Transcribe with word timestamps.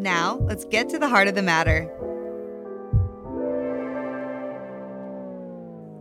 Now, 0.00 0.38
let's 0.44 0.64
get 0.64 0.88
to 0.88 0.98
the 0.98 1.10
heart 1.10 1.28
of 1.28 1.34
the 1.34 1.42
matter. 1.42 1.82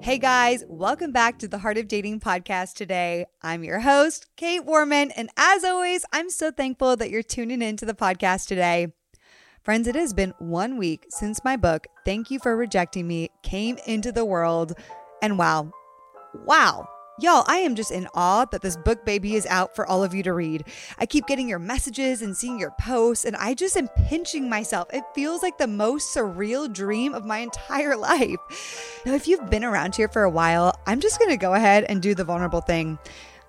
Hey 0.01 0.17
guys, 0.17 0.63
welcome 0.69 1.11
back 1.11 1.37
to 1.39 1.49
the 1.49 1.57
Heart 1.57 1.77
of 1.77 1.89
Dating 1.89 2.21
podcast 2.21 2.75
today. 2.75 3.25
I'm 3.41 3.65
your 3.65 3.81
host, 3.81 4.27
Kait 4.37 4.63
Warman, 4.63 5.11
and 5.11 5.29
as 5.35 5.65
always, 5.65 6.05
I'm 6.13 6.29
so 6.29 6.49
thankful 6.49 6.95
that 6.95 7.09
you're 7.09 7.21
tuning 7.21 7.61
in 7.61 7.75
to 7.75 7.85
the 7.85 7.93
podcast 7.93 8.47
today. 8.47 8.93
Friends, 9.63 9.85
it 9.85 9.95
has 9.95 10.13
been 10.13 10.33
one 10.39 10.77
week 10.77 11.05
since 11.09 11.43
my 11.43 11.57
book, 11.57 11.85
Thank 12.05 12.31
You 12.31 12.39
for 12.39 12.55
Rejecting 12.55 13.05
Me, 13.05 13.29
came 13.43 13.77
into 13.85 14.13
the 14.13 14.23
world. 14.23 14.75
And 15.21 15.37
wow, 15.37 15.73
wow, 16.45 16.87
Y'all, 17.21 17.43
I 17.47 17.57
am 17.57 17.75
just 17.75 17.91
in 17.91 18.07
awe 18.13 18.45
that 18.45 18.61
this 18.61 18.77
book 18.77 19.03
baby 19.03 19.35
is 19.35 19.45
out 19.47 19.75
for 19.75 19.85
all 19.85 20.05
of 20.05 20.13
you 20.13 20.23
to 20.23 20.31
read. 20.31 20.63
I 20.99 21.05
keep 21.05 21.27
getting 21.27 21.49
your 21.49 21.59
messages 21.59 22.21
and 22.21 22.37
seeing 22.37 22.57
your 22.57 22.71
posts, 22.79 23.25
and 23.25 23.35
I 23.35 23.55
just 23.55 23.75
am 23.75 23.89
pinching 24.07 24.49
myself. 24.49 24.87
It 24.93 25.03
feels 25.13 25.43
like 25.43 25.57
the 25.57 25.67
most 25.67 26.15
surreal 26.15 26.71
dream 26.71 27.13
of 27.13 27.25
my 27.25 27.39
entire 27.39 27.97
life. 27.97 29.01
Now, 29.05 29.15
if 29.15 29.27
you've 29.27 29.49
been 29.49 29.65
around 29.65 29.97
here 29.97 30.07
for 30.07 30.23
a 30.23 30.29
while, 30.29 30.79
I'm 30.87 31.01
just 31.01 31.19
going 31.19 31.31
to 31.31 31.35
go 31.35 31.55
ahead 31.55 31.83
and 31.89 32.01
do 32.01 32.15
the 32.15 32.23
vulnerable 32.23 32.61
thing. 32.61 32.97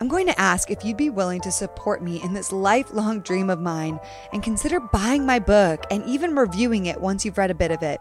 I'm 0.01 0.09
going 0.09 0.27
to 0.27 0.41
ask 0.41 0.69
if 0.73 0.85
you'd 0.85 0.97
be 0.97 1.11
willing 1.11 1.41
to 1.43 1.53
support 1.53 2.03
me 2.03 2.21
in 2.25 2.33
this 2.33 2.51
lifelong 2.51 3.21
dream 3.21 3.51
of 3.51 3.61
mine 3.61 4.01
and 4.33 4.43
consider 4.43 4.81
buying 4.81 5.25
my 5.25 5.39
book 5.39 5.85
and 5.93 6.05
even 6.07 6.35
reviewing 6.35 6.87
it 6.87 7.01
once 7.01 7.25
you've 7.25 7.39
read 7.39 7.53
a 7.53 7.55
bit 7.55 7.71
of 7.71 7.85
it. 7.85 8.01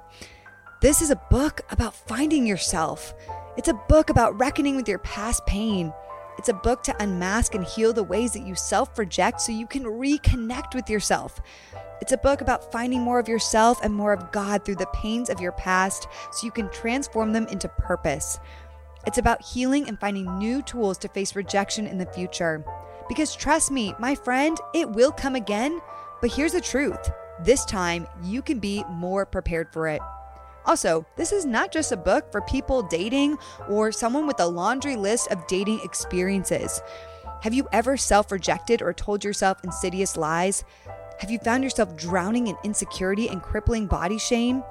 This 0.81 1.01
is 1.01 1.11
a 1.11 1.21
book 1.29 1.61
about 1.69 1.93
finding 1.93 2.47
yourself. 2.47 3.13
It's 3.57 3.67
a 3.67 3.73
book 3.73 4.09
about 4.09 4.39
reckoning 4.39 4.75
with 4.75 4.87
your 4.87 4.99
past 4.99 5.45
pain. 5.45 5.91
It's 6.37 6.49
a 6.49 6.53
book 6.53 6.83
to 6.83 7.03
unmask 7.03 7.55
and 7.55 7.65
heal 7.65 7.91
the 7.91 8.03
ways 8.03 8.31
that 8.33 8.45
you 8.45 8.55
self 8.55 8.97
reject 8.97 9.41
so 9.41 9.51
you 9.51 9.67
can 9.67 9.83
reconnect 9.83 10.75
with 10.75 10.89
yourself. 10.89 11.41
It's 11.99 12.11
a 12.11 12.17
book 12.17 12.41
about 12.41 12.71
finding 12.71 13.01
more 13.01 13.19
of 13.19 13.27
yourself 13.27 13.79
and 13.83 13.93
more 13.93 14.13
of 14.13 14.31
God 14.31 14.63
through 14.63 14.75
the 14.75 14.87
pains 14.93 15.29
of 15.29 15.41
your 15.41 15.51
past 15.53 16.07
so 16.31 16.45
you 16.45 16.51
can 16.51 16.69
transform 16.69 17.33
them 17.33 17.47
into 17.47 17.67
purpose. 17.67 18.39
It's 19.05 19.17
about 19.17 19.43
healing 19.43 19.87
and 19.87 19.99
finding 19.99 20.37
new 20.37 20.61
tools 20.61 20.97
to 20.99 21.09
face 21.09 21.35
rejection 21.35 21.87
in 21.87 21.97
the 21.97 22.05
future. 22.05 22.63
Because 23.09 23.35
trust 23.35 23.71
me, 23.71 23.93
my 23.99 24.15
friend, 24.15 24.57
it 24.73 24.89
will 24.89 25.11
come 25.11 25.35
again. 25.35 25.81
But 26.21 26.31
here's 26.31 26.53
the 26.53 26.61
truth 26.61 27.09
this 27.43 27.65
time, 27.65 28.05
you 28.23 28.41
can 28.41 28.59
be 28.59 28.83
more 28.89 29.25
prepared 29.25 29.73
for 29.73 29.87
it. 29.87 30.01
Also, 30.69 31.03
this 31.15 31.31
is 31.31 31.47
not 31.47 31.71
just 31.71 31.91
a 31.91 31.97
book 31.97 32.31
for 32.31 32.41
people 32.41 32.83
dating 32.83 33.35
or 33.69 33.91
someone 33.91 34.27
with 34.27 34.39
a 34.39 34.45
laundry 34.45 34.95
list 34.95 35.27
of 35.31 35.47
dating 35.47 35.79
experiences. 35.83 36.79
Have 37.41 37.55
you 37.55 37.67
ever 37.71 37.97
self 37.97 38.31
rejected 38.31 38.83
or 38.83 38.93
told 38.93 39.23
yourself 39.23 39.63
insidious 39.63 40.15
lies? 40.15 40.63
Have 41.21 41.31
you 41.31 41.39
found 41.39 41.63
yourself 41.63 41.97
drowning 41.97 42.45
in 42.45 42.55
insecurity 42.63 43.29
and 43.29 43.41
crippling 43.41 43.87
body 43.87 44.19
shame? 44.19 44.63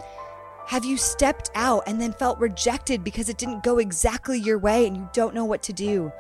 Have 0.69 0.85
you 0.85 0.97
stepped 0.97 1.51
out 1.57 1.83
and 1.89 2.01
then 2.01 2.13
felt 2.13 2.39
rejected 2.39 3.03
because 3.03 3.29
it 3.29 3.37
didn't 3.37 3.65
go 3.65 3.79
exactly 3.79 4.39
your 4.39 4.61
way 4.61 4.87
and 4.87 4.97
you 4.97 5.11
don't 5.13 5.35
know 5.35 5.47
what 5.47 5.65
to 5.65 5.73
do? 5.73 6.13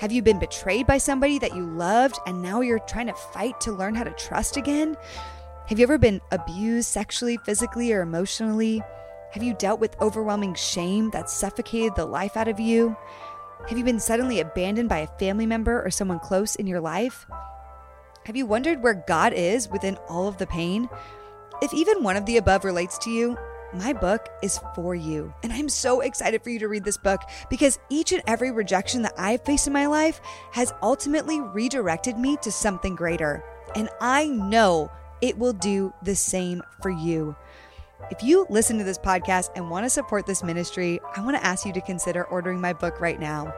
Have 0.00 0.10
you 0.10 0.20
been 0.20 0.40
betrayed 0.40 0.88
by 0.88 0.98
somebody 0.98 1.38
that 1.38 1.54
you 1.54 1.64
loved 1.64 2.18
and 2.26 2.42
now 2.42 2.60
you're 2.60 2.80
trying 2.80 3.06
to 3.06 3.14
fight 3.14 3.60
to 3.60 3.70
learn 3.70 3.94
how 3.94 4.02
to 4.02 4.10
trust 4.14 4.56
again? 4.56 4.96
Have 5.68 5.78
you 5.78 5.84
ever 5.84 5.96
been 5.96 6.20
abused 6.32 6.88
sexually, 6.88 7.36
physically, 7.36 7.92
or 7.92 8.02
emotionally? 8.02 8.82
Have 9.32 9.42
you 9.42 9.54
dealt 9.54 9.80
with 9.80 9.98
overwhelming 9.98 10.52
shame 10.52 11.08
that 11.12 11.30
suffocated 11.30 11.94
the 11.96 12.04
life 12.04 12.36
out 12.36 12.48
of 12.48 12.60
you? 12.60 12.94
Have 13.66 13.78
you 13.78 13.84
been 13.84 13.98
suddenly 13.98 14.40
abandoned 14.40 14.90
by 14.90 14.98
a 14.98 15.18
family 15.18 15.46
member 15.46 15.82
or 15.82 15.90
someone 15.90 16.18
close 16.18 16.54
in 16.54 16.66
your 16.66 16.80
life? 16.80 17.24
Have 18.26 18.36
you 18.36 18.44
wondered 18.44 18.82
where 18.82 19.02
God 19.08 19.32
is 19.32 19.70
within 19.70 19.96
all 20.06 20.28
of 20.28 20.36
the 20.36 20.46
pain? 20.46 20.86
If 21.62 21.72
even 21.72 22.02
one 22.02 22.16
of 22.16 22.26
the 22.26 22.36
above 22.36 22.66
relates 22.66 22.98
to 22.98 23.10
you, 23.10 23.38
my 23.72 23.94
book 23.94 24.28
is 24.42 24.60
for 24.74 24.94
you. 24.94 25.32
And 25.42 25.50
I'm 25.50 25.70
so 25.70 26.02
excited 26.02 26.44
for 26.44 26.50
you 26.50 26.58
to 26.58 26.68
read 26.68 26.84
this 26.84 26.98
book 26.98 27.22
because 27.48 27.78
each 27.88 28.12
and 28.12 28.22
every 28.26 28.50
rejection 28.50 29.00
that 29.00 29.14
I've 29.16 29.46
faced 29.46 29.66
in 29.66 29.72
my 29.72 29.86
life 29.86 30.20
has 30.50 30.74
ultimately 30.82 31.40
redirected 31.40 32.18
me 32.18 32.36
to 32.42 32.52
something 32.52 32.94
greater. 32.94 33.42
And 33.74 33.88
I 33.98 34.26
know 34.26 34.90
it 35.22 35.38
will 35.38 35.54
do 35.54 35.94
the 36.02 36.16
same 36.16 36.62
for 36.82 36.90
you. 36.90 37.34
If 38.10 38.22
you 38.22 38.46
listen 38.50 38.78
to 38.78 38.84
this 38.84 38.98
podcast 38.98 39.50
and 39.54 39.70
want 39.70 39.86
to 39.86 39.90
support 39.90 40.26
this 40.26 40.42
ministry, 40.42 41.00
I 41.16 41.22
want 41.22 41.36
to 41.36 41.44
ask 41.44 41.64
you 41.64 41.72
to 41.72 41.80
consider 41.80 42.24
ordering 42.24 42.60
my 42.60 42.72
book 42.72 43.00
right 43.00 43.18
now. 43.18 43.54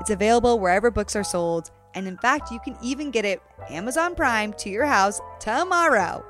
It's 0.00 0.10
available 0.10 0.58
wherever 0.58 0.90
books 0.90 1.14
are 1.14 1.22
sold, 1.22 1.70
and 1.94 2.08
in 2.08 2.16
fact, 2.16 2.50
you 2.50 2.58
can 2.58 2.76
even 2.82 3.10
get 3.10 3.24
it 3.24 3.40
Amazon 3.68 4.14
Prime 4.14 4.54
to 4.54 4.70
your 4.70 4.86
house 4.86 5.20
tomorrow. 5.38 6.24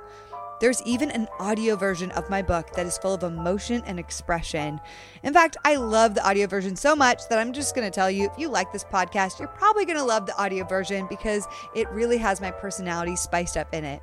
There's 0.61 0.83
even 0.83 1.11
an 1.11 1.29
audio 1.41 1.75
version 1.77 2.11
of 2.13 2.29
my 2.29 2.43
book 2.43 2.73
that 2.75 2.87
is 2.87 2.99
full 2.99 3.15
of 3.15 3.23
emotion 3.23 3.83
and 3.87 3.99
expression. 3.99 4.81
In 5.23 5.33
fact, 5.33 5.57
I 5.65 5.77
love 5.77 6.15
the 6.15 6.27
audio 6.29 6.47
version 6.47 6.77
so 6.77 6.95
much 6.95 7.29
that 7.29 7.39
I'm 7.39 7.53
just 7.53 7.75
going 7.75 7.87
to 7.87 7.95
tell 7.95 8.11
you 8.11 8.27
if 8.31 8.39
you 8.39 8.49
like 8.49 8.73
this 8.73 8.85
podcast, 8.85 9.39
you're 9.39 9.49
probably 9.49 9.85
going 9.85 9.99
to 9.99 10.05
love 10.05 10.27
the 10.27 10.37
audio 10.41 10.65
version 10.65 11.07
because 11.09 11.47
it 11.75 11.89
really 11.91 12.19
has 12.19 12.41
my 12.41 12.51
personality 12.51 13.17
spiced 13.17 13.57
up 13.57 13.73
in 13.73 13.85
it. 13.85 14.03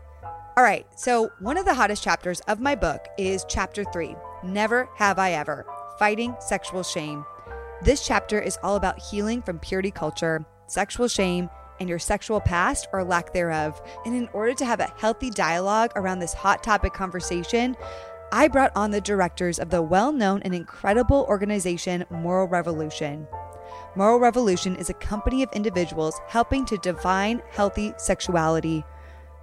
All 0.59 0.65
right, 0.65 0.85
so 0.93 1.31
one 1.39 1.55
of 1.55 1.63
the 1.63 1.73
hottest 1.73 2.03
chapters 2.03 2.41
of 2.49 2.59
my 2.59 2.75
book 2.75 3.07
is 3.17 3.45
chapter 3.47 3.85
three 3.93 4.13
Never 4.43 4.89
Have 4.97 5.17
I 5.17 5.31
Ever 5.31 5.65
Fighting 5.97 6.35
Sexual 6.41 6.83
Shame. 6.83 7.23
This 7.81 8.05
chapter 8.05 8.41
is 8.41 8.57
all 8.61 8.75
about 8.75 8.99
healing 8.99 9.41
from 9.41 9.59
purity 9.59 9.89
culture, 9.89 10.45
sexual 10.67 11.07
shame, 11.07 11.49
and 11.79 11.87
your 11.87 11.97
sexual 11.97 12.41
past 12.41 12.89
or 12.91 13.05
lack 13.05 13.31
thereof. 13.31 13.81
And 14.05 14.13
in 14.13 14.27
order 14.33 14.53
to 14.55 14.65
have 14.65 14.81
a 14.81 14.93
healthy 14.97 15.29
dialogue 15.29 15.93
around 15.95 16.19
this 16.19 16.33
hot 16.33 16.61
topic 16.61 16.91
conversation, 16.91 17.77
I 18.33 18.49
brought 18.49 18.73
on 18.75 18.91
the 18.91 18.99
directors 18.99 19.59
of 19.59 19.69
the 19.69 19.81
well 19.81 20.11
known 20.11 20.41
and 20.41 20.53
incredible 20.53 21.25
organization 21.29 22.03
Moral 22.09 22.49
Revolution. 22.49 23.29
Moral 23.95 24.19
Revolution 24.19 24.75
is 24.75 24.89
a 24.89 24.93
company 24.95 25.41
of 25.41 25.53
individuals 25.53 26.19
helping 26.27 26.65
to 26.65 26.77
define 26.79 27.41
healthy 27.49 27.93
sexuality. 27.95 28.83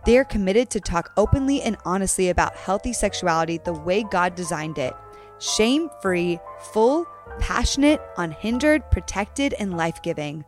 They 0.06 0.18
are 0.18 0.24
committed 0.24 0.70
to 0.70 0.80
talk 0.80 1.10
openly 1.16 1.60
and 1.62 1.76
honestly 1.84 2.28
about 2.28 2.54
healthy 2.54 2.92
sexuality 2.92 3.58
the 3.58 3.72
way 3.72 4.04
God 4.04 4.36
designed 4.36 4.78
it 4.78 4.94
shame 5.40 5.90
free, 6.00 6.38
full, 6.72 7.06
passionate, 7.40 8.00
unhindered, 8.16 8.88
protected, 8.90 9.52
and 9.58 9.76
life 9.76 10.00
giving. 10.02 10.44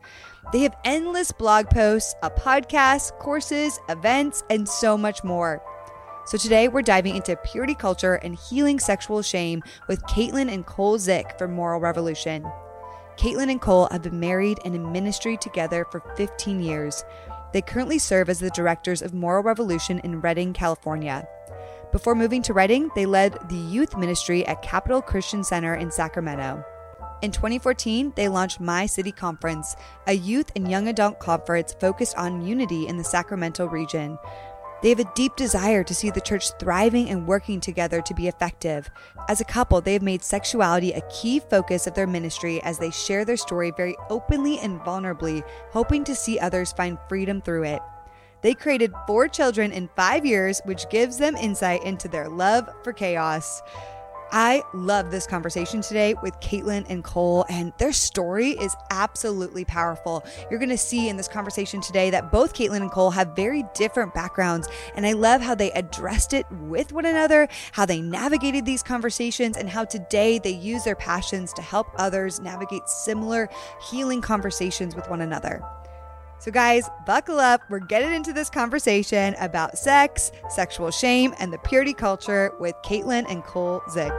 They 0.52 0.60
have 0.60 0.76
endless 0.84 1.32
blog 1.32 1.68
posts, 1.68 2.14
a 2.22 2.30
podcast, 2.30 3.18
courses, 3.18 3.78
events, 3.88 4.44
and 4.48 4.66
so 4.66 4.96
much 4.96 5.24
more. 5.24 5.60
So 6.24 6.38
today 6.38 6.68
we're 6.68 6.82
diving 6.82 7.16
into 7.16 7.36
purity 7.36 7.74
culture 7.74 8.14
and 8.14 8.38
healing 8.38 8.78
sexual 8.78 9.22
shame 9.22 9.62
with 9.88 10.02
Caitlin 10.04 10.50
and 10.50 10.64
Cole 10.64 10.98
Zick 10.98 11.34
for 11.36 11.48
Moral 11.48 11.80
Revolution. 11.80 12.46
Caitlin 13.16 13.50
and 13.50 13.60
Cole 13.60 13.88
have 13.90 14.02
been 14.02 14.20
married 14.20 14.58
and 14.64 14.76
in 14.76 14.92
ministry 14.92 15.36
together 15.36 15.84
for 15.90 16.00
15 16.16 16.60
years. 16.60 17.04
They 17.52 17.62
currently 17.62 17.98
serve 17.98 18.28
as 18.28 18.40
the 18.40 18.50
directors 18.50 19.02
of 19.02 19.14
Moral 19.14 19.42
Revolution 19.42 20.00
in 20.00 20.20
Redding, 20.20 20.52
California. 20.52 21.26
Before 21.92 22.14
moving 22.14 22.42
to 22.42 22.52
Redding, 22.52 22.90
they 22.94 23.06
led 23.06 23.38
the 23.48 23.56
youth 23.56 23.96
ministry 23.96 24.46
at 24.46 24.60
Capital 24.60 25.00
Christian 25.00 25.42
Center 25.42 25.74
in 25.74 25.90
Sacramento. 25.90 26.62
In 27.20 27.32
2014, 27.32 28.12
they 28.14 28.28
launched 28.28 28.60
My 28.60 28.86
City 28.86 29.10
Conference, 29.10 29.74
a 30.06 30.12
youth 30.12 30.52
and 30.54 30.70
young 30.70 30.86
adult 30.86 31.18
conference 31.18 31.74
focused 31.80 32.16
on 32.16 32.46
unity 32.46 32.86
in 32.86 32.96
the 32.96 33.02
Sacramento 33.02 33.66
region. 33.66 34.18
They 34.80 34.90
have 34.90 35.00
a 35.00 35.12
deep 35.16 35.34
desire 35.34 35.82
to 35.82 35.94
see 35.94 36.10
the 36.10 36.20
church 36.20 36.52
thriving 36.60 37.10
and 37.10 37.26
working 37.26 37.60
together 37.60 38.00
to 38.00 38.14
be 38.14 38.28
effective. 38.28 38.88
As 39.28 39.40
a 39.40 39.44
couple, 39.44 39.80
they 39.80 39.94
have 39.94 40.02
made 40.02 40.22
sexuality 40.22 40.92
a 40.92 41.00
key 41.10 41.40
focus 41.40 41.88
of 41.88 41.94
their 41.94 42.06
ministry 42.06 42.62
as 42.62 42.78
they 42.78 42.90
share 42.90 43.24
their 43.24 43.36
story 43.36 43.72
very 43.76 43.96
openly 44.08 44.60
and 44.60 44.80
vulnerably, 44.80 45.42
hoping 45.70 46.04
to 46.04 46.14
see 46.14 46.38
others 46.38 46.72
find 46.72 46.96
freedom 47.08 47.42
through 47.42 47.64
it. 47.64 47.82
They 48.40 48.54
created 48.54 48.92
four 49.08 49.26
children 49.26 49.72
in 49.72 49.90
five 49.96 50.24
years, 50.24 50.60
which 50.64 50.88
gives 50.90 51.18
them 51.18 51.34
insight 51.34 51.82
into 51.82 52.06
their 52.06 52.28
love 52.28 52.68
for 52.84 52.92
chaos. 52.92 53.60
I 54.30 54.62
love 54.74 55.10
this 55.10 55.26
conversation 55.26 55.80
today 55.80 56.14
with 56.22 56.38
Caitlin 56.40 56.84
and 56.90 57.02
Cole, 57.02 57.46
and 57.48 57.72
their 57.78 57.92
story 57.92 58.50
is 58.50 58.76
absolutely 58.90 59.64
powerful. 59.64 60.22
You're 60.50 60.58
going 60.58 60.68
to 60.68 60.76
see 60.76 61.08
in 61.08 61.16
this 61.16 61.28
conversation 61.28 61.80
today 61.80 62.10
that 62.10 62.30
both 62.30 62.52
Caitlin 62.52 62.82
and 62.82 62.90
Cole 62.90 63.10
have 63.10 63.34
very 63.34 63.64
different 63.74 64.12
backgrounds, 64.12 64.68
and 64.94 65.06
I 65.06 65.12
love 65.12 65.40
how 65.40 65.54
they 65.54 65.70
addressed 65.72 66.34
it 66.34 66.44
with 66.50 66.92
one 66.92 67.06
another, 67.06 67.48
how 67.72 67.86
they 67.86 68.02
navigated 68.02 68.66
these 68.66 68.82
conversations, 68.82 69.56
and 69.56 69.68
how 69.68 69.84
today 69.84 70.38
they 70.38 70.50
use 70.50 70.84
their 70.84 70.96
passions 70.96 71.54
to 71.54 71.62
help 71.62 71.88
others 71.96 72.38
navigate 72.38 72.86
similar 72.86 73.48
healing 73.90 74.20
conversations 74.20 74.94
with 74.94 75.08
one 75.08 75.22
another. 75.22 75.62
So, 76.40 76.52
guys, 76.52 76.88
buckle 77.04 77.40
up. 77.40 77.62
We're 77.68 77.80
getting 77.80 78.12
into 78.12 78.32
this 78.32 78.48
conversation 78.48 79.34
about 79.40 79.76
sex, 79.76 80.30
sexual 80.48 80.90
shame, 80.92 81.34
and 81.40 81.52
the 81.52 81.58
purity 81.58 81.92
culture 81.92 82.52
with 82.60 82.76
Caitlin 82.84 83.26
and 83.28 83.42
Cole 83.42 83.82
Zick. 83.90 84.12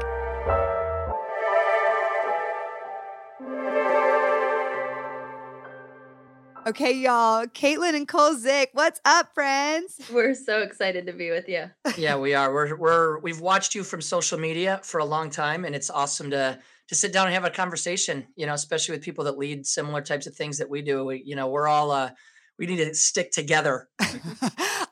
Okay, 6.67 6.91
y'all. 6.91 7.47
Caitlin 7.47 7.95
and 7.95 8.07
Cole 8.07 8.35
Zick, 8.35 8.69
what's 8.73 8.99
up, 9.05 9.33
friends? 9.33 9.99
We're 10.13 10.35
so 10.35 10.61
excited 10.61 11.07
to 11.07 11.13
be 11.13 11.31
with 11.31 11.47
you. 11.47 11.71
yeah, 11.97 12.17
we 12.17 12.33
are. 12.33 12.53
We're 12.53 12.75
we're 12.75 13.19
we've 13.19 13.39
watched 13.39 13.73
you 13.73 13.83
from 13.83 14.01
social 14.01 14.37
media 14.37 14.81
for 14.83 14.99
a 14.99 15.05
long 15.05 15.29
time, 15.29 15.63
and 15.63 15.73
it's 15.73 15.89
awesome 15.89 16.29
to 16.31 16.59
to 16.89 16.95
sit 16.95 17.13
down 17.13 17.27
and 17.27 17.33
have 17.33 17.45
a 17.45 17.49
conversation, 17.49 18.27
you 18.35 18.45
know, 18.45 18.53
especially 18.53 18.95
with 18.95 19.03
people 19.03 19.23
that 19.25 19.37
lead 19.37 19.65
similar 19.65 20.01
types 20.01 20.27
of 20.27 20.35
things 20.35 20.57
that 20.57 20.69
we 20.69 20.81
do. 20.81 21.05
We, 21.05 21.23
you 21.25 21.35
know, 21.35 21.47
we're 21.47 21.67
all 21.67 21.91
uh 21.91 22.11
we 22.57 22.65
need 22.65 22.77
to 22.77 22.93
stick 22.93 23.31
together. 23.31 23.87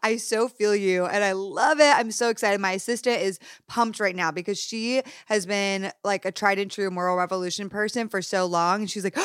I 0.01 0.15
so 0.17 0.47
feel 0.47 0.73
you 0.73 1.05
and 1.05 1.21
I 1.21 1.33
love 1.33 1.81
it. 1.81 1.93
I'm 1.97 2.11
so 2.11 2.29
excited. 2.29 2.61
My 2.61 2.71
assistant 2.71 3.21
is 3.21 3.39
pumped 3.67 3.99
right 3.99 4.15
now 4.15 4.31
because 4.31 4.57
she 4.57 5.01
has 5.25 5.45
been 5.45 5.91
like 6.03 6.23
a 6.23 6.31
tried 6.31 6.59
and 6.59 6.71
true 6.71 6.89
moral 6.89 7.17
revolution 7.17 7.67
person 7.67 8.07
for 8.07 8.21
so 8.21 8.45
long. 8.45 8.81
And 8.81 8.89
she's 8.89 9.03
like, 9.03 9.17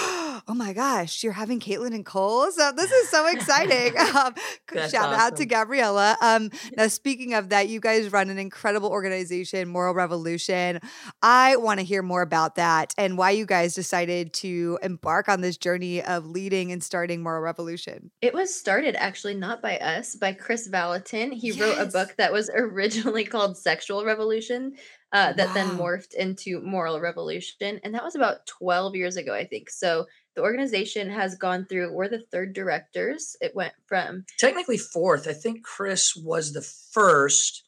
oh 0.48 0.54
my 0.54 0.72
gosh, 0.72 1.22
you're 1.22 1.32
having 1.32 1.60
Caitlin 1.60 1.94
and 1.94 2.04
Cole. 2.04 2.50
So 2.50 2.72
this 2.76 2.90
is 2.90 3.08
so 3.08 3.28
exciting. 3.28 3.96
um, 4.16 4.34
shout 4.72 4.94
awesome. 4.94 5.20
out 5.20 5.36
to 5.36 5.46
Gabriella. 5.46 6.16
Um, 6.20 6.50
now, 6.76 6.88
speaking 6.88 7.34
of 7.34 7.50
that, 7.50 7.68
you 7.68 7.78
guys 7.78 8.10
run 8.10 8.28
an 8.28 8.38
incredible 8.38 8.88
organization, 8.88 9.68
Moral 9.68 9.94
Revolution. 9.94 10.80
I 11.22 11.56
want 11.56 11.78
to 11.78 11.86
hear 11.86 12.02
more 12.02 12.22
about 12.22 12.56
that 12.56 12.92
and 12.98 13.16
why 13.16 13.30
you 13.30 13.46
guys 13.46 13.74
decided 13.74 14.32
to 14.34 14.80
embark 14.82 15.28
on 15.28 15.42
this 15.42 15.56
journey 15.56 16.02
of 16.02 16.26
leading 16.26 16.72
and 16.72 16.82
starting 16.82 17.22
Moral 17.22 17.42
Revolution. 17.42 18.10
It 18.20 18.32
it 18.32 18.36
was 18.36 18.54
started 18.54 18.96
actually 18.96 19.34
not 19.34 19.60
by 19.60 19.76
us, 19.76 20.16
by 20.16 20.32
Chris 20.32 20.66
Valenton. 20.66 21.34
He 21.34 21.48
yes. 21.48 21.60
wrote 21.60 21.78
a 21.78 21.84
book 21.84 22.14
that 22.16 22.32
was 22.32 22.50
originally 22.54 23.24
called 23.24 23.58
Sexual 23.58 24.06
Revolution, 24.06 24.72
uh, 25.12 25.34
that 25.34 25.48
wow. 25.48 25.52
then 25.52 25.68
morphed 25.76 26.14
into 26.14 26.62
Moral 26.62 26.98
Revolution. 26.98 27.78
And 27.84 27.94
that 27.94 28.02
was 28.02 28.14
about 28.14 28.46
12 28.46 28.96
years 28.96 29.16
ago, 29.18 29.34
I 29.34 29.44
think. 29.44 29.68
So 29.68 30.06
the 30.34 30.42
organization 30.42 31.10
has 31.10 31.34
gone 31.36 31.66
through, 31.66 31.92
we're 31.92 32.08
the 32.08 32.24
third 32.30 32.52
directors. 32.52 33.36
It 33.40 33.54
went 33.54 33.74
from 33.86 34.24
technically 34.38 34.78
fourth. 34.78 35.28
I 35.28 35.32
think 35.32 35.62
chris 35.62 36.16
was 36.16 36.52
the 36.52 36.62
first 36.62 37.64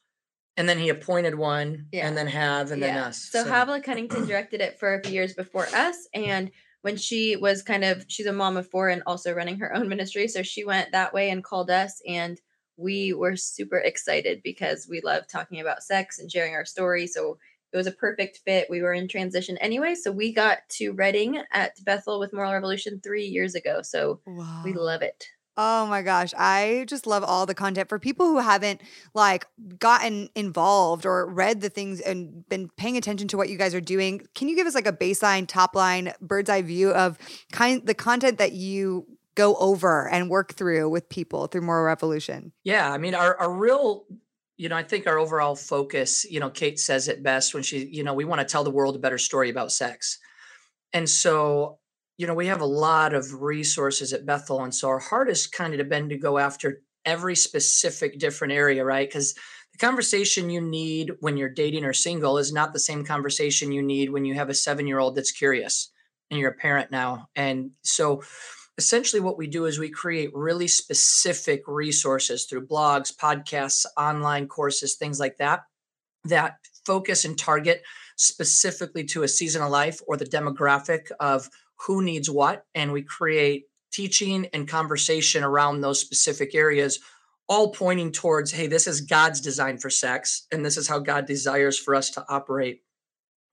and 0.56 0.69
then 0.69 0.78
he 0.78 0.88
appointed 0.88 1.34
one 1.34 1.87
yeah. 1.93 2.06
and 2.06 2.16
then 2.16 2.26
have 2.26 2.70
and 2.70 2.81
yeah. 2.81 2.94
then 2.94 2.99
us 3.05 3.28
so, 3.31 3.44
so. 3.44 3.50
Havilah 3.50 3.82
Cunnington 3.82 4.26
directed 4.26 4.61
it 4.61 4.78
for 4.78 4.94
a 4.94 5.02
few 5.02 5.12
years 5.12 5.34
before 5.34 5.66
us 5.75 6.08
and 6.14 6.50
when 6.82 6.96
she 6.96 7.37
was 7.37 7.62
kind 7.62 7.84
of 7.84 8.05
she's 8.08 8.26
a 8.26 8.32
mom 8.32 8.56
of 8.56 8.69
four 8.70 8.88
and 8.88 9.02
also 9.06 9.32
running 9.32 9.58
her 9.58 9.75
own 9.75 9.88
ministry 9.88 10.28
so 10.28 10.43
she 10.43 10.64
went 10.64 10.93
that 10.93 11.12
way 11.12 11.31
and 11.31 11.44
called 11.44 11.70
us 11.70 12.00
and 12.06 12.40
we 12.76 13.12
were 13.12 13.37
super 13.37 13.78
excited 13.78 14.43
because 14.43 14.88
we 14.88 15.00
love 15.00 15.26
talking 15.28 15.60
about 15.60 15.82
sex 15.82 16.19
and 16.19 16.31
sharing 16.31 16.55
our 16.55 16.64
story 16.64 17.06
so 17.06 17.38
it 17.74 17.76
was 17.76 17.86
a 17.86 17.92
perfect 17.92 18.40
fit 18.46 18.68
we 18.70 18.80
were 18.80 18.94
in 18.94 19.08
transition 19.08 19.58
anyway 19.58 19.94
so 19.94 20.10
we 20.10 20.32
got 20.32 20.58
to 20.68 20.92
redding 20.92 21.42
at 21.52 21.72
bethel 21.84 22.18
with 22.20 22.32
moral 22.32 22.52
revolution 22.52 23.00
three 23.02 23.26
years 23.26 23.54
ago 23.54 23.82
so 23.82 24.20
wow. 24.26 24.62
we 24.64 24.72
love 24.72 25.02
it 25.02 25.26
Oh 25.56 25.86
my 25.86 26.02
gosh, 26.02 26.34
I 26.36 26.84
just 26.88 27.06
love 27.06 27.22
all 27.22 27.46
the 27.46 27.54
content 27.54 27.88
for 27.88 28.00
people 28.00 28.26
who 28.26 28.38
haven't 28.38 28.80
like 29.14 29.46
gotten 29.78 30.28
involved 30.34 31.06
or 31.06 31.30
read 31.30 31.60
the 31.60 31.68
things 31.68 32.00
and 32.00 32.46
been 32.48 32.70
paying 32.76 32.96
attention 32.96 33.28
to 33.28 33.36
what 33.36 33.48
you 33.48 33.56
guys 33.56 33.72
are 33.72 33.80
doing. 33.80 34.26
Can 34.34 34.48
you 34.48 34.56
give 34.56 34.66
us 34.66 34.74
like 34.74 34.88
a 34.88 34.92
baseline, 34.92 35.46
top 35.46 35.76
line, 35.76 36.12
bird's 36.20 36.50
eye 36.50 36.62
view 36.62 36.90
of 36.90 37.18
kind 37.52 37.86
the 37.86 37.94
content 37.94 38.38
that 38.38 38.50
you 38.50 39.06
go 39.36 39.54
over 39.56 40.08
and 40.08 40.28
work 40.28 40.54
through 40.54 40.88
with 40.88 41.08
people 41.08 41.46
through 41.46 41.62
Moral 41.62 41.84
Revolution? 41.84 42.50
Yeah, 42.64 42.90
I 42.90 42.98
mean 42.98 43.14
our 43.14 43.36
our 43.36 43.52
real 43.52 44.06
you 44.56 44.68
know, 44.68 44.76
I 44.76 44.82
think 44.82 45.06
our 45.06 45.18
overall 45.18 45.56
focus, 45.56 46.24
you 46.24 46.40
know, 46.40 46.50
Cait 46.50 46.78
says 46.78 47.08
it 47.08 47.22
best 47.22 47.54
when 47.54 47.62
she, 47.62 47.86
you 47.86 48.04
know, 48.04 48.14
we 48.14 48.24
want 48.24 48.40
to 48.40 48.50
tell 48.50 48.64
the 48.64 48.70
world 48.70 48.96
a 48.96 49.00
better 49.00 49.18
story 49.18 49.50
about 49.50 49.72
sex. 49.72 50.18
And 50.92 51.08
so 51.08 51.78
you 52.16 52.26
know, 52.26 52.34
we 52.34 52.46
have 52.46 52.60
a 52.60 52.66
lot 52.66 53.14
of 53.14 53.42
resources 53.42 54.12
at 54.12 54.26
Bethel. 54.26 54.62
And 54.62 54.74
so 54.74 54.88
our 54.88 55.28
is 55.28 55.46
kind 55.46 55.74
of 55.74 55.88
been 55.88 56.08
to 56.08 56.16
go 56.16 56.38
after 56.38 56.82
every 57.04 57.34
specific 57.34 58.18
different 58.18 58.52
area, 58.52 58.84
right? 58.84 59.08
Because 59.08 59.34
the 59.72 59.78
conversation 59.78 60.48
you 60.48 60.60
need 60.60 61.12
when 61.20 61.36
you're 61.36 61.48
dating 61.48 61.84
or 61.84 61.92
single 61.92 62.38
is 62.38 62.52
not 62.52 62.72
the 62.72 62.78
same 62.78 63.04
conversation 63.04 63.72
you 63.72 63.82
need 63.82 64.10
when 64.10 64.24
you 64.24 64.34
have 64.34 64.48
a 64.48 64.54
seven 64.54 64.86
year 64.86 65.00
old 65.00 65.16
that's 65.16 65.32
curious 65.32 65.90
and 66.30 66.38
you're 66.38 66.52
a 66.52 66.54
parent 66.54 66.90
now. 66.90 67.28
And 67.34 67.72
so 67.82 68.22
essentially 68.76 69.20
what 69.20 69.38
we 69.38 69.46
do 69.46 69.66
is 69.66 69.78
we 69.78 69.90
create 69.90 70.30
really 70.34 70.68
specific 70.68 71.62
resources 71.66 72.44
through 72.44 72.66
blogs, 72.66 73.14
podcasts, 73.14 73.86
online 73.96 74.48
courses, 74.48 74.94
things 74.94 75.20
like 75.20 75.36
that, 75.38 75.64
that 76.24 76.56
focus 76.84 77.24
and 77.24 77.38
target 77.38 77.82
specifically 78.16 79.04
to 79.04 79.22
a 79.22 79.28
season 79.28 79.62
of 79.62 79.70
life 79.70 80.00
or 80.06 80.16
the 80.16 80.24
demographic 80.24 81.10
of 81.20 81.48
who 81.86 82.02
needs 82.02 82.30
what, 82.30 82.64
and 82.74 82.92
we 82.92 83.02
create 83.02 83.66
teaching 83.92 84.46
and 84.52 84.68
conversation 84.68 85.44
around 85.44 85.80
those 85.80 86.00
specific 86.00 86.54
areas, 86.54 86.98
all 87.48 87.70
pointing 87.70 88.10
towards 88.10 88.52
hey, 88.52 88.66
this 88.66 88.86
is 88.86 89.00
God's 89.00 89.40
design 89.40 89.78
for 89.78 89.90
sex, 89.90 90.46
and 90.50 90.64
this 90.64 90.76
is 90.76 90.88
how 90.88 90.98
God 90.98 91.26
desires 91.26 91.78
for 91.78 91.94
us 91.94 92.10
to 92.10 92.24
operate 92.28 92.82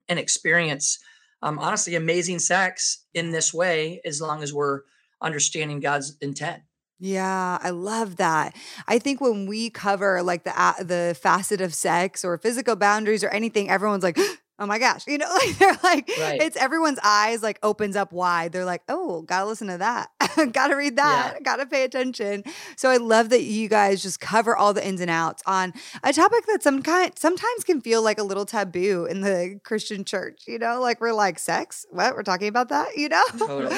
and 0.09 0.17
experience, 0.17 0.99
um, 1.41 1.59
honestly, 1.59 1.95
amazing 1.95 2.39
sex 2.39 3.05
in 3.13 3.31
this 3.31 3.53
way, 3.53 4.01
as 4.05 4.21
long 4.21 4.43
as 4.43 4.53
we're 4.53 4.81
understanding 5.21 5.79
God's 5.79 6.17
intent. 6.21 6.63
Yeah, 6.99 7.57
I 7.59 7.71
love 7.71 8.17
that. 8.17 8.55
I 8.87 8.99
think 8.99 9.21
when 9.21 9.47
we 9.47 9.71
cover 9.71 10.21
like 10.21 10.43
the 10.43 10.53
uh, 10.55 10.83
the 10.83 11.17
facet 11.19 11.59
of 11.59 11.73
sex 11.73 12.23
or 12.23 12.37
physical 12.37 12.75
boundaries 12.75 13.23
or 13.23 13.29
anything, 13.29 13.71
everyone's 13.71 14.03
like, 14.03 14.19
oh 14.61 14.67
my 14.67 14.77
gosh, 14.77 15.03
you 15.07 15.17
know, 15.17 15.27
like 15.33 15.57
they're 15.57 15.77
like, 15.83 16.09
right. 16.19 16.41
it's 16.41 16.55
everyone's 16.55 16.99
eyes 17.03 17.43
like 17.43 17.59
opens 17.63 17.95
up 17.95 18.13
wide. 18.13 18.51
They're 18.51 18.65
like, 18.65 18.83
oh, 18.87 19.23
gotta 19.23 19.47
listen 19.47 19.67
to 19.67 19.79
that. 19.79 20.09
gotta 20.53 20.75
read 20.75 20.95
that. 20.97 21.33
Yeah. 21.35 21.39
Gotta 21.43 21.65
pay 21.65 21.83
attention. 21.83 22.43
So 22.77 22.89
I 22.89 22.97
love 22.97 23.29
that 23.29 23.43
you 23.43 23.67
guys 23.67 24.01
just 24.01 24.19
cover 24.19 24.55
all 24.55 24.73
the 24.73 24.85
ins 24.85 25.01
and 25.01 25.09
outs 25.09 25.41
on 25.45 25.73
a 26.03 26.13
topic 26.13 26.45
that 26.47 26.63
some 26.63 26.83
kind 26.83 27.11
sometimes 27.17 27.63
can 27.63 27.81
feel 27.81 28.01
like 28.01 28.19
a 28.19 28.23
little 28.23 28.45
taboo 28.45 29.07
in 29.09 29.21
the 29.21 29.59
Christian 29.63 30.05
church, 30.05 30.43
you 30.47 30.59
know, 30.59 30.79
like 30.79 31.01
we're 31.01 31.13
like 31.13 31.39
sex. 31.39 31.85
What? 31.89 32.15
We're 32.15 32.23
talking 32.23 32.47
about 32.47 32.69
that, 32.69 32.89
you 32.95 33.09
know? 33.09 33.23
Totally. 33.37 33.75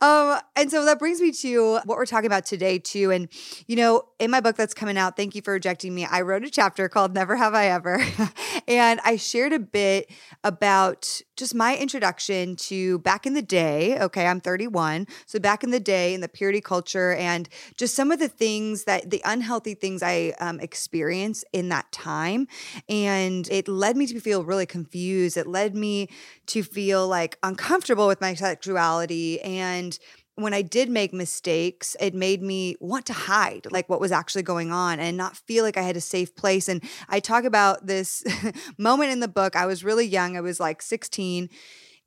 Um, 0.00 0.38
and 0.54 0.70
so 0.70 0.84
that 0.84 0.98
brings 0.98 1.20
me 1.20 1.32
to 1.32 1.74
what 1.84 1.96
we're 1.98 2.06
talking 2.06 2.26
about 2.26 2.46
today, 2.46 2.78
too. 2.78 3.10
And, 3.10 3.28
you 3.66 3.76
know, 3.76 4.04
in 4.18 4.30
my 4.30 4.40
book 4.40 4.56
that's 4.56 4.74
coming 4.74 4.98
out, 4.98 5.16
thank 5.16 5.34
you 5.34 5.42
for 5.42 5.52
rejecting 5.52 5.94
me. 5.94 6.04
I 6.04 6.22
wrote 6.22 6.44
a 6.44 6.50
chapter 6.50 6.88
called 6.88 7.14
Never 7.14 7.36
Have 7.36 7.54
I 7.54 7.66
Ever. 7.66 8.04
and 8.68 9.00
I 9.04 9.16
shared 9.16 9.52
a 9.52 9.58
bit 9.58 10.10
about 10.44 11.20
just 11.36 11.54
my 11.54 11.76
introduction 11.76 12.56
to 12.56 12.98
back 13.00 13.26
in 13.26 13.34
the 13.34 13.42
day. 13.42 13.98
Okay, 13.98 14.26
I'm 14.26 14.40
31. 14.40 15.06
So 15.26 15.38
back 15.38 15.62
in 15.62 15.70
the 15.70 15.80
day 15.80 16.14
in 16.14 16.20
the 16.20 16.28
purity 16.28 16.60
culture 16.60 17.12
and 17.12 17.48
just 17.76 17.94
some 17.94 18.10
of 18.10 18.18
the 18.18 18.28
things 18.28 18.84
that 18.84 19.10
the 19.10 19.20
unhealthy 19.24 19.74
things 19.74 20.02
I 20.02 20.34
um, 20.40 20.60
experienced 20.60 21.44
in 21.52 21.68
that 21.68 21.90
time. 21.92 22.48
And 22.88 23.48
it 23.50 23.68
led 23.68 23.96
me 23.96 24.06
to 24.06 24.20
feel 24.20 24.44
really 24.44 24.66
confused. 24.66 25.36
It 25.36 25.46
led 25.46 25.74
me 25.74 26.08
to 26.46 26.62
feel 26.62 27.06
like 27.06 27.38
uncomfortable 27.42 28.06
with 28.06 28.20
my 28.20 28.34
sexuality 28.34 29.40
and 29.42 29.85
when 30.36 30.52
I 30.52 30.62
did 30.62 30.90
make 30.90 31.12
mistakes, 31.12 31.96
it 31.98 32.14
made 32.14 32.42
me 32.42 32.76
want 32.78 33.06
to 33.06 33.12
hide 33.12 33.66
like 33.70 33.88
what 33.88 34.00
was 34.00 34.12
actually 34.12 34.42
going 34.42 34.70
on 34.70 35.00
and 35.00 35.16
not 35.16 35.36
feel 35.36 35.64
like 35.64 35.78
I 35.78 35.82
had 35.82 35.96
a 35.96 36.00
safe 36.00 36.36
place. 36.36 36.68
And 36.68 36.82
I 37.08 37.20
talk 37.20 37.44
about 37.44 37.86
this 37.86 38.22
moment 38.78 39.12
in 39.12 39.20
the 39.20 39.28
book. 39.28 39.56
I 39.56 39.66
was 39.66 39.82
really 39.82 40.06
young, 40.06 40.36
I 40.36 40.42
was 40.42 40.60
like 40.60 40.82
16 40.82 41.48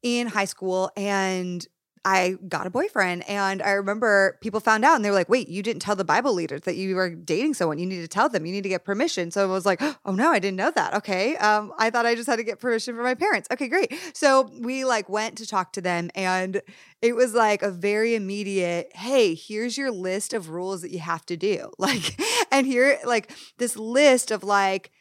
in 0.02 0.28
high 0.28 0.46
school, 0.46 0.92
and 0.96 1.68
I 2.06 2.38
got 2.48 2.66
a 2.66 2.70
boyfriend. 2.70 3.28
And 3.30 3.62
I 3.62 3.72
remember 3.72 4.38
people 4.42 4.60
found 4.60 4.86
out 4.86 4.96
and 4.96 5.04
they 5.04 5.10
were 5.10 5.16
like, 5.16 5.30
wait, 5.30 5.50
you 5.50 5.62
didn't 5.62 5.82
tell 5.82 5.96
the 5.96 6.06
Bible 6.06 6.34
leaders 6.34 6.62
that 6.62 6.76
you 6.76 6.96
were 6.96 7.10
dating 7.10 7.54
someone. 7.54 7.78
You 7.78 7.86
need 7.86 8.02
to 8.02 8.08
tell 8.08 8.30
them. 8.30 8.46
You 8.46 8.52
need 8.52 8.64
to 8.64 8.70
get 8.70 8.86
permission. 8.86 9.32
So 9.32 9.44
I 9.44 9.52
was 9.52 9.66
like, 9.66 9.82
oh 10.06 10.12
no, 10.14 10.32
I 10.32 10.40
didn't 10.40 10.58
know 10.58 10.72
that. 10.72 10.94
Okay. 10.96 11.36
Um, 11.38 11.74
I 11.78 11.90
thought 11.90 12.06
I 12.06 12.16
just 12.16 12.28
had 12.28 12.38
to 12.38 12.44
get 12.44 12.60
permission 12.60 12.96
from 12.96 13.04
my 13.04 13.16
parents. 13.16 13.48
Okay, 13.52 13.68
great. 13.68 13.94
So 14.14 14.50
we 14.60 14.86
like 14.86 15.10
went 15.10 15.38
to 15.40 15.48
talk 15.48 15.74
to 15.74 15.82
them 15.82 16.10
and 16.16 16.62
it 17.02 17.16
was 17.16 17.34
like 17.34 17.62
a 17.62 17.72
very 17.72 18.16
immediate, 18.16 18.92
hey, 18.96 19.36
here's 19.36 19.78
your 19.78 19.92
list 19.92 20.34
of 20.34 20.50
rules 20.50 20.82
that 20.82 20.92
you 20.92 21.00
have 21.00 21.26
to 21.28 21.38
do. 21.38 21.72
Like, 21.80 22.20
and 22.52 22.68
here, 22.68 23.00
like 23.04 23.32
this 23.58 23.76
list 23.76 24.30
of 24.30 24.44
like, 24.44 24.92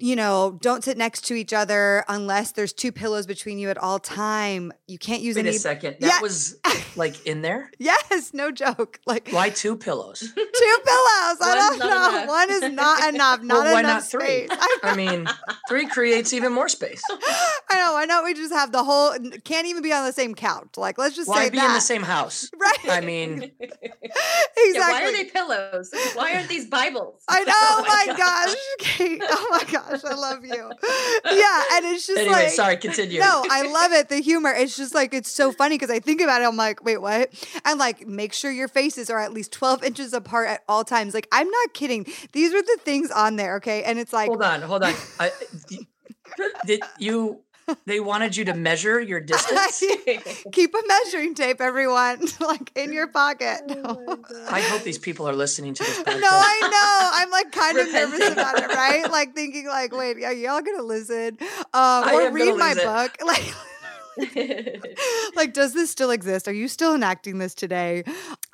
you 0.00 0.16
know, 0.16 0.58
don't 0.60 0.82
sit 0.82 0.96
next 0.98 1.26
to 1.26 1.34
each 1.34 1.52
other 1.52 2.04
unless 2.08 2.52
there's 2.52 2.72
two 2.72 2.90
pillows 2.92 3.26
between 3.26 3.58
you 3.58 3.68
at 3.70 3.78
all 3.78 3.98
time. 3.98 4.72
You 4.88 4.98
can't 4.98 5.22
use 5.22 5.36
Wait 5.36 5.46
any. 5.46 5.56
a 5.56 5.58
second. 5.58 5.96
That 6.00 6.06
Yeah. 6.08 6.20
was 6.20 6.56
like 6.96 7.26
in 7.26 7.42
there? 7.42 7.70
Yes, 7.78 8.32
no 8.34 8.50
joke. 8.50 8.98
Like 9.06 9.28
Why 9.30 9.50
two 9.50 9.76
pillows? 9.76 10.20
two 10.20 10.32
pillows. 10.36 11.38
I 11.42 11.54
don't 11.54 11.78
know. 11.78 11.86
enough. 11.86 12.28
One 12.28 12.50
is 12.50 12.62
not 12.72 13.08
enough. 13.14 13.42
Not 13.42 13.64
Well, 13.64 13.72
why 13.74 13.80
enough 13.80 13.92
not 14.02 14.04
three? 14.10 14.46
space. 14.46 14.48
I, 14.50 14.78
I 14.82 14.96
mean, 14.96 15.26
three 15.68 15.86
creates 15.86 16.32
even 16.32 16.52
more 16.52 16.68
space. 16.68 17.02
I 17.10 17.76
know. 17.76 17.92
Why 17.94 18.04
not 18.06 18.24
we 18.24 18.34
just 18.34 18.52
have 18.52 18.72
the 18.72 18.84
whole? 18.84 19.14
Can't 19.44 19.66
even 19.66 19.82
be 19.82 19.92
on 19.92 20.04
the 20.06 20.12
same 20.12 20.34
couch. 20.34 20.76
Like, 20.76 20.98
let's 20.98 21.14
just 21.16 21.26
say 21.28 21.32
Why 21.32 21.44
say 21.44 21.50
be 21.50 21.58
that. 21.58 21.66
in 21.68 21.72
the 21.74 21.80
same 21.80 22.02
house? 22.02 22.50
Right. 22.58 22.78
I 22.88 23.00
mean, 23.00 23.50
exactly. 23.60 24.72
Yeah, 24.74 24.90
why 24.90 25.02
are 25.04 25.12
they 25.12 25.24
pillows? 25.24 25.90
Why 26.14 26.34
aren't 26.34 26.48
these 26.48 26.66
Bibles? 26.66 27.22
I 27.28 27.44
know. 27.44 27.52
Oh 27.56 27.84
my 27.86 28.06
God. 28.06 28.16
gosh, 28.16 28.54
Kait. 28.80 29.18
Oh 29.22 29.48
my 29.50 29.64
gosh, 29.72 29.89
I 29.92 30.14
love 30.14 30.44
you. 30.44 30.70
Yeah, 31.22 31.62
and 31.74 31.86
it's 31.86 32.06
just 32.06 32.18
anyway, 32.18 32.34
like 32.34 32.48
sorry, 32.50 32.76
continue. 32.76 33.20
No, 33.20 33.44
I 33.50 33.62
love 33.70 33.92
it. 33.92 34.08
The 34.08 34.20
humor. 34.20 34.50
It's 34.50 34.76
just 34.76 34.94
like 34.94 35.12
it's 35.14 35.30
so 35.30 35.52
funny 35.52 35.76
because 35.76 35.90
I 35.90 36.00
think 36.00 36.20
about 36.20 36.40
it. 36.42 36.46
I'm 36.46 36.56
like, 36.56 36.82
wait, 36.84 36.98
what? 36.98 37.30
And 37.64 37.78
like, 37.78 38.06
make 38.06 38.32
sure 38.32 38.50
your 38.50 38.68
faces 38.68 39.10
are 39.10 39.20
at 39.20 39.32
least 39.32 39.52
12 39.52 39.84
inches 39.84 40.12
apart 40.12 40.48
at 40.48 40.62
all 40.68 40.82
times. 40.84 41.14
Like, 41.14 41.28
I'm 41.30 41.48
not 41.48 41.74
kidding. 41.74 42.06
These 42.32 42.54
are 42.54 42.62
the 42.62 42.78
things 42.82 43.10
on 43.10 43.36
there, 43.36 43.56
okay? 43.56 43.82
And 43.84 43.98
it's 43.98 44.12
like, 44.12 44.28
hold 44.28 44.42
on, 44.42 44.62
hold 44.62 44.82
on. 44.82 44.94
I, 45.18 45.30
did 46.66 46.82
you? 46.98 47.40
They 47.86 48.00
wanted 48.00 48.36
you 48.36 48.44
to 48.46 48.54
measure 48.54 49.00
your 49.00 49.20
distance. 49.32 49.82
keep 50.52 50.74
a 50.74 50.82
measuring 50.86 51.34
tape, 51.34 51.60
everyone, 51.60 52.20
like 52.40 52.72
in 52.76 52.92
your 52.92 53.08
pocket. 53.08 53.60
Oh 53.68 54.18
I 54.48 54.60
hope 54.60 54.82
these 54.82 54.98
people 54.98 55.28
are 55.28 55.34
listening 55.34 55.74
to 55.74 55.82
this. 55.82 55.98
Podcast. 56.00 56.20
No, 56.20 56.28
I 56.30 56.60
know. 56.62 57.10
I'm 57.14 57.30
like 57.30 57.52
kind 57.52 57.78
of 57.78 57.92
nervous 57.92 58.32
about 58.32 58.58
it, 58.62 58.68
right? 58.68 59.10
Like 59.10 59.34
thinking, 59.34 59.66
like, 59.66 59.94
wait, 59.96 60.22
are 60.24 60.32
y'all 60.32 60.60
gonna 60.60 60.82
listen, 60.82 61.38
um, 61.72 62.08
or 62.08 62.30
read 62.30 62.56
my 62.56 62.72
lose 62.72 62.78
it. 62.78 62.84
book? 62.84 63.16
Like, 63.26 63.54
like, 65.36 65.52
does 65.52 65.72
this 65.72 65.90
still 65.90 66.10
exist? 66.10 66.48
Are 66.48 66.52
you 66.52 66.68
still 66.68 66.94
enacting 66.94 67.38
this 67.38 67.54
today? 67.54 68.04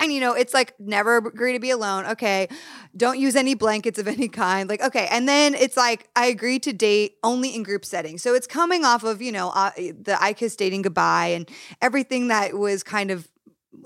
And 0.01 0.13
you 0.13 0.21
know, 0.21 0.33
it's 0.33 0.55
like 0.55 0.75
never 0.79 1.17
agree 1.17 1.53
to 1.53 1.59
be 1.59 1.71
alone. 1.71 2.07
Okay, 2.07 2.49
don't 2.97 3.19
use 3.19 3.37
any 3.37 3.55
blankets 3.55 3.99
of 3.99 4.09
any 4.09 4.29
kind. 4.29 4.69
Like, 4.69 4.83
okay, 4.83 5.09
and 5.11 5.29
then 5.29 5.55
it's 5.55 5.77
like 5.77 6.09
I 6.17 6.27
agree 6.27 6.59
to 6.61 6.73
date 6.73 7.17
only 7.23 7.55
in 7.55 7.63
group 7.63 7.85
settings. 7.85 8.23
So 8.23 8.35
it's 8.35 8.47
coming 8.47 8.85
off 8.85 9.05
of 9.05 9.23
you 9.23 9.33
know 9.33 9.51
uh, 9.55 9.71
the 9.77 10.17
I 10.21 10.33
Kiss 10.33 10.57
dating 10.57 10.83
goodbye 10.83 11.29
and 11.29 11.49
everything 11.81 12.29
that 12.29 12.57
was 12.57 12.83
kind 12.83 13.11
of 13.11 13.29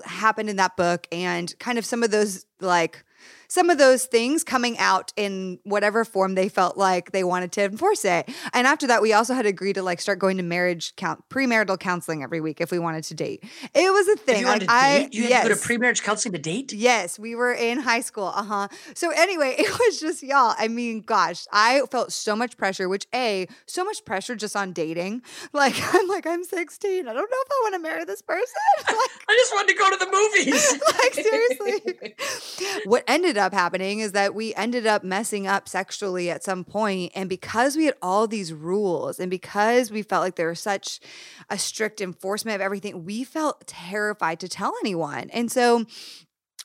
happened 0.05 0.49
in 0.49 0.55
that 0.55 0.77
book 0.77 1.07
and 1.11 1.53
kind 1.59 1.77
of 1.77 1.85
some 1.85 2.03
of 2.03 2.11
those 2.11 2.45
like 2.59 3.03
some 3.51 3.69
of 3.69 3.77
those 3.77 4.05
things 4.05 4.45
coming 4.45 4.77
out 4.77 5.11
in 5.17 5.59
whatever 5.63 6.05
form 6.05 6.35
they 6.35 6.47
felt 6.47 6.77
like 6.77 7.11
they 7.11 7.21
wanted 7.21 7.51
to 7.51 7.61
enforce 7.61 8.05
it. 8.05 8.29
And 8.53 8.65
after 8.65 8.87
that, 8.87 9.01
we 9.01 9.11
also 9.11 9.33
had 9.33 9.45
agreed 9.45 9.73
to 9.73 9.83
like 9.83 9.99
start 9.99 10.19
going 10.19 10.37
to 10.37 10.43
marriage 10.43 10.95
count 10.95 11.27
premarital 11.27 11.77
counseling 11.77 12.23
every 12.23 12.39
week 12.39 12.61
if 12.61 12.71
we 12.71 12.79
wanted 12.79 13.03
to 13.03 13.13
date. 13.13 13.43
It 13.73 13.91
was 13.91 14.07
a 14.07 14.15
thing. 14.15 14.39
you 14.39 14.45
Like, 14.45 14.63
I 14.69 15.09
you 15.11 15.23
had 15.23 15.29
yes. 15.29 15.43
to 15.43 15.49
go 15.49 15.55
to 15.55 15.61
pre-marriage 15.61 16.01
counseling 16.01 16.31
to 16.31 16.39
date. 16.39 16.71
Yes, 16.71 17.19
we 17.19 17.35
were 17.35 17.51
in 17.51 17.81
high 17.81 17.99
school. 17.99 18.31
Uh 18.33 18.43
huh. 18.43 18.67
So 18.95 19.09
anyway, 19.09 19.55
it 19.59 19.69
was 19.69 19.99
just 19.99 20.23
y'all. 20.23 20.55
I 20.57 20.69
mean, 20.69 21.01
gosh, 21.01 21.45
I 21.51 21.81
felt 21.91 22.13
so 22.13 22.37
much 22.37 22.55
pressure. 22.55 22.87
Which 22.87 23.05
a 23.13 23.49
so 23.65 23.83
much 23.83 24.05
pressure 24.05 24.33
just 24.33 24.55
on 24.55 24.71
dating. 24.71 25.23
Like 25.53 25.75
I'm 25.93 26.07
like 26.07 26.25
I'm 26.25 26.43
16. 26.43 27.07
I 27.07 27.13
don't 27.13 27.15
know 27.15 27.21
if 27.21 27.47
I 27.51 27.59
want 27.63 27.75
to 27.75 27.79
marry 27.79 28.05
this 28.05 28.21
person. 28.21 28.55
like, 28.87 29.09
I 29.27 29.33
just 29.33 29.53
wanted 29.53 29.73
to 29.73 29.77
go 29.77 29.89
to 29.89 29.97
the 29.97 30.05
movies. 30.05 30.81
like 31.01 31.13
seriously. 31.13 32.83
what 32.85 33.03
ended 33.07 33.37
up 33.41 33.53
happening 33.53 33.99
is 33.99 34.13
that 34.13 34.33
we 34.33 34.55
ended 34.55 34.87
up 34.87 35.03
messing 35.03 35.47
up 35.47 35.67
sexually 35.67 36.29
at 36.29 36.43
some 36.43 36.63
point 36.63 37.11
and 37.15 37.27
because 37.27 37.75
we 37.75 37.85
had 37.85 37.95
all 38.01 38.27
these 38.27 38.53
rules 38.53 39.19
and 39.19 39.29
because 39.29 39.91
we 39.91 40.01
felt 40.01 40.23
like 40.23 40.35
there 40.35 40.49
was 40.49 40.61
such 40.61 41.01
a 41.49 41.57
strict 41.57 41.99
enforcement 41.99 42.55
of 42.55 42.61
everything, 42.61 43.03
we 43.03 43.23
felt 43.25 43.67
terrified 43.67 44.39
to 44.39 44.47
tell 44.47 44.73
anyone. 44.81 45.29
And 45.31 45.51
so 45.51 45.85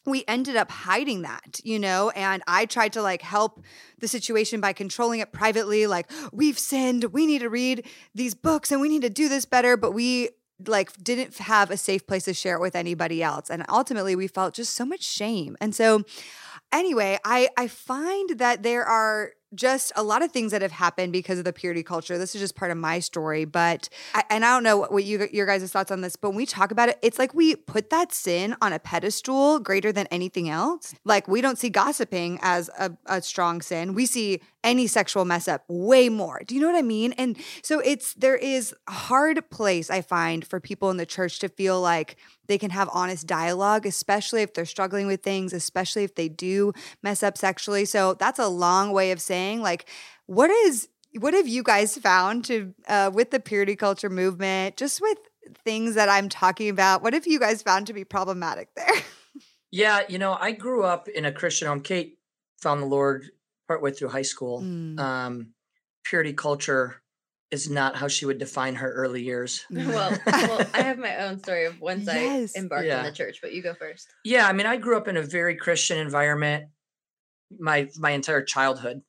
we 0.06 0.24
ended 0.28 0.56
up 0.56 0.70
hiding 0.70 1.22
that, 1.22 1.60
you 1.64 1.78
know, 1.78 2.10
and 2.10 2.42
I 2.46 2.66
tried 2.66 2.92
to 2.92 3.02
like 3.02 3.22
help 3.22 3.64
the 3.98 4.08
situation 4.08 4.60
by 4.60 4.72
controlling 4.72 5.20
it 5.20 5.32
privately 5.32 5.86
like 5.86 6.10
we've 6.32 6.58
sinned, 6.58 7.04
we 7.04 7.26
need 7.26 7.40
to 7.40 7.50
read 7.50 7.84
these 8.14 8.34
books 8.34 8.70
and 8.70 8.80
we 8.80 8.88
need 8.88 9.02
to 9.02 9.10
do 9.10 9.28
this 9.28 9.44
better, 9.44 9.76
but 9.76 9.90
we 9.90 10.30
like 10.66 10.92
didn't 11.02 11.36
have 11.36 11.70
a 11.70 11.76
safe 11.76 12.06
place 12.06 12.24
to 12.24 12.32
share 12.32 12.56
it 12.56 12.60
with 12.60 12.74
anybody 12.74 13.22
else 13.22 13.50
and 13.50 13.62
ultimately 13.68 14.16
we 14.16 14.26
felt 14.26 14.54
just 14.54 14.74
so 14.74 14.86
much 14.86 15.02
shame. 15.02 15.56
And 15.60 15.74
so 15.74 16.04
anyway, 16.72 17.18
I 17.24 17.48
I 17.56 17.68
find 17.68 18.38
that 18.38 18.62
there 18.62 18.84
are 18.84 19.32
just 19.54 19.92
a 19.96 20.02
lot 20.02 20.22
of 20.22 20.32
things 20.32 20.52
that 20.52 20.60
have 20.60 20.72
happened 20.72 21.12
because 21.12 21.38
of 21.38 21.44
the 21.44 21.52
purity 21.52 21.82
culture. 21.82 22.18
This 22.18 22.34
is 22.34 22.40
just 22.40 22.56
part 22.56 22.70
of 22.70 22.76
my 22.76 22.98
story, 22.98 23.44
but 23.44 23.88
and 24.28 24.44
I 24.44 24.54
don't 24.54 24.62
know 24.62 24.78
what 24.78 25.04
you 25.04 25.28
your 25.32 25.46
guys' 25.46 25.70
thoughts 25.70 25.90
on 25.90 26.00
this, 26.00 26.16
but 26.16 26.30
when 26.30 26.36
we 26.36 26.46
talk 26.46 26.70
about 26.70 26.88
it, 26.88 26.98
it's 27.02 27.18
like 27.18 27.34
we 27.34 27.56
put 27.56 27.90
that 27.90 28.12
sin 28.12 28.56
on 28.60 28.72
a 28.72 28.78
pedestal 28.78 29.60
greater 29.60 29.92
than 29.92 30.06
anything 30.08 30.48
else. 30.48 30.94
Like 31.04 31.28
we 31.28 31.40
don't 31.40 31.58
see 31.58 31.70
gossiping 31.70 32.38
as 32.42 32.68
a, 32.78 32.92
a 33.06 33.22
strong 33.22 33.62
sin. 33.62 33.94
We 33.94 34.06
see 34.06 34.40
any 34.66 34.86
sexual 34.86 35.24
mess 35.24 35.48
up 35.48 35.64
way 35.68 36.08
more. 36.08 36.42
Do 36.46 36.54
you 36.54 36.60
know 36.60 36.66
what 36.66 36.76
I 36.76 36.82
mean? 36.82 37.12
And 37.12 37.38
so 37.62 37.78
it's 37.78 38.12
there 38.14 38.36
is 38.36 38.74
a 38.88 38.92
hard 38.92 39.48
place 39.48 39.88
I 39.88 40.02
find 40.02 40.46
for 40.46 40.60
people 40.60 40.90
in 40.90 40.96
the 40.96 41.06
church 41.06 41.38
to 41.38 41.48
feel 41.48 41.80
like 41.80 42.16
they 42.48 42.58
can 42.58 42.70
have 42.70 42.90
honest 42.92 43.26
dialogue, 43.26 43.86
especially 43.86 44.42
if 44.42 44.52
they're 44.52 44.66
struggling 44.66 45.06
with 45.06 45.22
things, 45.22 45.52
especially 45.52 46.04
if 46.04 46.16
they 46.16 46.28
do 46.28 46.72
mess 47.02 47.22
up 47.22 47.38
sexually. 47.38 47.84
So 47.84 48.14
that's 48.14 48.40
a 48.40 48.48
long 48.48 48.92
way 48.92 49.12
of 49.12 49.20
saying, 49.20 49.62
like, 49.62 49.88
what 50.26 50.50
is 50.50 50.88
what 51.18 51.32
have 51.32 51.48
you 51.48 51.62
guys 51.62 51.96
found 51.96 52.44
to 52.46 52.74
uh, 52.88 53.10
with 53.14 53.30
the 53.30 53.40
purity 53.40 53.76
culture 53.76 54.10
movement, 54.10 54.76
just 54.76 55.00
with 55.00 55.18
things 55.64 55.94
that 55.94 56.08
I'm 56.08 56.28
talking 56.28 56.68
about? 56.68 57.02
What 57.02 57.14
have 57.14 57.26
you 57.26 57.38
guys 57.38 57.62
found 57.62 57.86
to 57.86 57.92
be 57.92 58.04
problematic 58.04 58.68
there? 58.74 58.86
Yeah, 59.72 60.02
you 60.08 60.18
know, 60.18 60.38
I 60.40 60.52
grew 60.52 60.84
up 60.84 61.08
in 61.08 61.24
a 61.26 61.32
Christian 61.32 61.68
home. 61.68 61.80
Cait 61.80 62.18
found 62.56 62.80
the 62.80 62.86
Lord 62.86 63.30
partway 63.66 63.92
through 63.92 64.08
high 64.08 64.22
school. 64.22 64.62
Mm. 64.62 64.98
Um, 64.98 65.54
purity 66.04 66.32
culture 66.32 67.02
is 67.50 67.70
not 67.70 67.96
how 67.96 68.08
she 68.08 68.26
would 68.26 68.38
define 68.38 68.74
her 68.76 68.92
early 68.92 69.22
years. 69.22 69.64
well, 69.70 70.18
well, 70.26 70.66
I 70.74 70.82
have 70.82 70.98
my 70.98 71.16
own 71.24 71.38
story 71.38 71.66
of 71.66 71.80
once 71.80 72.06
Yes. 72.06 72.52
I 72.56 72.60
embarked 72.60 72.86
Yeah. 72.86 72.98
on 72.98 73.04
the 73.04 73.12
church, 73.12 73.38
but 73.40 73.52
you 73.52 73.62
go 73.62 73.74
first. 73.74 74.08
Yeah, 74.24 74.46
I 74.48 74.52
mean, 74.52 74.66
I 74.66 74.76
grew 74.76 74.96
up 74.96 75.08
in 75.08 75.16
a 75.16 75.22
very 75.22 75.56
Christian 75.56 75.98
environment 75.98 76.66
my 77.58 77.88
my 77.96 78.10
entire 78.10 78.42
childhood. 78.42 79.02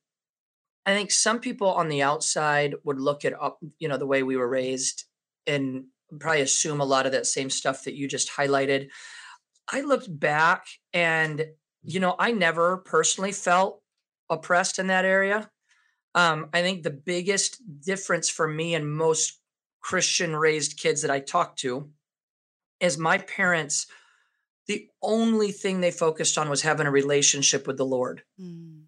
I 0.85 0.93
think 0.93 1.11
some 1.11 1.39
people 1.39 1.67
on 1.69 1.89
the 1.89 2.03
outside 2.03 2.75
would 2.83 2.99
look 2.99 3.25
at 3.25 3.33
up, 3.41 3.59
you 3.79 3.87
know, 3.89 3.97
the 3.97 4.05
way 4.05 4.23
we 4.23 4.37
were 4.37 4.47
raised 4.47 5.05
and 5.45 5.85
probably 6.19 6.41
assume 6.41 6.79
a 6.79 6.85
lot 6.85 7.05
of 7.05 7.11
that 7.11 7.25
same 7.25 7.49
stuff 7.49 7.83
that 7.83 7.95
you 7.95 8.07
just 8.07 8.29
highlighted. 8.31 8.87
I 9.71 9.81
looked 9.81 10.07
back 10.19 10.65
and 10.93 11.45
you 11.83 11.99
know, 11.99 12.15
I 12.19 12.31
never 12.31 12.77
personally 12.77 13.31
felt 13.31 13.81
oppressed 14.29 14.79
in 14.79 14.87
that 14.87 15.05
area. 15.05 15.49
Um, 16.15 16.49
I 16.53 16.61
think 16.61 16.83
the 16.83 16.89
biggest 16.89 17.61
difference 17.85 18.29
for 18.29 18.47
me 18.47 18.75
and 18.75 18.91
most 18.91 19.39
Christian 19.81 20.35
raised 20.35 20.77
kids 20.79 21.01
that 21.03 21.11
I 21.11 21.19
talk 21.19 21.55
to 21.57 21.89
is 22.79 22.97
my 22.97 23.17
parents 23.19 23.87
the 24.67 24.87
only 25.01 25.51
thing 25.51 25.79
they 25.79 25.91
focused 25.91 26.37
on 26.37 26.49
was 26.49 26.61
having 26.61 26.87
a 26.87 26.91
relationship 26.91 27.67
with 27.67 27.77
the 27.77 27.85
Lord. 27.85 28.23
Mm, 28.39 28.83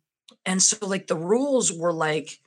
And 0.45 0.61
so 0.61 0.85
like 0.85 1.07
the 1.07 1.15
rules 1.15 1.71
were 1.71 1.93
like 1.93 2.37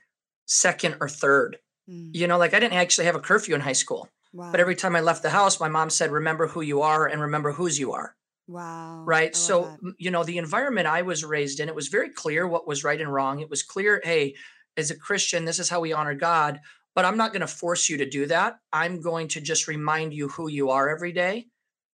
second 0.47 0.97
or 1.01 1.09
third. 1.09 1.59
mm, 1.89 2.11
You 2.15 2.27
know, 2.27 2.37
like 2.37 2.53
I 2.53 2.61
didn't 2.61 2.75
actually 2.75 3.07
have 3.07 3.15
a 3.15 3.21
curfew 3.21 3.55
in 3.55 3.63
high 3.63 3.73
school, 3.73 4.09
wow. 4.35 4.51
but 4.51 4.61
every 4.61 4.77
time 4.77 4.95
I 4.95 5.01
left 5.01 5.23
the 5.23 5.31
house, 5.31 5.61
my 5.61 5.69
mom 5.69 5.89
said, 5.89 6.11
"Remember 6.13 6.47
who 6.47 6.61
you 6.61 6.83
are 6.83 7.07
and 7.07 7.23
remember 7.23 7.53
whose 7.53 7.79
you 7.79 7.93
are." 7.93 8.15
Wow. 8.47 9.05
Right? 9.05 9.35
So, 9.35 9.77
that. 9.83 9.95
you 9.99 10.11
know, 10.11 10.25
the 10.25 10.39
environment 10.39 10.87
I 10.87 11.03
was 11.03 11.25
raised 11.25 11.61
in, 11.61 11.69
it 11.69 11.75
was 11.75 11.89
very 11.89 12.11
clear 12.11 12.47
what 12.47 12.67
was 12.67 12.85
right 12.85 13.01
and 13.01 13.13
wrong. 13.13 13.41
It 13.41 13.51
was 13.51 13.63
clear, 13.63 14.01
hey, 14.05 14.35
as 14.77 14.91
a 14.91 14.97
Christian, 14.97 15.45
this 15.45 15.59
is 15.59 15.69
how 15.69 15.81
we 15.81 15.93
honor 15.93 16.15
God, 16.15 16.61
but 16.95 17.05
I'm 17.05 17.17
not 17.17 17.33
going 17.33 17.41
to 17.41 17.47
force 17.47 17.89
you 17.89 17.99
to 17.99 18.09
do 18.09 18.27
that. 18.27 18.57
I'm 18.73 19.01
going 19.01 19.29
to 19.29 19.41
just 19.41 19.69
remind 19.69 20.15
you 20.15 20.29
who 20.29 20.49
you 20.49 20.71
are 20.71 20.89
every 20.89 21.13
day 21.13 21.47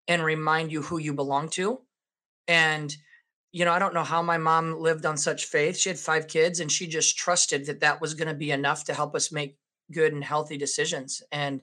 and 0.07 0.23
remind 0.23 0.71
you 0.71 0.81
who 0.81 0.97
you 0.97 1.13
belong 1.13 1.49
to. 1.49 1.81
And 2.47 2.95
you 3.53 3.65
know, 3.65 3.71
I 3.71 3.79
don't 3.79 3.93
know 3.93 4.03
how 4.03 4.21
my 4.21 4.37
mom 4.37 4.79
lived 4.79 5.05
on 5.05 5.17
such 5.17 5.45
faith. 5.45 5.77
She 5.77 5.89
had 5.89 5.97
five 5.97 6.27
kids 6.27 6.59
and 6.59 6.71
she 6.71 6.85
just 6.85 7.17
trusted 7.17 7.65
that 7.65 7.79
that 7.79 8.01
was 8.01 8.13
going 8.13 8.27
to 8.27 8.33
be 8.33 8.51
enough 8.51 8.83
to 8.85 8.93
help 8.93 9.15
us 9.15 9.31
make 9.31 9.57
good 9.91 10.13
and 10.13 10.23
healthy 10.23 10.57
decisions. 10.57 11.23
And 11.31 11.61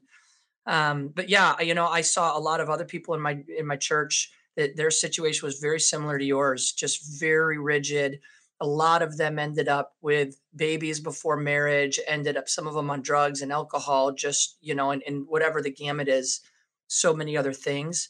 um 0.67 1.09
but 1.15 1.29
yeah, 1.29 1.61
you 1.61 1.75
know, 1.75 1.87
I 1.87 2.01
saw 2.01 2.37
a 2.37 2.41
lot 2.41 2.61
of 2.61 2.71
other 2.71 2.87
people 2.87 3.15
in 3.15 3.21
my 3.21 3.45
in 3.57 3.67
my 3.67 3.77
church 3.77 4.33
that 4.57 4.77
their 4.77 4.91
situation 4.91 5.47
was 5.47 5.59
very 5.59 5.81
similar 5.81 6.19
to 6.19 6.25
yours, 6.25 6.73
just 6.73 7.21
very 7.21 7.59
rigid. 7.59 8.21
A 8.61 8.67
lot 8.67 9.03
of 9.03 9.17
them 9.17 9.39
ended 9.39 9.69
up 9.69 9.95
with 10.01 10.41
babies 10.55 11.01
before 11.01 11.37
marriage, 11.37 11.99
ended 12.07 12.37
up 12.37 12.49
some 12.49 12.67
of 12.67 12.75
them 12.75 12.91
on 12.91 13.03
drugs 13.03 13.43
and 13.43 13.53
alcohol, 13.53 14.13
just, 14.13 14.57
you 14.61 14.75
know, 14.75 14.91
and, 14.91 15.03
and 15.07 15.27
whatever 15.27 15.61
the 15.61 15.73
gamut 15.73 16.09
is, 16.09 16.41
so 16.87 17.15
many 17.15 17.37
other 17.37 17.53
things. 17.53 18.09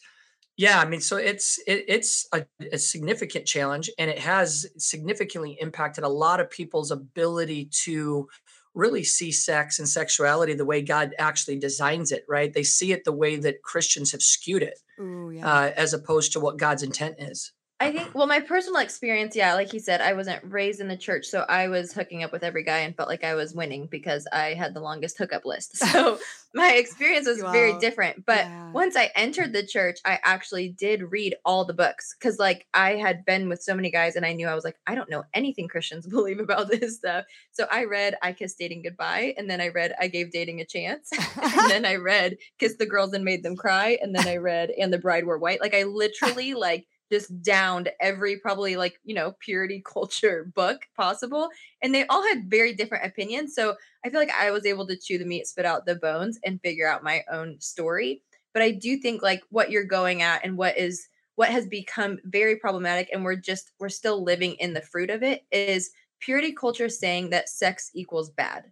Yeah, 0.57 0.79
I 0.79 0.85
mean, 0.85 1.01
so 1.01 1.17
it's 1.17 1.59
it, 1.67 1.85
it's 1.89 2.29
a, 2.33 2.47
a 2.73 2.79
significant 2.79 3.45
challenge, 3.45 3.91
and 3.99 4.09
it 4.09 4.21
has 4.21 4.67
significantly 4.79 5.59
impacted 5.61 6.05
a 6.05 6.09
lot 6.09 6.39
of 6.39 6.49
people's 6.49 6.93
ability 6.93 7.71
to 7.85 8.29
really 8.75 9.05
see 9.05 9.31
sex 9.33 9.79
and 9.79 9.89
sexuality 9.89 10.55
the 10.55 10.65
way 10.65 10.83
God 10.83 11.15
actually 11.19 11.59
designs 11.59 12.13
it, 12.13 12.25
right? 12.29 12.53
They 12.53 12.65
see 12.65 12.93
it 12.93 13.05
the 13.05 13.13
way 13.13 13.37
that 13.37 13.63
Christians 13.63 14.13
have 14.13 14.23
skewed 14.23 14.63
it, 14.63 14.81
Ooh, 15.01 15.31
yeah. 15.31 15.49
uh, 15.49 15.73
as 15.77 15.95
opposed 15.95 16.33
to 16.33 16.41
what 16.41 16.59
God's 16.59 16.83
intent 16.83 17.17
is. 17.19 17.53
I 17.81 17.91
think, 17.91 18.15
well, 18.15 18.29
my 18.29 18.39
personal 18.39 18.81
experience, 18.81 19.35
yeah, 19.35 19.55
like 19.55 19.71
he 19.71 19.81
said, 19.81 20.01
I 20.01 20.13
wasn't 20.13 20.41
raised 20.45 20.81
in 20.81 20.87
the 20.87 20.97
church, 20.97 21.27
so 21.27 21.41
I 21.49 21.67
was 21.69 21.93
hooking 21.93 22.23
up 22.23 22.31
with 22.33 22.45
every 22.45 22.63
guy 22.63 22.79
and 22.79 22.97
felt 22.97 23.09
like 23.09 23.25
I 23.25 23.35
was 23.35 23.53
winning 23.53 23.89
because 23.89 24.29
I 24.33 24.55
had 24.55 24.75
the 24.75 24.81
longest 24.81 25.19
hookup 25.19 25.45
list. 25.45 25.77
So 25.95 26.19
my 26.55 26.73
experience 26.75 27.27
was 27.27 27.43
very 27.43 27.77
different. 27.77 28.25
But 28.25 28.47
Yeah. 28.47 28.71
once 28.73 28.97
I 28.97 29.11
entered 29.17 29.53
the 29.53 29.67
church, 29.67 29.99
I 30.05 30.21
actually 30.23 30.69
did 30.69 31.03
read 31.11 31.35
all 31.45 31.65
the 31.65 31.75
books 31.75 32.15
because, 32.19 32.39
like, 32.39 32.65
I 32.75 32.93
had 32.93 33.25
been 33.25 33.49
with 33.49 33.61
so 33.61 33.75
many 33.75 33.91
guys 33.91 34.15
and 34.15 34.25
I 34.25 34.35
knew 34.35 34.47
I 34.47 34.55
was 34.55 34.65
like, 34.65 34.77
I 34.87 34.95
don't 34.95 35.11
know 35.11 35.25
anything 35.35 35.67
Christians 35.67 36.07
believe 36.09 36.39
about 36.39 36.69
this 36.71 36.97
stuff. 36.97 37.25
So 37.53 37.67
I 37.71 37.85
read 37.85 38.15
I 38.23 38.33
Kissed 38.33 38.57
Dating 38.59 38.83
Goodbye, 38.83 39.35
and 39.37 39.51
then 39.51 39.61
I 39.61 39.69
read 39.69 39.95
I 40.01 40.07
Gave 40.07 40.31
Dating 40.31 40.61
a 40.61 40.65
Chance, 40.65 41.11
and 41.13 41.71
then 41.71 41.85
I 41.85 41.97
read 41.97 42.37
Kissed 42.61 42.79
the 42.79 42.87
Girls 42.87 43.13
and 43.15 43.25
Made 43.25 43.43
Them 43.43 43.57
Cry, 43.57 43.99
and 44.01 44.15
then 44.15 44.29
I 44.29 44.37
read 44.37 44.71
And 44.71 44.93
the 44.93 44.99
Bride 44.99 45.27
Wore 45.27 45.39
White. 45.39 45.61
Like, 45.61 45.75
I 45.75 45.83
literally, 45.83 46.55
like, 46.55 46.87
just 47.11 47.43
downed 47.43 47.91
every 48.01 48.39
probably 48.39 48.77
like 48.77 48.99
you 49.05 49.15
know 49.15 49.35
purity 49.41 49.83
culture 49.93 50.51
book 50.55 50.83
possible 50.97 51.49
and 51.83 51.95
they 51.95 52.07
all 52.07 52.23
had 52.23 52.51
very 52.51 52.75
different 52.75 53.05
opinions 53.05 53.55
so 53.55 53.75
i 54.05 54.11
feel 54.11 54.21
like 54.21 54.33
i 54.39 54.51
was 54.51 54.67
able 54.67 54.87
to 54.87 54.97
chew 54.97 55.19
the 55.19 55.25
meat 55.25 55.47
spit 55.47 55.65
out 55.65 55.87
the 55.87 55.97
bones 55.97 56.39
and 56.45 56.61
figure 56.61 56.89
out 56.89 57.05
my 57.05 57.23
own 57.31 57.61
story 57.61 58.23
but 58.53 58.63
i 58.63 58.71
do 58.71 58.97
think 58.97 59.23
like 59.23 59.43
what 59.51 59.71
you're 59.71 59.85
going 59.85 60.23
at 60.23 60.45
and 60.45 60.57
what 60.57 60.77
is 60.79 61.09
what 61.37 61.49
has 61.49 61.67
become 61.67 62.19
very 62.25 62.57
problematic 62.57 63.09
and 63.13 63.25
we're 63.25 63.37
just 63.37 63.73
we're 63.81 63.89
still 63.89 64.23
living 64.23 64.53
in 64.55 64.73
the 64.73 64.81
fruit 64.81 65.11
of 65.11 65.23
it 65.23 65.45
is 65.51 65.91
purity 66.25 66.53
culture 66.53 66.89
saying 66.89 67.31
that 67.31 67.49
sex 67.51 67.91
equals 67.95 68.31
bad. 68.31 68.65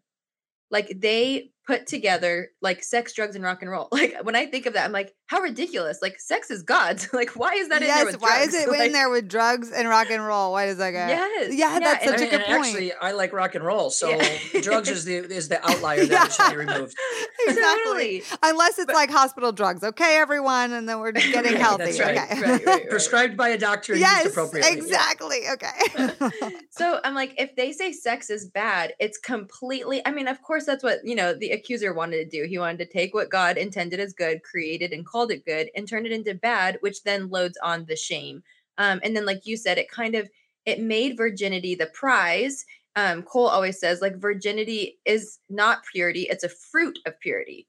Like 0.70 0.92
they 0.96 1.50
put 1.66 1.86
together 1.86 2.48
like 2.60 2.82
sex 2.82 3.12
drugs 3.14 3.36
and 3.36 3.44
rock 3.44 3.62
and 3.62 3.70
roll 3.70 3.88
like 3.92 4.16
when 4.24 4.34
i 4.34 4.44
think 4.46 4.66
of 4.66 4.74
that 4.74 4.84
i'm 4.84 4.92
like 4.92 5.14
how 5.26 5.40
ridiculous 5.40 6.00
like 6.02 6.18
sex 6.18 6.50
is 6.50 6.62
god's 6.62 7.08
like 7.14 7.30
why 7.36 7.54
is 7.54 7.68
that 7.68 7.80
in 7.82 7.88
there 7.88 7.96
yes. 7.98 8.06
with 8.12 8.20
Why 8.20 8.40
is 8.42 8.50
drugs? 8.50 8.66
it 8.66 8.80
in 8.86 8.92
there 8.92 9.08
with 9.08 9.28
drugs 9.28 9.70
and 9.72 9.88
rock 9.88 10.10
and 10.10 10.24
roll? 10.24 10.52
Why 10.52 10.66
does 10.66 10.76
that 10.78 10.90
go? 10.90 10.98
Yes, 10.98 11.52
Yeah, 11.54 11.72
yeah, 11.74 11.78
that's 11.80 12.04
such 12.04 12.20
a 12.20 12.26
good 12.26 12.42
point. 12.44 12.66
Actually, 12.66 12.92
I 12.94 13.12
like 13.12 13.32
rock 13.32 13.54
and 13.54 13.64
roll, 13.64 13.88
so 13.90 14.10
Yeah. 14.10 14.60
drugs 14.60 14.90
is 14.90 15.04
the 15.04 15.14
is 15.16 15.48
the 15.48 15.64
outlier 15.66 16.04
that 16.06 16.32
should 16.32 16.50
be 16.50 16.56
removed. 16.58 16.94
exactly. 17.46 17.82
Totally. 17.84 18.22
Unless 18.42 18.78
it's 18.78 18.92
like 18.92 19.10
hospital 19.10 19.52
drugs. 19.52 19.82
Okay, 19.82 20.16
everyone, 20.18 20.72
and 20.72 20.88
then 20.88 21.00
we're 21.00 21.12
just 21.12 21.32
getting 21.32 21.52
Right, 21.52 21.60
healthy. 21.60 22.00
right. 22.00 22.18
Okay. 22.18 22.40
Right, 22.42 22.66
right. 22.66 22.90
Prescribed 22.90 23.36
by 23.36 23.48
a 23.50 23.58
doctor 23.58 23.96
yes, 23.96 24.26
appropriately. 24.26 24.72
exactly. 24.78 25.40
Okay. 25.52 26.30
So 26.70 27.00
I'm 27.04 27.14
like, 27.14 27.34
if 27.38 27.54
they 27.56 27.72
say 27.72 27.92
sex 27.92 28.30
is 28.30 28.46
bad, 28.46 28.94
it's 28.98 29.18
completely. 29.18 30.02
I 30.06 30.10
mean, 30.12 30.28
of 30.28 30.42
course, 30.42 30.64
that's 30.66 30.82
what 30.82 30.98
you 31.04 31.14
know 31.14 31.32
the 31.34 31.51
accuser 31.52 31.94
wanted 31.94 32.18
to 32.18 32.36
do. 32.42 32.48
He 32.48 32.58
wanted 32.58 32.78
to 32.78 32.92
take 32.92 33.14
what 33.14 33.30
God 33.30 33.56
intended 33.56 34.00
as 34.00 34.12
good, 34.12 34.42
created 34.42 34.92
and 34.92 35.06
called 35.06 35.30
it 35.30 35.44
good, 35.44 35.70
and 35.76 35.86
turn 35.86 36.06
it 36.06 36.12
into 36.12 36.34
bad, 36.34 36.78
which 36.80 37.02
then 37.02 37.28
loads 37.30 37.58
on 37.62 37.84
the 37.86 37.96
shame. 37.96 38.42
Um, 38.78 39.00
and 39.04 39.14
then, 39.14 39.26
like 39.26 39.46
you 39.46 39.56
said, 39.56 39.78
it 39.78 39.90
kind 39.90 40.14
of 40.14 40.28
it 40.64 40.80
made 40.80 41.16
virginity 41.16 41.74
the 41.74 41.86
prize. 41.86 42.64
Um, 42.96 43.22
Cole 43.22 43.48
always 43.48 43.80
says 43.80 44.00
like 44.00 44.16
virginity 44.16 44.98
is 45.04 45.38
not 45.48 45.84
purity; 45.92 46.22
it's 46.22 46.44
a 46.44 46.48
fruit 46.48 46.98
of 47.06 47.18
purity. 47.20 47.66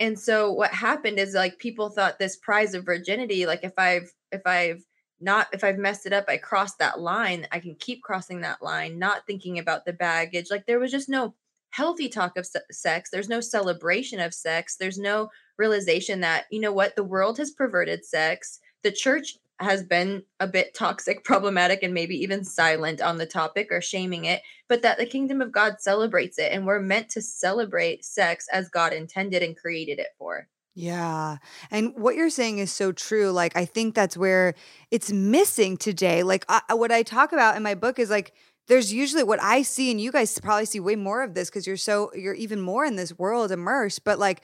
And 0.00 0.18
so 0.18 0.52
what 0.52 0.72
happened 0.72 1.18
is 1.18 1.34
like 1.34 1.58
people 1.58 1.88
thought 1.88 2.18
this 2.18 2.36
prize 2.36 2.74
of 2.74 2.84
virginity, 2.84 3.46
like 3.46 3.64
if 3.64 3.72
I've 3.78 4.12
if 4.32 4.42
I've 4.46 4.84
not 5.20 5.48
if 5.52 5.64
I've 5.64 5.78
messed 5.78 6.06
it 6.06 6.12
up, 6.12 6.26
I 6.28 6.36
crossed 6.36 6.78
that 6.78 7.00
line, 7.00 7.46
I 7.52 7.60
can 7.60 7.74
keep 7.76 8.02
crossing 8.02 8.42
that 8.42 8.62
line, 8.62 8.98
not 8.98 9.26
thinking 9.26 9.58
about 9.58 9.84
the 9.84 9.92
baggage. 9.94 10.50
Like 10.50 10.66
there 10.66 10.78
was 10.78 10.90
just 10.90 11.08
no 11.08 11.34
healthy 11.70 12.08
talk 12.08 12.36
of 12.36 12.46
se- 12.46 12.60
sex. 12.70 13.10
There's 13.10 13.28
no 13.28 13.40
celebration 13.40 14.20
of 14.20 14.34
sex. 14.34 14.76
There's 14.76 14.98
no 14.98 15.30
realization 15.58 16.20
that, 16.20 16.44
you 16.50 16.60
know 16.60 16.72
what, 16.72 16.96
the 16.96 17.04
world 17.04 17.38
has 17.38 17.50
perverted 17.50 18.04
sex. 18.04 18.60
The 18.82 18.92
church 18.92 19.36
has 19.58 19.82
been 19.82 20.22
a 20.38 20.46
bit 20.46 20.74
toxic, 20.74 21.24
problematic, 21.24 21.82
and 21.82 21.94
maybe 21.94 22.16
even 22.16 22.44
silent 22.44 23.00
on 23.00 23.18
the 23.18 23.26
topic 23.26 23.68
or 23.70 23.80
shaming 23.80 24.24
it, 24.26 24.42
but 24.68 24.82
that 24.82 24.98
the 24.98 25.06
kingdom 25.06 25.40
of 25.40 25.52
God 25.52 25.80
celebrates 25.80 26.38
it. 26.38 26.52
And 26.52 26.66
we're 26.66 26.80
meant 26.80 27.08
to 27.10 27.22
celebrate 27.22 28.04
sex 28.04 28.46
as 28.52 28.68
God 28.68 28.92
intended 28.92 29.42
and 29.42 29.56
created 29.56 29.98
it 29.98 30.08
for. 30.18 30.48
Yeah. 30.74 31.38
And 31.70 31.94
what 31.96 32.16
you're 32.16 32.28
saying 32.28 32.58
is 32.58 32.70
so 32.70 32.92
true. 32.92 33.30
Like, 33.30 33.56
I 33.56 33.64
think 33.64 33.94
that's 33.94 34.14
where 34.16 34.54
it's 34.90 35.10
missing 35.10 35.78
today. 35.78 36.22
Like, 36.22 36.44
I- 36.50 36.74
what 36.74 36.92
I 36.92 37.02
talk 37.02 37.32
about 37.32 37.56
in 37.56 37.62
my 37.62 37.74
book 37.74 37.98
is 37.98 38.10
like, 38.10 38.34
there's 38.68 38.92
usually 38.92 39.22
what 39.22 39.42
I 39.42 39.62
see, 39.62 39.90
and 39.90 40.00
you 40.00 40.12
guys 40.12 40.38
probably 40.38 40.66
see 40.66 40.80
way 40.80 40.96
more 40.96 41.22
of 41.22 41.34
this 41.34 41.48
because 41.48 41.66
you're 41.66 41.76
so, 41.76 42.10
you're 42.14 42.34
even 42.34 42.60
more 42.60 42.84
in 42.84 42.96
this 42.96 43.18
world 43.18 43.52
immersed. 43.52 44.04
But 44.04 44.18
like, 44.18 44.42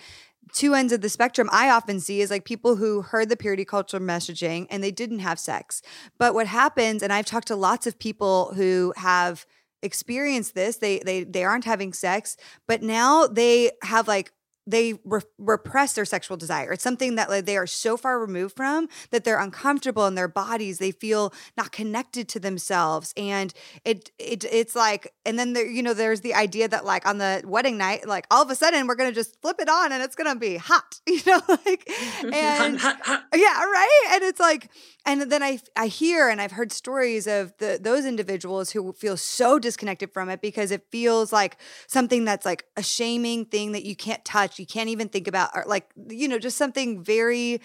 two 0.53 0.75
ends 0.75 0.93
of 0.93 1.01
the 1.01 1.09
spectrum 1.09 1.49
I 1.53 1.71
often 1.71 2.01
see 2.01 2.21
is 2.21 2.31
like 2.31 2.45
people 2.45 2.77
who 2.77 3.03
heard 3.03 3.29
the 3.29 3.37
purity 3.37 3.65
culture 3.65 4.01
messaging 4.01 4.67
and 4.71 4.83
they 4.83 4.91
didn't 4.91 5.21
have 5.21 5.39
sex. 5.39 5.83
But 6.19 6.35
what 6.35 6.47
happens, 6.47 7.03
and 7.03 7.13
I've 7.13 7.27
talked 7.27 7.49
to 7.49 7.57
lots 7.57 7.87
of 7.87 7.99
people 7.99 8.53
who 8.55 8.93
have 8.97 9.47
experienced 9.83 10.55
this, 10.55 10.77
they 10.77 11.01
they 11.01 11.25
they 11.25 11.45
aren't 11.45 11.65
having 11.65 11.93
sex, 11.93 12.37
but 12.69 12.83
now 12.83 13.27
they 13.27 13.73
have 13.83 14.07
like 14.09 14.33
they 14.67 14.95
re- 15.05 15.21
repress 15.39 15.95
their 15.95 16.05
sexual 16.05 16.37
desire. 16.37 16.73
It's 16.73 16.85
something 16.85 17.17
that 17.17 17.29
like 17.29 17.45
they 17.47 17.57
are 17.57 17.67
so 17.67 17.97
far 17.97 18.19
removed 18.21 18.57
from 18.57 18.89
that 19.11 19.25
they're 19.25 19.41
uncomfortable 19.41 20.07
in 20.07 20.15
their 20.15 20.29
bodies. 20.29 20.79
They 20.79 20.93
feel 20.93 21.33
not 21.57 21.73
connected 21.73 22.29
to 22.31 22.41
themselves, 22.41 23.13
and 23.17 23.53
it 23.85 24.11
it 24.19 24.45
it's 24.45 24.75
like, 24.77 25.13
and 25.25 25.39
then 25.39 25.53
there 25.53 25.67
you 25.67 25.83
know 25.83 25.95
there's 25.95 26.21
the 26.21 26.35
idea 26.35 26.69
that 26.69 26.85
like 26.85 27.07
on 27.07 27.19
the 27.19 27.43
wedding 27.45 27.77
night, 27.79 28.07
like 28.07 28.27
all 28.31 28.43
of 28.43 28.51
a 28.51 28.55
sudden 28.55 28.87
we're 28.87 28.95
gonna 28.95 29.13
just 29.13 29.41
flip 29.43 29.57
it 29.61 29.69
on 29.69 29.93
and 29.93 30.03
it's 30.03 30.15
gonna 30.15 30.37
be 30.37 30.57
hot, 30.57 31.01
you 31.07 31.21
know, 31.27 31.41
like 31.49 31.89
and 32.33 32.79
Hot, 32.81 33.01
hot, 33.01 33.01
hot. 33.05 33.25
yeah, 33.35 33.65
right. 33.65 34.09
And 34.13 34.23
it's 34.23 34.41
like, 34.41 34.71
and 35.05 35.23
then 35.23 35.43
I 35.43 35.59
I 35.77 35.87
hear 35.89 36.29
and 36.29 36.41
I've 36.41 36.53
heard 36.53 36.73
stories 36.73 37.27
of 37.27 37.53
the 37.59 37.79
those 37.81 38.05
individuals 38.05 38.71
who 38.71 38.93
feel 38.93 39.17
so 39.17 39.59
disconnected 39.59 40.13
from 40.13 40.29
it 40.29 40.41
because 40.41 40.71
it 40.71 40.87
feels 40.91 41.33
like 41.33 41.57
something 41.87 42.25
that's 42.25 42.47
like 42.47 42.65
a 42.77 42.83
shaming 42.83 43.45
thing 43.45 43.73
that 43.73 43.85
you 43.85 43.97
can't 43.97 44.25
touch, 44.25 44.52
you 44.59 44.67
can't 44.67 44.89
even 44.89 45.09
think 45.09 45.29
about, 45.29 45.51
or 45.55 45.65
like 45.67 45.91
you 46.09 46.29
know, 46.29 46.39
just 46.39 46.57
something 46.59 47.03
very 47.03 47.61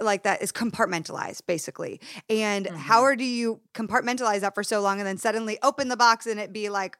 like 0.00 0.24
that 0.24 0.42
is 0.42 0.50
compartmentalized 0.50 1.42
basically. 1.46 2.00
And 2.28 2.66
how 2.74 3.00
Mhm. 3.00 3.04
are 3.04 3.16
do 3.16 3.24
you 3.24 3.60
compartmentalize 3.74 4.40
that 4.40 4.54
for 4.54 4.64
so 4.64 4.80
long 4.80 4.98
and 4.98 5.06
then 5.06 5.16
suddenly 5.16 5.58
open 5.62 5.88
the 5.88 5.96
box 5.96 6.26
and 6.26 6.40
it 6.40 6.52
be 6.52 6.68
like 6.68 6.96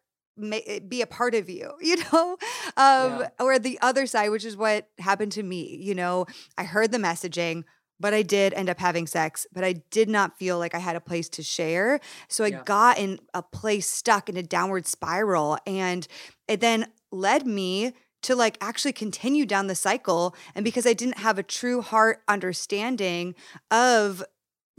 be 0.88 1.02
a 1.02 1.06
part 1.06 1.34
of 1.34 1.50
you, 1.50 1.72
you 1.80 1.96
know? 2.12 2.36
Um, 2.76 3.18
Yeah. 3.18 3.28
Or 3.40 3.58
the 3.58 3.78
other 3.82 4.06
side, 4.06 4.30
which 4.30 4.44
is 4.44 4.56
what 4.56 4.88
happened 4.98 5.32
to 5.32 5.42
me. 5.42 5.76
You 5.80 5.94
know, 5.94 6.26
I 6.56 6.64
heard 6.64 6.92
the 6.92 6.98
messaging, 6.98 7.64
but 7.98 8.14
I 8.14 8.22
did 8.22 8.54
end 8.54 8.70
up 8.70 8.78
having 8.78 9.06
sex, 9.06 9.46
but 9.52 9.64
I 9.64 9.74
did 9.90 10.08
not 10.08 10.38
feel 10.38 10.58
like 10.58 10.74
I 10.74 10.78
had 10.78 10.96
a 10.96 11.00
place 11.00 11.28
to 11.30 11.42
share. 11.42 12.00
So 12.28 12.44
I 12.44 12.50
Yeah. 12.50 12.62
got 12.64 12.98
in 12.98 13.18
a 13.34 13.42
place 13.42 13.90
stuck 13.90 14.28
in 14.28 14.36
a 14.36 14.42
downward 14.42 14.86
spiral. 14.86 15.58
And 15.66 16.06
it 16.48 16.60
then 16.60 16.86
led 17.10 17.46
me 17.46 17.92
to 18.22 18.34
like 18.34 18.58
actually 18.60 18.92
continue 18.92 19.46
down 19.46 19.66
the 19.66 19.74
cycle. 19.74 20.34
And 20.54 20.64
because 20.64 20.86
I 20.86 20.92
didn't 20.92 21.18
have 21.18 21.38
a 21.38 21.42
true 21.42 21.80
heart 21.82 22.22
understanding 22.28 23.34
of 23.70 24.24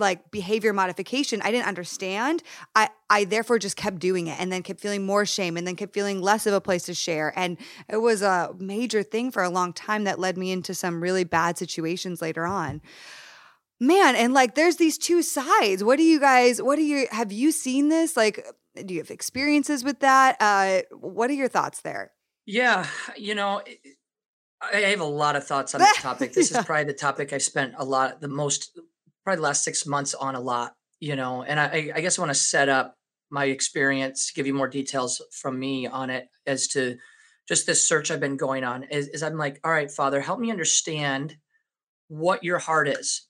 like 0.01 0.31
behavior 0.31 0.73
modification 0.73 1.41
i 1.43 1.51
didn't 1.51 1.67
understand 1.67 2.43
i 2.75 2.89
i 3.09 3.23
therefore 3.23 3.59
just 3.59 3.77
kept 3.77 3.99
doing 3.99 4.27
it 4.27 4.37
and 4.39 4.51
then 4.51 4.63
kept 4.63 4.81
feeling 4.81 5.05
more 5.05 5.25
shame 5.25 5.55
and 5.55 5.65
then 5.65 5.75
kept 5.77 5.93
feeling 5.93 6.21
less 6.21 6.45
of 6.45 6.53
a 6.53 6.59
place 6.59 6.83
to 6.83 6.93
share 6.93 7.31
and 7.37 7.57
it 7.87 7.97
was 7.97 8.21
a 8.21 8.53
major 8.57 9.03
thing 9.03 9.31
for 9.31 9.43
a 9.43 9.49
long 9.49 9.71
time 9.71 10.03
that 10.03 10.19
led 10.19 10.37
me 10.37 10.51
into 10.51 10.73
some 10.73 11.01
really 11.01 11.23
bad 11.23 11.57
situations 11.57 12.21
later 12.21 12.45
on. 12.45 12.81
Man 13.79 14.15
and 14.15 14.33
like 14.33 14.55
there's 14.55 14.75
these 14.77 14.97
two 14.97 15.21
sides. 15.21 15.83
What 15.83 15.97
do 15.97 16.03
you 16.03 16.19
guys 16.19 16.61
what 16.61 16.75
do 16.75 16.83
you 16.83 17.07
have 17.11 17.31
you 17.31 17.51
seen 17.51 17.89
this? 17.89 18.17
Like 18.17 18.45
do 18.85 18.93
you 18.93 18.99
have 18.99 19.11
experiences 19.11 19.83
with 19.83 19.99
that? 20.01 20.37
Uh 20.39 20.81
what 20.91 21.29
are 21.29 21.33
your 21.33 21.47
thoughts 21.47 21.81
there 21.81 22.11
Yeah, 22.45 22.87
you 23.17 23.35
know, 23.35 23.61
I 24.61 24.77
have 24.77 24.99
a 24.99 25.05
lot 25.05 25.35
of 25.35 25.45
thoughts 25.45 25.73
on 25.75 25.81
this 25.81 25.97
topic. 26.01 26.33
This 26.33 26.51
Yeah. 26.51 26.59
is 26.59 26.65
probably 26.65 26.85
the 26.85 26.93
topic 26.93 27.33
I 27.33 27.37
spent 27.37 27.73
a 27.77 27.85
lot, 27.85 28.21
the 28.21 28.27
most, 28.27 28.77
probably 29.23 29.37
the 29.37 29.43
last 29.43 29.63
six 29.63 29.85
months 29.85 30.13
on 30.13 30.35
a 30.35 30.39
lot. 30.39 30.73
You 30.99 31.15
know, 31.15 31.41
and 31.43 31.59
I, 31.59 31.65
I- 31.65 31.91
I 31.95 32.01
guess 32.01 32.19
I 32.19 32.21
want 32.21 32.29
to 32.29 32.35
set 32.39 32.69
up 32.69 32.95
my 33.31 33.45
experience, 33.45 34.31
give 34.31 34.45
you 34.45 34.53
more 34.53 34.67
details 34.67 35.21
from 35.31 35.57
me 35.57 35.87
on 35.87 36.09
it 36.09 36.27
as 36.45 36.67
to 36.69 36.97
just 37.47 37.65
this 37.65 37.85
search 37.87 38.11
I've 38.11 38.19
been 38.19 38.37
going 38.37 38.63
on. 38.63 38.83
Is, 38.83 39.07
is 39.07 39.23
I'm 39.23 39.37
like, 39.37 39.59
all 39.63 39.71
right, 39.71 39.89
Father, 39.89 40.21
help 40.21 40.39
me 40.39 40.51
understand 40.51 41.37
what 42.07 42.43
your 42.43 42.59
heart 42.59 42.87
is, 42.87 43.25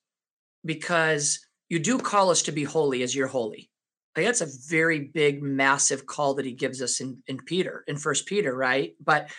because 0.65 1.39
you 1.69 1.79
do 1.79 1.97
call 1.97 2.29
us 2.29 2.41
to 2.43 2.51
be 2.51 2.63
holy 2.65 3.03
as 3.03 3.15
you're 3.15 3.27
holy. 3.27 3.70
Like 4.15 4.25
that's 4.25 4.41
a 4.41 4.49
very 4.69 4.99
big, 4.99 5.41
massive 5.41 6.05
call 6.05 6.35
that 6.35 6.45
he 6.45 6.51
gives 6.53 6.81
us 6.81 6.99
in, 6.99 7.23
in 7.27 7.37
Peter, 7.37 7.83
in 7.87 7.97
First 7.97 8.25
Peter, 8.25 8.53
right? 8.55 8.93
But 9.03 9.31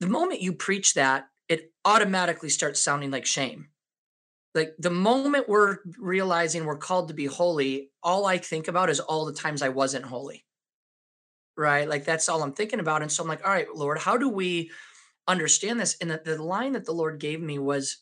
the 0.00 0.06
moment 0.06 0.42
you 0.42 0.52
preach 0.52 0.94
that, 0.94 1.26
it 1.48 1.72
automatically 1.84 2.48
starts 2.50 2.80
sounding 2.80 3.10
like 3.10 3.26
shame. 3.26 3.68
Like 4.54 4.74
the 4.78 4.90
moment 4.90 5.48
we're 5.48 5.78
realizing 5.98 6.66
we're 6.66 6.76
called 6.76 7.08
to 7.08 7.14
be 7.14 7.24
holy, 7.26 7.90
all 8.02 8.26
I 8.26 8.36
think 8.38 8.68
about 8.68 8.90
is 8.90 9.00
all 9.00 9.24
the 9.24 9.32
times 9.32 9.62
I 9.62 9.70
wasn't 9.70 10.04
holy. 10.04 10.44
right? 11.56 11.88
Like 11.88 12.04
that's 12.04 12.28
all 12.28 12.42
I'm 12.42 12.52
thinking 12.52 12.80
about. 12.80 13.02
And 13.02 13.10
so 13.10 13.22
I'm 13.22 13.28
like, 13.28 13.44
all 13.44 13.52
right, 13.52 13.72
Lord, 13.74 13.98
how 13.98 14.16
do 14.16 14.28
we 14.28 14.70
understand 15.28 15.80
this? 15.80 15.96
And 16.00 16.10
the, 16.10 16.20
the 16.24 16.42
line 16.42 16.72
that 16.72 16.84
the 16.84 16.92
Lord 16.92 17.20
gave 17.20 17.40
me 17.40 17.58
was 17.58 17.98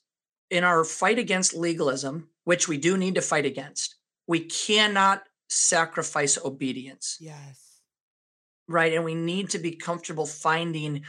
in 0.50 0.64
our 0.64 0.84
fight 0.84 1.18
against 1.18 1.54
legalism, 1.54 2.28
which 2.44 2.68
we 2.68 2.76
do 2.76 2.96
need 2.96 3.14
to 3.16 3.22
fight 3.22 3.46
against, 3.46 3.96
we 4.26 4.40
cannot 4.40 5.22
sacrifice 5.50 6.38
obedience. 6.42 7.18
Yes. 7.20 7.80
Right. 8.68 8.94
And 8.94 9.04
we 9.04 9.14
need 9.14 9.50
to 9.50 9.58
be 9.58 9.72
comfortable 9.72 10.26
finding 10.26 11.02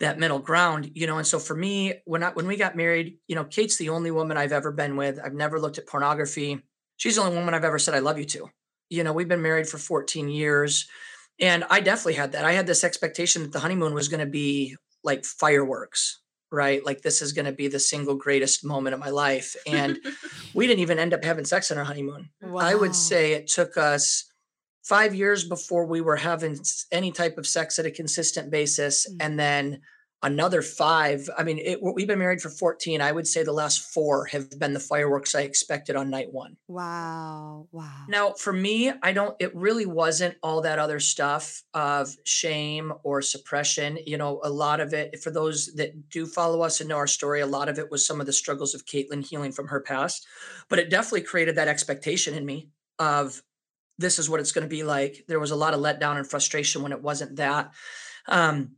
that 0.00 0.18
middle 0.18 0.38
ground, 0.38 0.90
you 0.94 1.06
know. 1.06 1.18
And 1.18 1.26
so 1.26 1.38
for 1.38 1.54
me, 1.54 1.94
when 2.04 2.22
I 2.22 2.30
when 2.30 2.46
we 2.46 2.56
got 2.56 2.76
married, 2.76 3.18
you 3.26 3.34
know, 3.34 3.44
Cait's 3.44 3.78
the 3.78 3.88
only 3.88 4.10
woman 4.10 4.36
I've 4.36 4.52
ever 4.52 4.72
been 4.72 4.96
with. 4.96 5.18
I've 5.22 5.34
never 5.34 5.58
looked 5.60 5.78
at 5.78 5.86
pornography. 5.86 6.60
She's 6.96 7.16
the 7.16 7.22
only 7.22 7.36
woman 7.36 7.54
I've 7.54 7.64
ever 7.64 7.78
said 7.78 7.94
I 7.94 8.00
love 8.00 8.18
you 8.18 8.24
to. 8.26 8.50
You 8.90 9.04
know, 9.04 9.12
we've 9.12 9.28
been 9.28 9.42
married 9.42 9.68
for 9.68 9.78
14 9.78 10.28
years. 10.28 10.88
And 11.40 11.64
I 11.70 11.80
definitely 11.80 12.14
had 12.14 12.32
that. 12.32 12.44
I 12.44 12.52
had 12.52 12.66
this 12.66 12.82
expectation 12.82 13.42
that 13.42 13.52
the 13.52 13.60
honeymoon 13.60 13.94
was 13.94 14.08
going 14.08 14.20
to 14.20 14.26
be 14.26 14.76
like 15.04 15.24
fireworks, 15.24 16.20
right? 16.50 16.84
Like 16.84 17.02
this 17.02 17.22
is 17.22 17.32
going 17.32 17.44
to 17.46 17.52
be 17.52 17.68
the 17.68 17.78
single 17.78 18.14
greatest 18.14 18.64
moment 18.64 18.94
of 18.94 19.00
my 19.00 19.10
life. 19.10 19.54
And 19.66 19.98
we 20.54 20.66
didn't 20.66 20.80
even 20.80 20.98
end 20.98 21.14
up 21.14 21.24
having 21.24 21.44
sex 21.44 21.70
on 21.70 21.78
our 21.78 21.84
honeymoon. 21.84 22.30
Wow. 22.42 22.60
I 22.60 22.74
would 22.74 22.94
say 22.94 23.32
it 23.32 23.48
took 23.48 23.76
us 23.76 24.30
five 24.82 25.14
years 25.14 25.44
before 25.44 25.86
we 25.86 26.00
were 26.00 26.16
having 26.16 26.58
any 26.90 27.12
type 27.12 27.36
of 27.36 27.46
sex 27.46 27.78
at 27.78 27.86
a 27.86 27.90
consistent 27.90 28.50
basis. 28.50 29.06
Mm-hmm. 29.06 29.16
And 29.20 29.38
then 29.38 29.80
another 30.22 30.62
five. 30.62 31.28
I 31.38 31.44
mean, 31.44 31.58
it, 31.58 31.80
we've 31.82 32.06
been 32.06 32.18
married 32.18 32.40
for 32.40 32.50
14. 32.50 33.00
I 33.00 33.12
would 33.12 33.26
say 33.26 33.44
the 33.44 33.52
last 33.52 33.92
four 33.92 34.26
have 34.26 34.58
been 34.58 34.72
the 34.72 34.80
fireworks 34.80 35.34
I 35.34 35.42
expected 35.42 35.94
on 35.94 36.10
night 36.10 36.32
one. 36.32 36.56
Wow. 36.66 37.68
Wow. 37.70 38.04
Now, 38.08 38.32
for 38.32 38.52
me, 38.52 38.92
I 39.02 39.12
don't, 39.12 39.36
it 39.38 39.54
really 39.54 39.86
wasn't 39.86 40.36
all 40.42 40.62
that 40.62 40.78
other 40.78 40.98
stuff 40.98 41.62
of 41.72 42.14
shame 42.24 42.92
or 43.04 43.22
suppression. 43.22 43.98
You 44.06 44.18
know, 44.18 44.40
a 44.42 44.50
lot 44.50 44.80
of 44.80 44.92
it, 44.92 45.20
for 45.22 45.30
those 45.30 45.74
that 45.76 46.10
do 46.10 46.26
follow 46.26 46.62
us 46.62 46.80
and 46.80 46.88
know 46.88 46.96
our 46.96 47.06
story, 47.06 47.40
a 47.40 47.46
lot 47.46 47.68
of 47.68 47.78
it 47.78 47.90
was 47.90 48.06
some 48.06 48.20
of 48.20 48.26
the 48.26 48.32
struggles 48.32 48.74
of 48.74 48.86
Caitlin 48.86 49.24
healing 49.24 49.52
from 49.52 49.68
her 49.68 49.80
past. 49.80 50.26
But 50.68 50.80
it 50.80 50.90
definitely 50.90 51.22
created 51.22 51.54
that 51.56 51.68
expectation 51.68 52.34
in 52.34 52.44
me 52.44 52.70
of 52.98 53.40
this 53.98 54.18
is 54.18 54.28
what 54.28 54.40
it's 54.40 54.52
going 54.52 54.62
to 54.62 54.68
be 54.68 54.82
like. 54.82 55.24
There 55.28 55.40
was 55.40 55.50
a 55.52 55.56
lot 55.56 55.74
of 55.74 55.80
letdown 55.80 56.16
and 56.16 56.28
frustration 56.28 56.82
when 56.82 56.92
it 56.92 57.02
wasn't 57.02 57.36
that. 57.36 57.72
Um, 58.28 58.72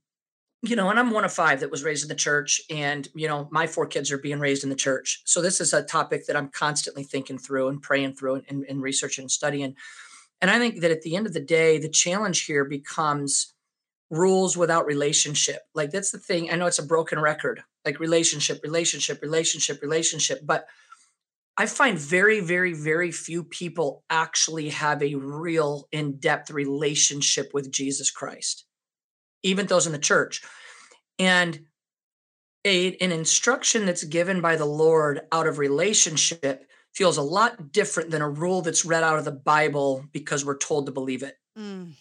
you 0.62 0.76
know, 0.76 0.90
and 0.90 0.98
I'm 0.98 1.10
one 1.10 1.24
of 1.24 1.32
five 1.32 1.60
that 1.60 1.70
was 1.70 1.84
raised 1.84 2.04
in 2.04 2.08
the 2.08 2.14
church, 2.14 2.60
and 2.68 3.08
you 3.14 3.26
know, 3.26 3.48
my 3.50 3.66
four 3.66 3.86
kids 3.86 4.12
are 4.12 4.18
being 4.18 4.40
raised 4.40 4.62
in 4.62 4.70
the 4.70 4.76
church. 4.76 5.22
So 5.24 5.40
this 5.40 5.60
is 5.60 5.72
a 5.72 5.82
topic 5.82 6.26
that 6.26 6.36
I'm 6.36 6.48
constantly 6.48 7.02
thinking 7.02 7.38
through 7.38 7.68
and 7.68 7.80
praying 7.80 8.14
through 8.14 8.36
and, 8.36 8.44
and, 8.48 8.64
and 8.68 8.82
researching 8.82 9.22
and 9.24 9.30
studying. 9.30 9.74
And 10.42 10.50
I 10.50 10.58
think 10.58 10.80
that 10.80 10.90
at 10.90 11.02
the 11.02 11.16
end 11.16 11.26
of 11.26 11.32
the 11.32 11.40
day, 11.40 11.78
the 11.78 11.88
challenge 11.88 12.44
here 12.44 12.64
becomes 12.64 13.54
rules 14.10 14.56
without 14.56 14.86
relationship. 14.86 15.62
Like 15.74 15.92
that's 15.92 16.10
the 16.10 16.18
thing. 16.18 16.50
I 16.50 16.56
know 16.56 16.66
it's 16.66 16.78
a 16.78 16.86
broken 16.86 17.20
record, 17.20 17.62
like 17.84 18.00
relationship, 18.00 18.60
relationship, 18.62 19.22
relationship, 19.22 19.80
relationship, 19.80 20.40
but 20.44 20.66
I 21.56 21.66
find 21.66 21.98
very, 21.98 22.40
very, 22.40 22.72
very 22.72 23.12
few 23.12 23.44
people 23.44 24.02
actually 24.08 24.70
have 24.70 25.02
a 25.02 25.14
real 25.14 25.88
in 25.92 26.18
depth 26.18 26.50
relationship 26.50 27.50
with 27.52 27.70
Jesus 27.70 28.10
Christ 28.10 28.64
even 29.42 29.66
those 29.66 29.86
in 29.86 29.92
the 29.92 29.98
church. 29.98 30.42
And 31.18 31.66
a, 32.64 32.96
an 32.96 33.12
instruction 33.12 33.86
that's 33.86 34.04
given 34.04 34.40
by 34.40 34.56
the 34.56 34.66
Lord 34.66 35.22
out 35.32 35.46
of 35.46 35.58
relationship 35.58 36.66
feels 36.94 37.16
a 37.16 37.22
lot 37.22 37.72
different 37.72 38.10
than 38.10 38.22
a 38.22 38.28
rule 38.28 38.62
that's 38.62 38.84
read 38.84 39.02
out 39.02 39.18
of 39.18 39.24
the 39.24 39.30
Bible 39.30 40.04
because 40.12 40.44
we're 40.44 40.58
told 40.58 40.86
to 40.86 40.92
believe 40.92 41.22
it. 41.22 41.36
Mm, 41.58 41.92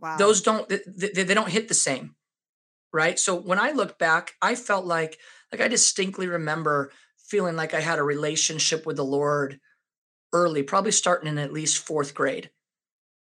wow. 0.00 0.16
Those 0.16 0.42
don't 0.42 0.68
they, 0.68 1.24
they 1.24 1.34
don't 1.34 1.50
hit 1.50 1.68
the 1.68 1.74
same. 1.74 2.14
Right? 2.92 3.18
So 3.18 3.34
when 3.34 3.58
I 3.58 3.72
look 3.72 3.98
back, 3.98 4.32
I 4.40 4.54
felt 4.54 4.84
like 4.84 5.18
like 5.52 5.60
I 5.60 5.68
distinctly 5.68 6.28
remember 6.28 6.92
feeling 7.18 7.56
like 7.56 7.74
I 7.74 7.80
had 7.80 7.98
a 7.98 8.04
relationship 8.04 8.86
with 8.86 8.96
the 8.96 9.04
Lord 9.04 9.58
early, 10.32 10.62
probably 10.62 10.92
starting 10.92 11.28
in 11.28 11.38
at 11.38 11.52
least 11.52 11.86
4th 11.86 12.14
grade. 12.14 12.50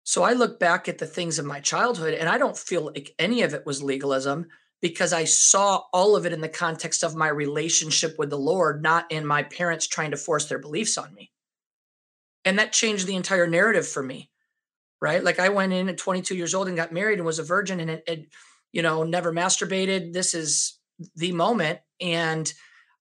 So 0.06 0.22
I 0.22 0.34
look 0.34 0.60
back 0.60 0.88
at 0.88 0.98
the 0.98 1.06
things 1.06 1.40
of 1.40 1.46
my 1.46 1.58
childhood 1.58 2.14
and 2.14 2.28
I 2.28 2.38
don't 2.38 2.56
feel 2.56 2.86
like 2.86 3.12
any 3.18 3.42
of 3.42 3.54
it 3.54 3.66
was 3.66 3.82
legalism 3.82 4.46
because 4.80 5.12
I 5.12 5.24
saw 5.24 5.82
all 5.92 6.14
of 6.14 6.24
it 6.24 6.32
in 6.32 6.40
the 6.40 6.48
context 6.48 7.02
of 7.02 7.16
my 7.16 7.26
relationship 7.26 8.14
with 8.16 8.30
the 8.30 8.38
Lord, 8.38 8.84
not 8.84 9.10
in 9.10 9.26
my 9.26 9.42
parents 9.42 9.88
trying 9.88 10.12
to 10.12 10.16
force 10.16 10.46
their 10.46 10.60
beliefs 10.60 10.96
on 10.96 11.12
me. 11.12 11.32
And 12.44 12.56
that 12.60 12.72
changed 12.72 13.08
the 13.08 13.16
entire 13.16 13.48
narrative 13.48 13.88
for 13.88 14.00
me, 14.00 14.30
right? 15.02 15.24
Like 15.24 15.40
I 15.40 15.48
went 15.48 15.72
in 15.72 15.88
at 15.88 15.98
22 15.98 16.36
years 16.36 16.54
old 16.54 16.68
and 16.68 16.76
got 16.76 16.92
married 16.92 17.18
and 17.18 17.26
was 17.26 17.40
a 17.40 17.44
virgin 17.44 17.80
and 17.80 17.90
it, 17.90 18.04
it 18.06 18.28
you 18.70 18.82
know, 18.82 19.02
never 19.02 19.32
masturbated. 19.32 20.12
This 20.12 20.34
is 20.34 20.78
the 21.16 21.32
moment. 21.32 21.80
And 22.00 22.52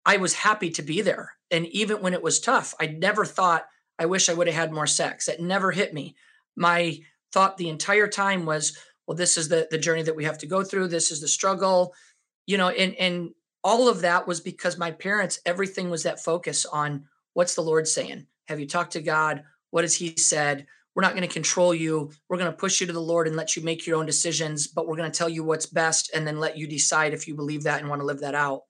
I 0.08 0.18
was 0.18 0.34
happy 0.34 0.72
to 0.72 0.82
be 0.82 1.02
there. 1.02 1.34
And 1.52 1.68
even 1.68 2.02
when 2.02 2.13
it 2.13 2.24
was 2.24 2.39
tough, 2.39 2.74
I 2.80 2.88
never 2.88 3.26
thought, 3.26 3.68
I 4.00 4.08
wish 4.08 4.28
I 4.28 4.34
would 4.34 4.48
have 4.48 4.56
had 4.56 4.74
more 4.74 4.88
sex. 4.88 5.28
It 5.28 5.39
never 5.39 5.72
hit 5.72 5.94
me 5.94 6.15
my 6.56 6.98
thought 7.32 7.58
the 7.58 7.70
entire 7.70 8.08
time 8.08 8.46
was 8.46 8.78
well 9.08 9.18
this 9.18 9.38
is 9.38 9.50
the 9.50 9.68
the 9.72 9.78
journey 9.78 10.04
that 10.04 10.15
we 10.15 10.24
have 10.24 10.38
to 10.39 10.48
go 10.48 10.63
through 10.63 10.88
this 10.88 11.12
is 11.12 11.22
the 11.22 11.28
struggle. 11.28 11.94
You 12.46 12.58
know 12.58 12.70
and 12.70 12.96
and 12.96 13.32
all 13.63 13.89
of 13.89 14.02
that 14.02 14.28
was 14.28 14.39
because 14.39 14.78
my 14.78 14.91
parents 14.91 15.39
everything 15.46 15.89
was 15.89 16.04
that 16.04 16.24
focus 16.24 16.65
on 16.65 17.06
what's 17.34 17.56
the 17.56 17.62
lord 17.62 17.88
saying? 17.88 18.28
Have 18.48 18.60
you 18.60 18.68
talked 18.68 18.94
to 18.94 19.02
god? 19.02 19.44
What 19.72 19.84
has 19.84 19.96
he 19.96 20.15
said? 20.18 20.65
We're 20.94 21.02
not 21.02 21.12
going 21.12 21.28
to 21.28 21.34
control 21.34 21.76
you. 21.76 22.12
We're 22.30 22.38
going 22.38 22.52
to 22.52 22.58
push 22.58 22.80
you 22.80 22.88
to 22.88 22.94
the 22.94 23.02
lord 23.02 23.28
and 23.28 23.36
let 23.36 23.56
you 23.56 23.63
make 23.63 23.86
your 23.86 23.98
own 23.98 24.06
decisions 24.06 24.68
but 24.68 24.88
we're 24.88 24.98
going 24.98 25.12
to 25.12 25.18
tell 25.18 25.30
you 25.30 25.44
what's 25.44 25.65
best 25.65 26.12
and 26.13 26.26
then 26.26 26.39
let 26.39 26.58
you 26.58 26.68
decide 26.68 27.13
if 27.13 27.28
you 27.28 27.36
believe 27.36 27.63
that 27.63 27.82
and 27.82 27.89
want 27.89 28.02
to 28.02 28.06
live 28.06 28.22
that 28.22 28.36
out 28.36 28.62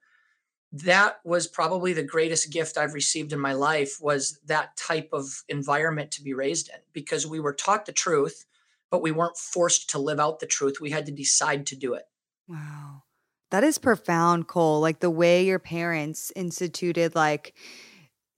that 0.84 1.20
was 1.24 1.46
probably 1.46 1.92
the 1.92 2.02
greatest 2.02 2.52
gift 2.52 2.76
I've 2.76 2.94
received 2.94 3.32
in 3.32 3.40
my 3.40 3.52
life 3.52 3.98
was 4.00 4.38
that 4.46 4.76
type 4.76 5.10
of 5.12 5.44
environment 5.48 6.10
to 6.12 6.22
be 6.22 6.34
raised 6.34 6.68
in 6.68 6.80
because 6.92 7.26
we 7.26 7.40
were 7.40 7.52
taught 7.52 7.86
the 7.86 7.92
truth, 7.92 8.44
but 8.90 9.02
we 9.02 9.12
weren't 9.12 9.36
forced 9.36 9.90
to 9.90 9.98
live 9.98 10.20
out 10.20 10.40
the 10.40 10.46
truth. 10.46 10.80
We 10.80 10.90
had 10.90 11.06
to 11.06 11.12
decide 11.12 11.66
to 11.66 11.76
do 11.76 11.94
it. 11.94 12.04
Wow. 12.48 13.02
That 13.50 13.64
is 13.64 13.78
profound, 13.78 14.48
Cole. 14.48 14.80
Like 14.80 15.00
the 15.00 15.10
way 15.10 15.44
your 15.44 15.58
parents 15.58 16.32
instituted, 16.34 17.14
like, 17.14 17.54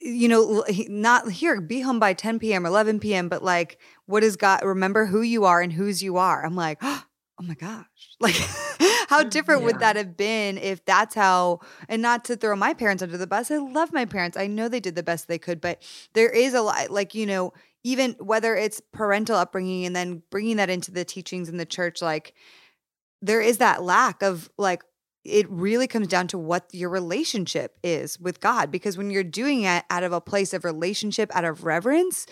you 0.01 0.29
know, 0.29 0.65
not 0.89 1.31
here, 1.31 1.61
be 1.61 1.81
home 1.81 1.99
by 1.99 2.13
10 2.13 2.39
p.m. 2.39 2.65
or 2.65 2.69
11 2.69 3.01
p.m., 3.01 3.29
but 3.29 3.43
like, 3.43 3.79
what 4.07 4.23
is 4.23 4.37
God? 4.37 4.63
Remember 4.63 5.07
who 5.07 5.23
you 5.23 5.45
are 5.45 5.61
and 5.61 5.73
whose 5.73 6.03
you 6.03 6.19
are. 6.19 6.45
I'm 6.45 6.55
like, 6.55 6.79
oh 6.83 7.05
Oh 7.41 7.45
my 7.45 7.55
gosh. 7.55 7.87
Like, 8.21 8.35
how 9.09 9.23
different 9.23 9.61
yeah. 9.61 9.67
would 9.67 9.79
that 9.81 9.97
have 9.97 10.17
been 10.17 10.59
if 10.59 10.85
that's 10.85 11.15
how, 11.15 11.61
and 11.89 12.03
not 12.03 12.25
to 12.27 12.37
throw 12.37 12.57
my 12.57 12.75
parents 12.75 13.03
under 13.03 13.17
the 13.17 13.27
bus. 13.27 13.51
I 13.51 13.59
love 13.59 13.93
my 13.93 14.05
parents. 14.05 14.37
I 14.37 14.49
know 14.49 14.69
they 14.69 14.81
did 14.81 14.97
the 14.97 15.03
best 15.03 15.29
they 15.29 15.39
could, 15.39 15.61
but 15.61 15.81
there 16.15 16.31
is 16.31 16.53
a 16.55 16.63
lot, 16.63 16.91
like, 16.91 17.15
you 17.15 17.27
know, 17.27 17.53
even 17.85 18.17
whether 18.19 18.57
it's 18.57 18.81
parental 18.93 19.37
upbringing 19.37 19.87
and 19.87 19.95
then 19.95 20.23
bringing 20.31 20.57
that 20.57 20.69
into 20.69 20.91
the 20.91 21.05
teachings 21.05 21.49
in 21.49 21.59
the 21.59 21.67
church, 21.67 22.03
like, 22.03 22.35
there 23.23 23.41
is 23.41 23.59
that 23.59 23.83
lack 23.83 24.23
of 24.23 24.51
like, 24.59 24.83
it 25.25 25.49
really 25.51 25.87
comes 25.87 26.09
down 26.09 26.27
to 26.29 26.39
what 26.39 26.67
your 26.73 26.89
relationship 26.89 27.77
is 27.83 28.19
with 28.19 28.41
God. 28.41 28.71
Because 28.71 28.97
when 28.97 29.11
you're 29.11 29.25
doing 29.25 29.63
it 29.63 29.85
out 29.91 30.03
of 30.03 30.13
a 30.13 30.21
place 30.21 30.55
of 30.55 30.65
relationship, 30.65 31.35
out 31.37 31.45
of 31.45 31.65
reverence, 31.65 32.27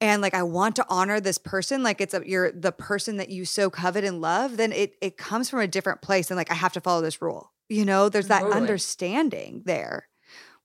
and 0.00 0.22
like 0.22 0.34
I 0.34 0.42
want 0.42 0.76
to 0.76 0.86
honor 0.88 1.20
this 1.20 1.38
person, 1.38 1.82
like 1.82 2.00
it's 2.00 2.14
a, 2.14 2.22
you're 2.24 2.52
the 2.52 2.72
person 2.72 3.18
that 3.18 3.28
you 3.28 3.44
so 3.44 3.68
covet 3.70 4.04
and 4.04 4.20
love, 4.20 4.56
then 4.56 4.72
it 4.72 4.94
it 5.00 5.16
comes 5.16 5.50
from 5.50 5.60
a 5.60 5.68
different 5.68 6.02
place, 6.02 6.30
and 6.30 6.38
like 6.38 6.50
I 6.50 6.54
have 6.54 6.72
to 6.74 6.80
follow 6.80 7.02
this 7.02 7.20
rule. 7.20 7.52
You 7.68 7.84
know, 7.84 8.08
there's 8.08 8.28
that 8.28 8.40
totally. 8.40 8.60
understanding 8.60 9.62
there. 9.64 10.08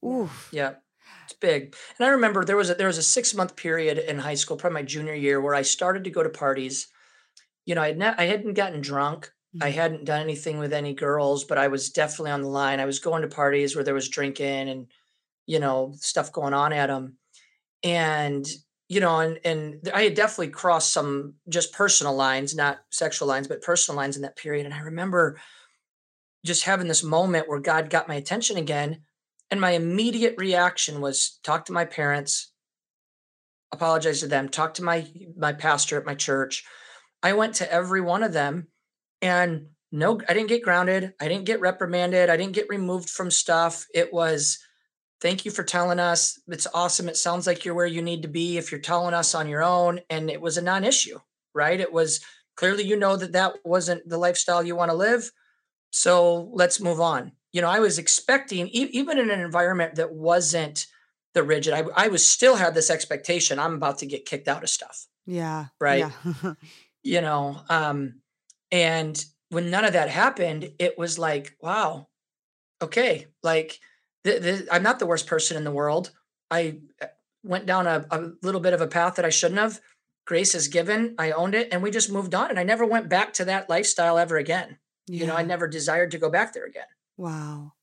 Oof. 0.03 0.49
Yeah. 0.51 0.75
It's 1.25 1.33
big. 1.33 1.75
And 1.97 2.05
I 2.05 2.11
remember 2.11 2.45
there 2.45 2.57
was 2.57 2.69
a 2.69 2.75
there 2.75 2.87
was 2.87 2.97
a 2.97 3.03
six 3.03 3.33
month 3.33 3.55
period 3.55 3.97
in 3.97 4.19
high 4.19 4.35
school, 4.35 4.57
probably 4.57 4.75
my 4.75 4.83
junior 4.83 5.13
year, 5.13 5.41
where 5.41 5.55
I 5.55 5.63
started 5.63 6.03
to 6.03 6.09
go 6.11 6.23
to 6.23 6.29
parties. 6.29 6.87
You 7.65 7.75
know, 7.75 7.81
I 7.81 7.87
had 7.87 7.97
ne- 7.97 8.15
I 8.17 8.25
hadn't 8.25 8.53
gotten 8.53 8.81
drunk. 8.81 9.31
Mm-hmm. 9.55 9.63
I 9.63 9.71
hadn't 9.71 10.05
done 10.05 10.21
anything 10.21 10.59
with 10.59 10.71
any 10.71 10.93
girls, 10.93 11.43
but 11.43 11.57
I 11.57 11.67
was 11.67 11.89
definitely 11.89 12.31
on 12.31 12.43
the 12.43 12.47
line. 12.47 12.79
I 12.79 12.85
was 12.85 12.99
going 12.99 13.23
to 13.23 13.27
parties 13.27 13.75
where 13.75 13.83
there 13.83 13.95
was 13.95 14.09
drinking 14.09 14.69
and 14.69 14.87
you 15.47 15.59
know 15.59 15.93
stuff 15.97 16.31
going 16.31 16.53
on 16.53 16.73
at 16.73 16.87
them. 16.87 17.17
And 17.83 18.45
you 18.87 18.99
know, 18.99 19.19
and 19.19 19.39
and 19.43 19.89
I 19.93 20.03
had 20.03 20.13
definitely 20.13 20.49
crossed 20.49 20.93
some 20.93 21.35
just 21.49 21.73
personal 21.73 22.15
lines, 22.15 22.55
not 22.55 22.79
sexual 22.91 23.27
lines, 23.27 23.47
but 23.47 23.61
personal 23.61 23.97
lines 23.97 24.15
in 24.15 24.21
that 24.21 24.37
period. 24.37 24.65
And 24.65 24.73
I 24.73 24.81
remember 24.81 25.39
just 26.45 26.65
having 26.65 26.87
this 26.87 27.03
moment 27.03 27.49
where 27.49 27.59
God 27.59 27.89
got 27.89 28.07
my 28.07 28.15
attention 28.15 28.57
again. 28.57 29.01
And 29.51 29.61
my 29.61 29.71
immediate 29.71 30.35
reaction 30.37 31.01
was 31.01 31.39
talk 31.43 31.65
to 31.65 31.73
my 31.73 31.85
parents, 31.85 32.51
apologize 33.71 34.19
to 34.21 34.27
them, 34.27 34.49
talk 34.49 34.75
to 34.75 34.83
my 34.83 35.07
my 35.37 35.53
pastor 35.53 35.97
at 35.97 36.05
my 36.05 36.15
church. 36.15 36.63
I 37.23 37.33
went 37.33 37.55
to 37.55 37.71
every 37.71 38.01
one 38.01 38.23
of 38.23 38.33
them 38.33 38.67
and 39.21 39.67
no, 39.91 40.19
I 40.27 40.33
didn't 40.33 40.49
get 40.49 40.63
grounded. 40.63 41.13
I 41.21 41.27
didn't 41.27 41.45
get 41.45 41.61
reprimanded. 41.61 42.29
I 42.29 42.37
didn't 42.37 42.53
get 42.53 42.69
removed 42.69 43.09
from 43.09 43.31
stuff. 43.31 43.85
It 43.93 44.11
was 44.11 44.59
thank 45.21 45.45
you 45.45 45.51
for 45.51 45.63
telling 45.63 45.99
us. 45.99 46.39
It's 46.47 46.67
awesome. 46.73 47.09
It 47.09 47.17
sounds 47.17 47.47
like 47.47 47.65
you're 47.65 47.75
where 47.75 47.85
you 47.85 48.01
need 48.01 48.21
to 48.23 48.27
be 48.27 48.57
if 48.57 48.71
you're 48.71 48.81
telling 48.81 49.13
us 49.13 49.35
on 49.35 49.47
your 49.47 49.63
own. 49.63 50.01
And 50.09 50.29
it 50.29 50.41
was 50.41 50.57
a 50.57 50.61
non 50.61 50.83
issue, 50.83 51.19
right? 51.53 51.79
It 51.79 51.91
was 51.91 52.21
Clearly, 52.55 52.85
you 52.85 52.95
know 52.95 53.17
that 53.17 53.33
that 53.33 53.55
wasn't 53.65 54.07
the 54.07 54.17
lifestyle 54.17 54.63
you 54.63 54.77
want 54.77 54.89
to 54.89 54.95
live. 54.95 55.29
So 55.91 56.49
let's 56.53 56.79
move 56.79 57.01
on. 57.01 57.33
You 57.51 57.61
know, 57.61 57.69
I 57.69 57.79
was 57.79 57.99
expecting, 57.99 58.67
e- 58.69 58.89
even 58.93 59.19
in 59.19 59.29
an 59.29 59.41
environment 59.41 59.95
that 59.95 60.13
wasn't 60.13 60.87
the 61.33 61.43
rigid, 61.43 61.73
I, 61.73 61.83
I 61.97 62.07
was 62.07 62.25
still 62.25 62.55
had 62.55 62.73
this 62.73 62.89
expectation 62.89 63.59
I'm 63.59 63.75
about 63.75 63.97
to 63.97 64.05
get 64.05 64.25
kicked 64.25 64.47
out 64.47 64.63
of 64.63 64.69
stuff. 64.69 65.05
Yeah. 65.25 65.65
Right. 65.81 65.99
Yeah. 65.99 66.53
you 67.05 67.21
know 67.21 67.61
um 67.69 68.15
and 68.71 69.23
when 69.49 69.69
none 69.69 69.85
of 69.85 69.93
that 69.93 70.09
happened 70.09 70.71
it 70.79 70.97
was 70.97 71.19
like 71.19 71.55
wow 71.61 72.07
okay 72.81 73.27
like 73.43 73.79
th- 74.25 74.41
th- 74.41 74.67
i'm 74.71 74.83
not 74.83 74.99
the 74.99 75.05
worst 75.05 75.27
person 75.27 75.55
in 75.55 75.63
the 75.63 75.71
world. 75.71 76.11
I 76.51 76.79
uh, 77.01 77.07
went 77.43 77.65
down 77.65 77.87
a, 77.87 78.05
a 78.11 78.31
little 78.41 78.61
bit 78.61 78.73
of 78.73 78.81
a 78.81 78.87
path 78.87 79.15
that 79.15 79.25
i 79.25 79.29
shouldn't 79.29 79.61
have. 79.61 79.79
Grace 80.25 80.55
is 80.55 80.67
given. 80.67 81.15
I 81.17 81.31
owned 81.31 81.55
it 81.55 81.69
and 81.71 81.81
we 81.81 81.91
just 81.91 82.11
moved 82.11 82.35
on 82.35 82.49
and 82.49 82.59
i 82.59 82.63
never 82.63 82.85
went 82.85 83.07
back 83.07 83.33
to 83.35 83.45
that 83.45 83.69
lifestyle 83.69 84.17
ever 84.17 84.37
again. 84.37 84.77
You 85.07 85.27
know 85.27 85.35
i 85.35 85.43
never 85.43 85.67
desired 85.67 86.11
to 86.11 86.17
go 86.17 86.29
back 86.29 86.53
there 86.53 86.65
again. 86.65 86.91
Wow. 87.15 87.73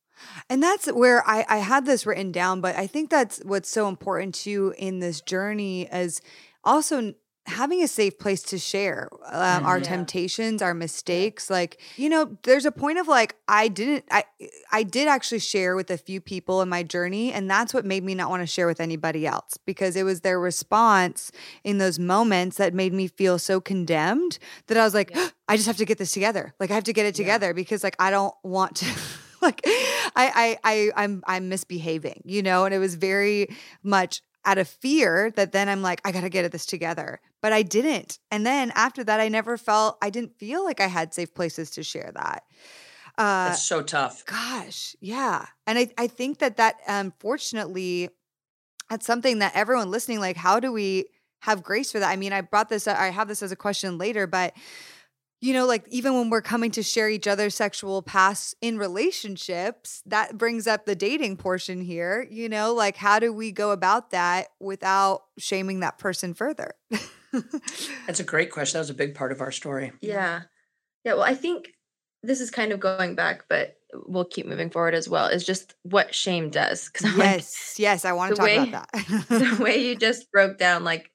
And 0.48 0.62
that's 0.62 0.86
where 0.86 1.26
I, 1.28 1.44
I 1.48 1.56
had 1.58 1.84
this 1.84 2.06
written 2.06 2.30
down, 2.32 2.60
but 2.60 2.76
I 2.76 2.86
think 2.86 3.10
that's 3.10 3.38
what's 3.44 3.70
so 3.70 3.88
important 3.88 4.34
too 4.34 4.74
in 4.78 5.00
this 5.00 5.20
journey 5.20 5.88
is 5.92 6.20
also 6.64 7.14
having 7.46 7.82
a 7.82 7.88
safe 7.88 8.18
place 8.18 8.40
to 8.42 8.56
share 8.58 9.08
um, 9.26 9.64
our 9.64 9.78
Mhm. 9.80 9.84
Yeah. 9.84 9.88
temptations, 9.90 10.62
our 10.62 10.74
mistakes. 10.74 11.50
Like, 11.50 11.80
you 11.96 12.08
know, 12.08 12.38
there's 12.44 12.64
a 12.64 12.70
point 12.72 12.98
of 12.98 13.08
like, 13.08 13.34
I 13.48 13.66
didn't, 13.68 14.04
I, 14.12 14.24
I 14.70 14.84
did 14.84 15.08
actually 15.08 15.40
share 15.40 15.74
with 15.74 15.90
a 15.90 15.98
few 15.98 16.20
people 16.20 16.62
in 16.62 16.68
my 16.68 16.82
journey. 16.84 17.32
And 17.32 17.50
that's 17.50 17.74
what 17.74 17.84
made 17.84 18.04
me 18.04 18.14
not 18.14 18.30
want 18.30 18.42
to 18.42 18.46
share 18.46 18.66
with 18.68 18.80
anybody 18.80 19.26
else 19.26 19.58
because 19.66 19.96
it 19.96 20.04
was 20.04 20.20
their 20.20 20.38
response 20.38 21.32
in 21.64 21.78
those 21.78 21.98
moments 21.98 22.58
that 22.58 22.74
made 22.74 22.92
me 22.92 23.08
feel 23.08 23.38
so 23.40 23.60
condemned 23.60 24.38
that 24.68 24.76
I 24.78 24.84
was 24.84 24.94
like, 24.94 25.10
Yeah. 25.14 25.28
I 25.48 25.56
just 25.56 25.66
have 25.66 25.76
to 25.78 25.84
get 25.84 25.98
this 25.98 26.12
together. 26.12 26.54
Like 26.60 26.70
I 26.70 26.74
have 26.74 26.84
to 26.84 26.92
get 26.92 27.06
it 27.06 27.18
Yeah. 27.18 27.24
together 27.24 27.54
because 27.54 27.82
like 27.82 27.96
I 27.98 28.10
don't 28.12 28.34
want 28.44 28.76
to 28.76 28.86
like 29.42 29.60
I 29.66 30.12
I 30.14 30.58
I 30.62 30.90
I'm 31.04 31.22
I'm 31.26 31.48
misbehaving, 31.48 32.22
you 32.24 32.42
know, 32.42 32.64
and 32.66 32.72
it 32.74 32.78
was 32.78 32.94
very 32.94 33.48
much 33.82 34.22
out 34.44 34.58
of 34.58 34.68
fear 34.68 35.30
that 35.36 35.52
then 35.52 35.68
I'm 35.68 35.82
like 35.82 36.00
I 36.04 36.12
got 36.12 36.20
to 36.22 36.28
get 36.28 36.50
this 36.52 36.66
together. 36.66 37.20
But 37.42 37.52
I 37.52 37.62
didn't. 37.62 38.18
And 38.30 38.46
then 38.46 38.72
after 38.74 39.04
that 39.04 39.20
I 39.20 39.28
never 39.28 39.58
felt 39.58 39.98
I 40.00 40.10
didn't 40.10 40.38
feel 40.38 40.64
like 40.64 40.80
I 40.80 40.86
had 40.86 41.12
safe 41.12 41.34
places 41.34 41.72
to 41.72 41.82
share 41.82 42.10
that. 42.14 42.44
Uh 43.18 43.48
that's 43.50 43.62
so 43.62 43.82
tough 43.82 44.24
Gosh, 44.24 44.96
yeah. 45.00 45.46
And 45.66 45.78
I, 45.78 45.88
I 45.98 46.06
think 46.06 46.38
that 46.38 46.56
that 46.56 46.76
unfortunately, 46.86 48.08
that's 48.88 49.06
something 49.06 49.40
that 49.40 49.52
everyone 49.54 49.90
listening, 49.90 50.20
like, 50.20 50.36
how 50.36 50.60
do 50.60 50.72
we 50.72 51.06
have 51.40 51.62
grace 51.62 51.90
for 51.92 51.98
that? 51.98 52.10
I 52.10 52.16
mean, 52.16 52.32
I 52.32 52.40
brought 52.40 52.68
this, 52.68 52.86
I 52.86 53.08
have 53.10 53.26
this 53.28 53.42
as 53.42 53.52
a 53.52 53.56
question 53.56 53.98
later, 53.98 54.26
but 54.26 54.54
you 55.42 55.52
know, 55.52 55.66
like 55.66 55.84
even 55.88 56.14
when 56.14 56.30
we're 56.30 56.40
coming 56.40 56.70
to 56.70 56.84
share 56.84 57.10
each 57.10 57.26
other's 57.26 57.56
sexual 57.56 58.00
pasts 58.00 58.54
in 58.60 58.78
relationships, 58.78 60.00
that 60.06 60.38
brings 60.38 60.68
up 60.68 60.86
the 60.86 60.94
dating 60.94 61.36
portion 61.36 61.80
here. 61.80 62.24
You 62.30 62.48
know, 62.48 62.72
like 62.72 62.96
how 62.96 63.18
do 63.18 63.32
we 63.32 63.50
go 63.50 63.72
about 63.72 64.12
that 64.12 64.48
without 64.60 65.22
shaming 65.38 65.80
that 65.80 65.98
person 65.98 66.32
further? 66.32 66.74
that's 68.06 68.20
a 68.20 68.24
great 68.24 68.50
question 68.50 68.74
that 68.78 68.82
was 68.82 68.90
a 68.90 68.94
big 68.94 69.14
part 69.14 69.32
of 69.32 69.40
our 69.40 69.50
story 69.52 69.92
Yeah. 70.00 70.42
Yeah. 71.04 71.14
Well, 71.14 71.22
I 71.22 71.34
think 71.34 71.70
this 72.22 72.40
is 72.40 72.50
kind 72.50 72.70
of 72.72 72.78
going 72.80 73.14
back, 73.16 73.44
but 73.48 73.74
we'll 74.06 74.24
keep 74.24 74.46
moving 74.46 74.70
forward 74.70 74.94
as 74.94 75.08
well. 75.08 75.26
Is 75.26 75.44
just 75.44 75.74
what 75.82 76.14
shame 76.14 76.50
does. 76.50 76.88
Because 76.88 77.16
yes, 77.16 77.74
yes, 77.78 78.04
I 78.04 78.12
want 78.12 78.30
to 78.30 78.36
talk 78.36 78.46
way- 78.46 78.68
about 78.68 78.86
that. 78.92 79.24
the 79.28 79.58
way 79.62 79.78
you 79.84 79.96
just 79.96 80.30
broke 80.30 80.58
down, 80.58 80.84
like 80.84 81.10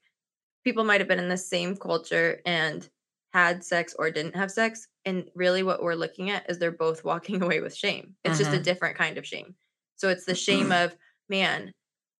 people 0.65 0.83
might 0.83 0.99
have 0.99 1.07
been 1.07 1.19
in 1.19 1.29
the 1.29 1.37
same 1.37 1.77
culture 1.77 2.41
and 2.45 2.89
had 3.33 3.63
sex 3.63 3.95
or 3.97 4.11
didn't 4.11 4.35
have 4.35 4.51
sex. 4.51 4.87
And 5.05 5.29
really, 5.35 5.63
what 5.63 5.81
we're 5.81 5.95
looking 5.95 6.29
at 6.29 6.49
is 6.49 6.59
they're 6.59 6.71
both 6.71 7.05
walking 7.05 7.41
away 7.41 7.61
with 7.61 7.73
shame. 7.75 8.15
It's 8.25 8.37
just 8.37 8.51
a 8.53 8.57
Mhm. 8.57 8.63
different 8.63 8.97
kind 8.97 9.17
of 9.17 9.25
shame. 9.25 9.55
So 9.95 10.09
it's 10.09 10.25
the 10.25 10.35
shame 10.35 10.71
of, 10.83 10.93
man, 11.29 11.71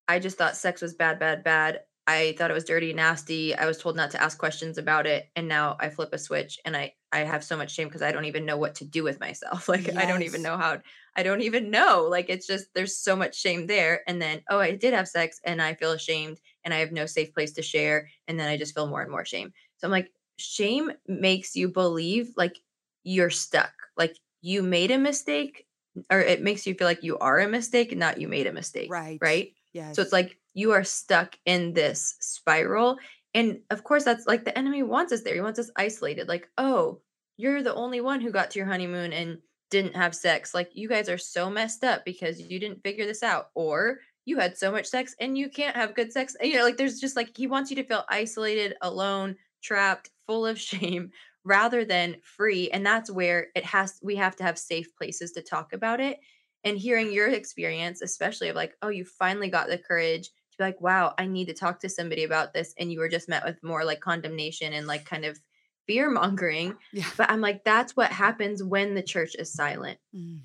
I 0.08 0.20
just 0.20 0.38
thought 0.38 0.56
sex 0.56 0.82
was 0.82 0.94
bad, 0.94 1.20
bad, 1.20 1.44
bad. 1.44 1.82
I 2.08 2.36
thought 2.38 2.50
it 2.50 2.54
was 2.54 2.64
dirty, 2.64 2.94
nasty. 2.94 3.54
I 3.54 3.66
was 3.66 3.78
told 3.78 3.98
not 3.98 4.12
to 4.12 4.22
ask 4.22 4.38
questions 4.38 4.78
about 4.78 5.06
it, 5.06 5.30
and 5.36 5.48
now 5.48 5.76
I 5.80 5.90
flip 5.90 6.14
a 6.14 6.18
switch, 6.18 6.58
and 6.66 6.76
I 6.76 6.94
I 7.12 7.20
have 7.20 7.44
so 7.44 7.58
much 7.58 7.72
shame 7.72 7.88
because 7.88 8.02
I 8.02 8.12
don't 8.12 8.26
even 8.26 8.46
know 8.46 8.58
what 8.58 8.76
to 8.76 8.86
do 8.86 9.04
with 9.04 9.20
myself. 9.20 9.68
Like 9.70 9.96
I 9.98 10.06
don't 10.06 10.24
even 10.24 10.42
know 10.42 10.58
how. 10.58 10.82
I 11.16 11.24
don't 11.24 11.42
even 11.42 11.70
know. 11.72 12.08
Like 12.10 12.30
it's 12.30 12.48
just 12.48 12.74
there's 12.74 12.96
so 12.98 13.16
much 13.16 13.36
shame 13.36 13.68
there, 13.68 14.04
and 14.08 14.22
then 14.22 14.42
oh, 14.50 14.60
I 14.60 14.72
did 14.76 14.94
have 14.94 15.08
sex, 15.08 15.40
and 15.44 15.62
I 15.62 15.74
feel 15.74 15.92
ashamed, 15.92 16.40
and 16.64 16.74
I 16.74 16.78
have 16.78 16.92
no 16.92 17.06
safe 17.06 17.34
place 17.34 17.52
to 17.54 17.62
share, 17.62 18.10
and 18.28 18.40
then 18.40 18.48
I 18.48 18.58
just 18.58 18.74
feel 18.74 18.88
more 18.88 19.02
and 19.02 19.12
more 19.12 19.26
shame. 19.26 19.54
So 19.78 19.88
I'm 19.88 19.92
like, 19.92 20.12
shame 20.38 20.92
makes 21.08 21.56
you 21.56 21.68
believe 21.70 22.34
like 22.38 22.58
you're 23.04 23.30
stuck, 23.30 23.74
like 23.98 24.16
you 24.42 24.64
made 24.64 24.92
a 24.92 24.98
mistake, 24.98 25.68
or 26.12 26.20
it 26.20 26.42
makes 26.42 26.66
you 26.68 26.74
feel 26.74 26.88
like 26.88 27.04
you 27.04 27.18
are 27.20 27.40
a 27.40 27.48
mistake, 27.48 27.96
not 27.96 28.20
you 28.20 28.28
made 28.28 28.48
a 28.48 28.54
mistake. 28.54 28.90
Right. 28.92 29.18
Right. 29.22 29.54
Yeah. 29.74 29.92
So 29.92 30.02
it's 30.02 30.14
like 30.14 30.38
you 30.58 30.72
are 30.72 30.84
stuck 30.84 31.38
in 31.46 31.72
this 31.72 32.16
spiral. 32.20 32.98
And 33.36 33.60
of 33.70 33.84
course, 33.84 34.04
that's 34.04 34.26
like 34.26 34.44
the 34.44 34.58
enemy 34.58 34.82
wants 34.82 35.14
us 35.14 35.22
there. 35.22 35.36
He 35.36 35.40
wants 35.40 35.60
us 35.60 35.70
isolated. 35.76 36.28
Like, 36.28 36.50
oh, 36.58 37.00
you're 37.38 37.62
the 37.62 37.76
only 37.76 38.02
one 38.02 38.22
who 38.22 38.32
got 38.32 38.50
to 38.52 38.60
your 38.60 38.68
honeymoon 38.68 39.14
and 39.14 39.38
didn't 39.70 39.96
have 39.96 40.16
sex. 40.16 40.56
Like, 40.56 40.72
you 40.74 40.90
guys 40.90 41.10
are 41.10 41.18
so 41.20 41.48
messed 41.48 41.84
up 41.84 42.04
because 42.06 42.42
you 42.42 42.60
didn't 42.60 42.82
figure 42.82 43.06
this 43.06 43.22
out. 43.22 43.52
Or 43.54 44.00
you 44.26 44.40
had 44.40 44.58
so 44.58 44.72
much 44.72 44.88
sex 44.88 45.16
and 45.20 45.38
you 45.38 45.48
can't 45.48 45.76
have 45.76 45.94
good 45.94 46.12
sex. 46.12 46.36
You 46.42 46.56
know, 46.56 46.64
like 46.64 46.78
there's 46.78 47.00
just 47.00 47.16
like 47.16 47.38
he 47.38 47.46
wants 47.46 47.70
you 47.70 47.76
to 47.76 47.84
feel 47.84 48.04
isolated, 48.10 48.78
alone, 48.82 49.36
trapped, 49.62 50.10
full 50.26 50.48
of 50.48 50.60
shame 50.72 51.12
rather 51.44 51.86
than 51.86 52.16
free. 52.24 52.72
And 52.72 52.84
that's 52.84 53.12
where 53.12 53.50
it 53.54 53.64
has, 53.64 54.00
we 54.02 54.16
have 54.16 54.36
to 54.38 54.44
have 54.44 54.58
safe 54.58 54.88
places 54.96 55.34
to 55.34 55.44
talk 55.44 55.74
about 55.74 56.00
it 56.00 56.18
and 56.64 56.80
hearing 56.80 57.14
your 57.14 57.28
experience, 57.28 58.02
especially 58.02 58.50
of 58.50 58.56
like, 58.56 58.74
oh, 58.82 58.90
you 58.90 59.06
finally 59.06 59.50
got 59.50 59.68
the 59.70 59.78
courage 59.78 60.32
to 60.58 60.64
be 60.64 60.68
like, 60.68 60.82
wow, 60.82 61.14
I 61.18 61.26
need 61.28 61.46
to 61.46 61.54
talk 61.54 61.80
to 61.82 61.90
somebody 61.90 62.24
about 62.24 62.54
this. 62.54 62.74
And 62.80 62.92
you 62.92 63.00
were 63.00 63.10
just 63.10 63.30
met 63.30 63.46
with 63.46 63.62
more 63.64 63.84
like 63.86 64.00
condemnation 64.00 64.74
and 64.74 64.88
like 64.88 65.06
kind 65.06 65.26
of 65.26 65.40
fear 65.88 66.10
mongering. 66.10 66.76
yeah. 66.92 67.06
But 67.16 67.30
I'm 67.30 67.42
like, 67.42 67.64
that's 67.64 67.96
what 67.96 68.12
happens 68.12 68.62
when 68.64 68.94
the 68.96 69.04
church 69.04 69.36
is 69.38 69.54
silent, 69.54 70.00
Mm. 70.16 70.40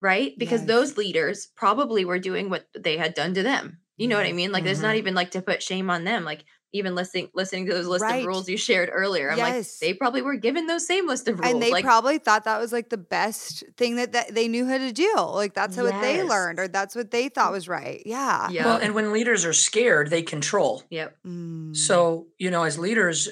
right? 0.00 0.32
Because 0.38 0.60
Yes. 0.60 0.68
those 0.68 0.96
leaders 0.96 1.48
probably 1.56 2.04
were 2.04 2.18
doing 2.18 2.48
what 2.50 2.66
they 2.78 2.96
had 2.96 3.14
done 3.14 3.34
to 3.34 3.42
them. 3.42 3.78
You 3.96 4.08
know 4.08 4.16
what 4.16 4.26
I 4.26 4.32
mean? 4.32 4.50
Like, 4.52 4.64
there's 4.64 4.82
not 4.82 4.96
even 4.96 5.14
like 5.14 5.30
to 5.32 5.42
put 5.42 5.62
shame 5.62 5.88
on 5.88 6.02
them. 6.04 6.24
Like, 6.24 6.44
even 6.74 6.94
listening 6.94 7.30
listening 7.34 7.64
to 7.66 7.72
those 7.72 7.86
list 7.86 8.02
Right. 8.02 8.20
of 8.20 8.26
rules 8.26 8.48
you 8.48 8.58
shared 8.58 8.90
earlier, 8.92 9.30
I'm 9.30 9.38
Yes. 9.38 9.80
like, 9.80 9.88
they 9.88 9.94
probably 9.94 10.20
were 10.20 10.34
given 10.34 10.66
those 10.66 10.86
same 10.86 11.06
list 11.06 11.28
of 11.28 11.38
rules. 11.38 11.52
and 11.52 11.62
they 11.62 11.70
like, 11.70 11.84
probably 11.84 12.18
thought 12.18 12.44
that 12.44 12.58
was 12.58 12.72
like 12.72 12.90
the 12.90 12.98
best 12.98 13.62
thing 13.76 13.96
that, 13.96 14.12
that 14.12 14.34
they 14.34 14.48
knew 14.48 14.66
how 14.66 14.76
to 14.76 14.92
do. 14.92 15.14
Like 15.16 15.54
that's 15.54 15.76
what 15.76 15.98
they 16.02 16.22
learned, 16.24 16.58
or 16.58 16.68
that's 16.68 16.94
what 16.94 17.10
they 17.12 17.28
thought 17.28 17.52
was 17.52 17.68
right. 17.68 18.02
Yeah. 18.04 18.48
yeah, 18.50 18.66
well 18.66 18.76
and 18.76 18.94
when 18.94 19.12
leaders 19.12 19.44
are 19.44 19.52
scared 19.54 20.10
they 20.10 20.22
control 20.22 20.82
yep, 20.90 21.16
Mm. 21.26 21.74
So, 21.76 22.26
you 22.38 22.50
know, 22.50 22.64
as 22.64 22.78
leaders, 22.78 23.28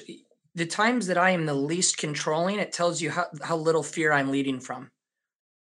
the 0.55 0.65
times 0.65 1.07
that 1.07 1.17
I 1.17 1.31
am 1.31 1.45
the 1.45 1.53
least 1.53 1.97
controlling, 1.97 2.59
it 2.59 2.71
tells 2.71 3.01
you 3.01 3.11
how, 3.11 3.25
how 3.43 3.57
little 3.57 3.83
fear 3.83 4.11
I'm 4.13 4.31
leading 4.31 4.59
from. 4.59 4.89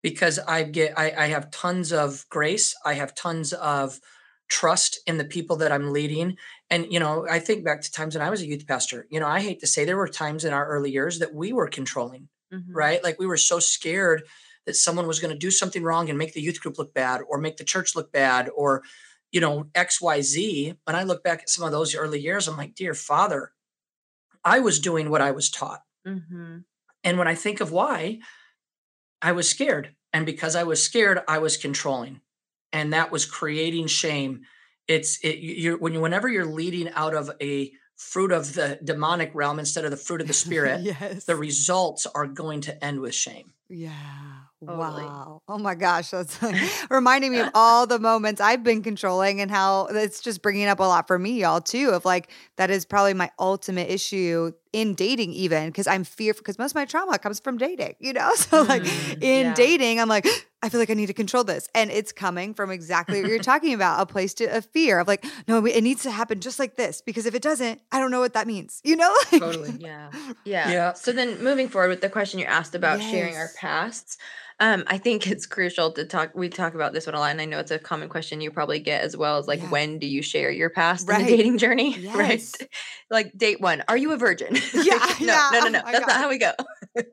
Because 0.02 0.38
I 0.38 0.62
get 0.64 0.98
I, 0.98 1.12
I 1.16 1.26
have 1.28 1.50
tons 1.50 1.92
of 1.92 2.24
grace, 2.30 2.74
I 2.84 2.94
have 2.94 3.14
tons 3.14 3.52
of 3.52 4.00
trust 4.50 5.00
in 5.06 5.16
the 5.16 5.24
people 5.24 5.56
that 5.56 5.72
I'm 5.72 5.92
leading. 5.92 6.36
And, 6.68 6.92
you 6.92 7.00
know, 7.00 7.26
I 7.28 7.38
think 7.38 7.64
back 7.64 7.80
to 7.82 7.90
times 7.90 8.14
when 8.14 8.26
I 8.26 8.30
was 8.30 8.42
a 8.42 8.46
youth 8.46 8.66
pastor. 8.66 9.06
You 9.10 9.20
know, 9.20 9.26
I 9.26 9.40
hate 9.40 9.60
to 9.60 9.66
say 9.66 9.84
there 9.84 9.96
were 9.96 10.08
times 10.08 10.44
in 10.44 10.52
our 10.52 10.66
early 10.66 10.90
years 10.90 11.20
that 11.20 11.34
we 11.34 11.52
were 11.52 11.68
controlling, 11.68 12.28
mhm, 12.52 12.64
right? 12.68 13.02
Like 13.02 13.18
we 13.18 13.26
were 13.26 13.36
so 13.38 13.60
scared 13.60 14.22
that 14.66 14.76
someone 14.76 15.06
was 15.06 15.20
going 15.20 15.32
to 15.32 15.38
do 15.38 15.50
something 15.50 15.82
wrong 15.82 16.08
and 16.08 16.18
make 16.18 16.34
the 16.34 16.40
youth 16.40 16.60
group 16.60 16.78
look 16.78 16.92
bad 16.92 17.22
or 17.28 17.38
make 17.38 17.56
the 17.56 17.64
church 17.64 17.96
look 17.96 18.12
bad 18.12 18.50
or 18.54 18.82
you 19.32 19.40
know 19.40 19.64
xyz 19.74 20.76
when 20.84 20.96
i 20.96 21.02
look 21.02 21.22
back 21.22 21.40
at 21.40 21.48
some 21.50 21.64
of 21.64 21.72
those 21.72 21.94
early 21.94 22.20
years 22.20 22.48
i'm 22.48 22.56
like 22.56 22.74
dear 22.74 22.94
father 22.94 23.52
i 24.44 24.58
was 24.60 24.80
doing 24.80 25.10
what 25.10 25.20
i 25.20 25.30
was 25.30 25.50
taught 25.50 25.82
mhm. 26.06 26.64
and 27.04 27.18
when 27.18 27.28
i 27.28 27.34
think 27.34 27.60
of 27.60 27.72
why 27.72 28.18
i 29.22 29.32
was 29.32 29.48
scared 29.48 29.94
and 30.12 30.26
because 30.26 30.56
i 30.56 30.62
was 30.62 30.82
scared 30.82 31.20
i 31.28 31.38
was 31.38 31.56
controlling 31.56 32.20
and 32.72 32.92
that 32.92 33.10
was 33.10 33.26
creating 33.26 33.86
shame 33.86 34.42
it's 34.88 35.18
it 35.22 35.38
you 35.38 35.76
when 35.76 35.92
you 35.92 36.00
whenever 36.00 36.28
you're 36.28 36.44
leading 36.44 36.88
out 36.90 37.14
of 37.14 37.30
a 37.40 37.70
fruit 37.96 38.32
of 38.32 38.54
the 38.54 38.78
demonic 38.82 39.30
realm 39.34 39.58
instead 39.58 39.84
of 39.84 39.90
the 39.90 39.96
fruit 39.96 40.20
of 40.20 40.26
the 40.26 40.32
spirit 40.46 40.80
yes. 40.80 41.24
the 41.24 41.36
results 41.36 42.06
are 42.06 42.26
going 42.26 42.60
to 42.60 42.84
end 42.84 43.00
with 43.00 43.14
shame 43.14 43.52
yeah. 43.70 43.92
Totally. 44.66 45.04
Wow. 45.04 45.42
Oh 45.48 45.58
my 45.58 45.74
gosh. 45.74 46.10
That's 46.10 46.40
like 46.42 46.56
reminding 46.90 47.32
me 47.32 47.40
of 47.40 47.50
all 47.54 47.86
the 47.86 47.98
moments 47.98 48.40
I've 48.40 48.62
been 48.62 48.82
controlling 48.82 49.40
and 49.40 49.50
how 49.50 49.86
it's 49.86 50.20
just 50.20 50.42
bringing 50.42 50.66
up 50.66 50.80
a 50.80 50.84
lot 50.84 51.06
for 51.06 51.18
me, 51.18 51.40
y'all, 51.40 51.60
too, 51.60 51.90
of 51.90 52.04
like 52.04 52.30
that 52.56 52.70
is 52.70 52.84
probably 52.84 53.14
my 53.14 53.30
ultimate 53.38 53.90
issue 53.90 54.52
in 54.72 54.94
dating, 54.94 55.32
even 55.32 55.66
because 55.68 55.86
I'm 55.88 56.04
fearful 56.04 56.42
because 56.42 56.58
most 56.58 56.72
of 56.72 56.74
my 56.76 56.84
trauma 56.84 57.18
comes 57.18 57.40
from 57.40 57.56
dating, 57.58 57.94
you 57.98 58.12
know? 58.12 58.30
So, 58.36 58.62
like 58.62 58.82
Mhm. 58.82 59.16
in 59.22 59.46
Yeah. 59.46 59.54
dating, 59.54 59.98
I'm 60.00 60.08
like, 60.08 60.26
I 60.62 60.68
feel 60.68 60.78
like 60.78 60.90
I 60.90 60.94
need 60.94 61.06
to 61.06 61.14
control 61.14 61.42
this. 61.42 61.68
And 61.74 61.90
it's 61.90 62.12
coming 62.12 62.54
from 62.54 62.70
exactly 62.70 63.20
what 63.22 63.28
you're 63.30 63.38
talking 63.40 63.72
about 63.74 64.00
a 64.00 64.06
place 64.06 64.34
to 64.34 64.44
a 64.44 64.60
fear 64.62 65.00
of 65.00 65.08
like, 65.08 65.24
no, 65.48 65.64
it 65.64 65.80
needs 65.82 66.02
to 66.02 66.10
happen 66.10 66.40
just 66.40 66.58
like 66.58 66.76
this. 66.76 67.00
Because 67.02 67.26
if 67.26 67.34
it 67.34 67.42
doesn't, 67.42 67.80
I 67.90 67.98
don't 67.98 68.10
know 68.10 68.20
what 68.20 68.34
that 68.34 68.46
means. 68.46 68.80
You 68.84 68.96
know? 68.96 69.14
Like, 69.32 69.40
totally. 69.40 69.74
Yeah. 69.78 70.10
Yeah. 70.44 70.70
Yeah. 70.70 70.92
So 70.92 71.12
then 71.12 71.42
moving 71.42 71.68
forward 71.68 71.88
with 71.88 72.00
the 72.02 72.08
question 72.10 72.38
you 72.38 72.46
asked 72.46 72.74
about 72.74 73.00
yes. 73.00 73.10
sharing 73.10 73.36
our 73.36 73.48
pasts, 73.56 74.18
um, 74.60 74.84
I 74.86 74.98
think 74.98 75.26
it's 75.26 75.46
crucial 75.46 75.90
to 75.92 76.04
talk. 76.04 76.32
We 76.34 76.50
talk 76.50 76.74
about 76.74 76.92
this 76.92 77.06
one 77.06 77.14
a 77.14 77.18
lot, 77.18 77.30
and 77.30 77.40
I 77.40 77.46
know 77.46 77.58
it's 77.58 77.70
a 77.70 77.78
common 77.78 78.10
question 78.10 78.42
you 78.42 78.50
probably 78.50 78.78
get 78.78 79.02
as 79.02 79.16
well. 79.16 79.38
As 79.38 79.48
like, 79.48 79.60
yeah. 79.60 79.70
when 79.70 79.98
do 79.98 80.06
you 80.06 80.20
share 80.20 80.50
your 80.50 80.68
past 80.68 81.08
right. 81.08 81.20
in 81.20 81.26
the 81.26 81.36
dating 81.36 81.58
journey? 81.58 81.96
Yes. 82.10 82.54
Right, 82.60 82.68
like 83.10 83.32
date 83.36 83.60
one. 83.60 83.82
Are 83.88 83.96
you 83.96 84.12
a 84.12 84.16
virgin? 84.16 84.56
Yeah, 84.74 84.94
like, 84.94 85.20
no, 85.20 85.26
yeah. 85.26 85.50
no, 85.52 85.60
no, 85.60 85.68
no. 85.68 85.82
Oh 85.86 85.92
that's 85.92 86.06
not 86.06 86.16
how 86.16 86.28
we 86.28 86.38
go. 86.38 86.52
oh. 86.98 87.04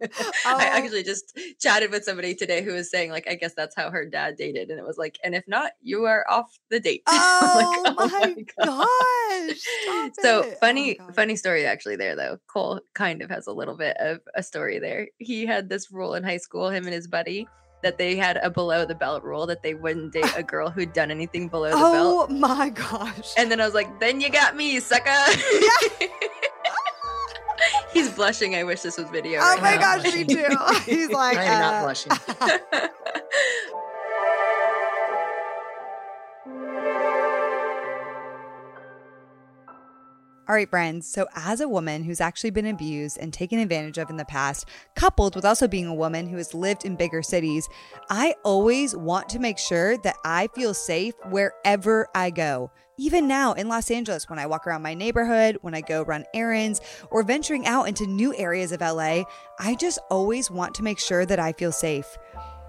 I 0.46 0.66
actually 0.66 1.04
just 1.04 1.38
chatted 1.60 1.92
with 1.92 2.04
somebody 2.04 2.34
today 2.34 2.62
who 2.64 2.74
was 2.74 2.90
saying 2.90 3.12
like, 3.12 3.28
I 3.30 3.36
guess 3.36 3.54
that's 3.56 3.76
how 3.76 3.90
her 3.92 4.06
dad 4.06 4.36
dated, 4.38 4.70
and 4.70 4.80
it 4.80 4.86
was 4.86 4.98
like, 4.98 5.18
and 5.24 5.36
if 5.36 5.44
not, 5.48 5.72
you 5.82 6.06
are 6.06 6.26
off 6.30 6.60
the 6.70 6.80
date. 6.80 7.04
Oh, 7.08 7.84
like, 7.86 7.96
oh 7.98 8.10
my, 8.10 8.36
my 8.36 9.46
gosh! 9.50 10.14
so 10.22 10.42
it. 10.44 10.58
funny, 10.60 11.00
oh 11.00 11.12
funny 11.14 11.36
story 11.36 11.66
actually 11.66 11.96
there 11.96 12.16
though. 12.16 12.38
Cole 12.48 12.82
kind 12.94 13.22
of 13.22 13.30
has 13.30 13.48
a 13.48 13.54
little 13.54 13.76
bit 13.76 13.98
of 14.00 14.20
a 14.36 14.44
story 14.44 14.80
there. 14.80 15.08
He 15.18 15.46
had 15.46 15.70
this 15.70 15.92
rule 15.92 16.16
in 16.16 16.24
high 16.24 16.38
school. 16.38 16.70
Him 16.70 16.86
and 16.86 16.94
his 16.94 17.08
buddy 17.08 17.37
that 17.84 17.98
they 17.98 18.16
had 18.16 18.38
a 18.38 18.50
below 18.50 18.86
the 18.86 18.96
belt 18.96 19.24
rule 19.24 19.46
that 19.46 19.62
they 19.62 19.74
wouldn't 19.74 20.14
date 20.14 20.32
a 20.36 20.44
girl 20.44 20.70
who'd 20.70 20.94
done 20.94 21.12
anything 21.12 21.48
below 21.48 21.70
the 21.70 21.76
oh 21.76 21.92
belt. 21.92 22.28
Oh 22.30 22.34
my 22.34 22.70
gosh. 22.70 23.34
And 23.38 23.52
then 23.52 23.62
I 23.62 23.66
was 23.66 23.74
like, 23.74 24.00
then 24.00 24.20
you 24.20 24.30
got 24.30 24.56
me, 24.56 24.80
sucker. 24.80 25.10
Yeah. 25.10 26.08
He's 27.94 28.10
blushing. 28.10 28.56
I 28.56 28.64
wish 28.64 28.82
this 28.82 28.98
was 28.98 29.10
video. 29.10 29.40
Oh 29.42 29.56
right 29.56 29.62
my 29.62 29.76
now. 29.76 29.98
gosh, 29.98 30.14
me 30.14 30.24
too. 30.24 30.46
He's 30.86 31.10
like, 31.10 31.38
I'm 31.38 31.48
uh, 31.48 31.60
not 31.60 31.84
blushing. 31.84 32.12
All 40.50 40.56
right, 40.56 40.70
friends. 40.70 41.06
So, 41.06 41.28
as 41.36 41.60
a 41.60 41.68
woman 41.68 42.04
who's 42.04 42.22
actually 42.22 42.52
been 42.52 42.68
abused 42.68 43.18
and 43.18 43.34
taken 43.34 43.60
advantage 43.60 43.98
of 43.98 44.10
in 44.10 44.16
the 44.16 44.24
past, 44.24 44.66
coupled 44.96 45.36
with 45.36 45.44
also 45.44 45.68
being 45.68 45.88
a 45.88 45.94
woman 45.94 46.26
who 46.26 46.38
has 46.38 46.54
lived 46.54 46.86
in 46.86 46.96
bigger 46.96 47.22
cities, 47.22 47.68
I 48.10 48.34
always 48.46 48.96
want 48.96 49.28
to 49.30 49.40
make 49.40 49.58
sure 49.58 49.98
that 49.98 50.16
I 50.24 50.48
feel 50.56 50.74
safe 50.74 51.16
wherever 51.32 52.08
I 52.16 52.30
go. 52.30 52.72
Even 52.98 53.28
now 53.28 53.52
in 53.54 53.68
Los 53.68 53.92
Angeles, 53.92 54.30
when 54.30 54.40
I 54.40 54.46
walk 54.46 54.66
around 54.66 54.84
my 54.84 54.94
neighborhood, 54.94 55.58
when 55.64 55.76
I 55.76 55.82
go 55.82 56.04
run 56.04 56.24
errands, 56.34 56.80
or 57.12 57.24
venturing 57.24 57.68
out 57.68 57.90
into 57.90 58.08
new 58.08 58.34
areas 58.34 58.72
of 58.72 58.80
LA, 58.80 59.24
I 59.60 59.76
just 59.76 60.00
always 60.10 60.50
want 60.50 60.74
to 60.76 60.84
make 60.84 61.00
sure 61.00 61.26
that 61.26 61.40
I 61.40 61.52
feel 61.52 61.74
safe. 61.74 62.18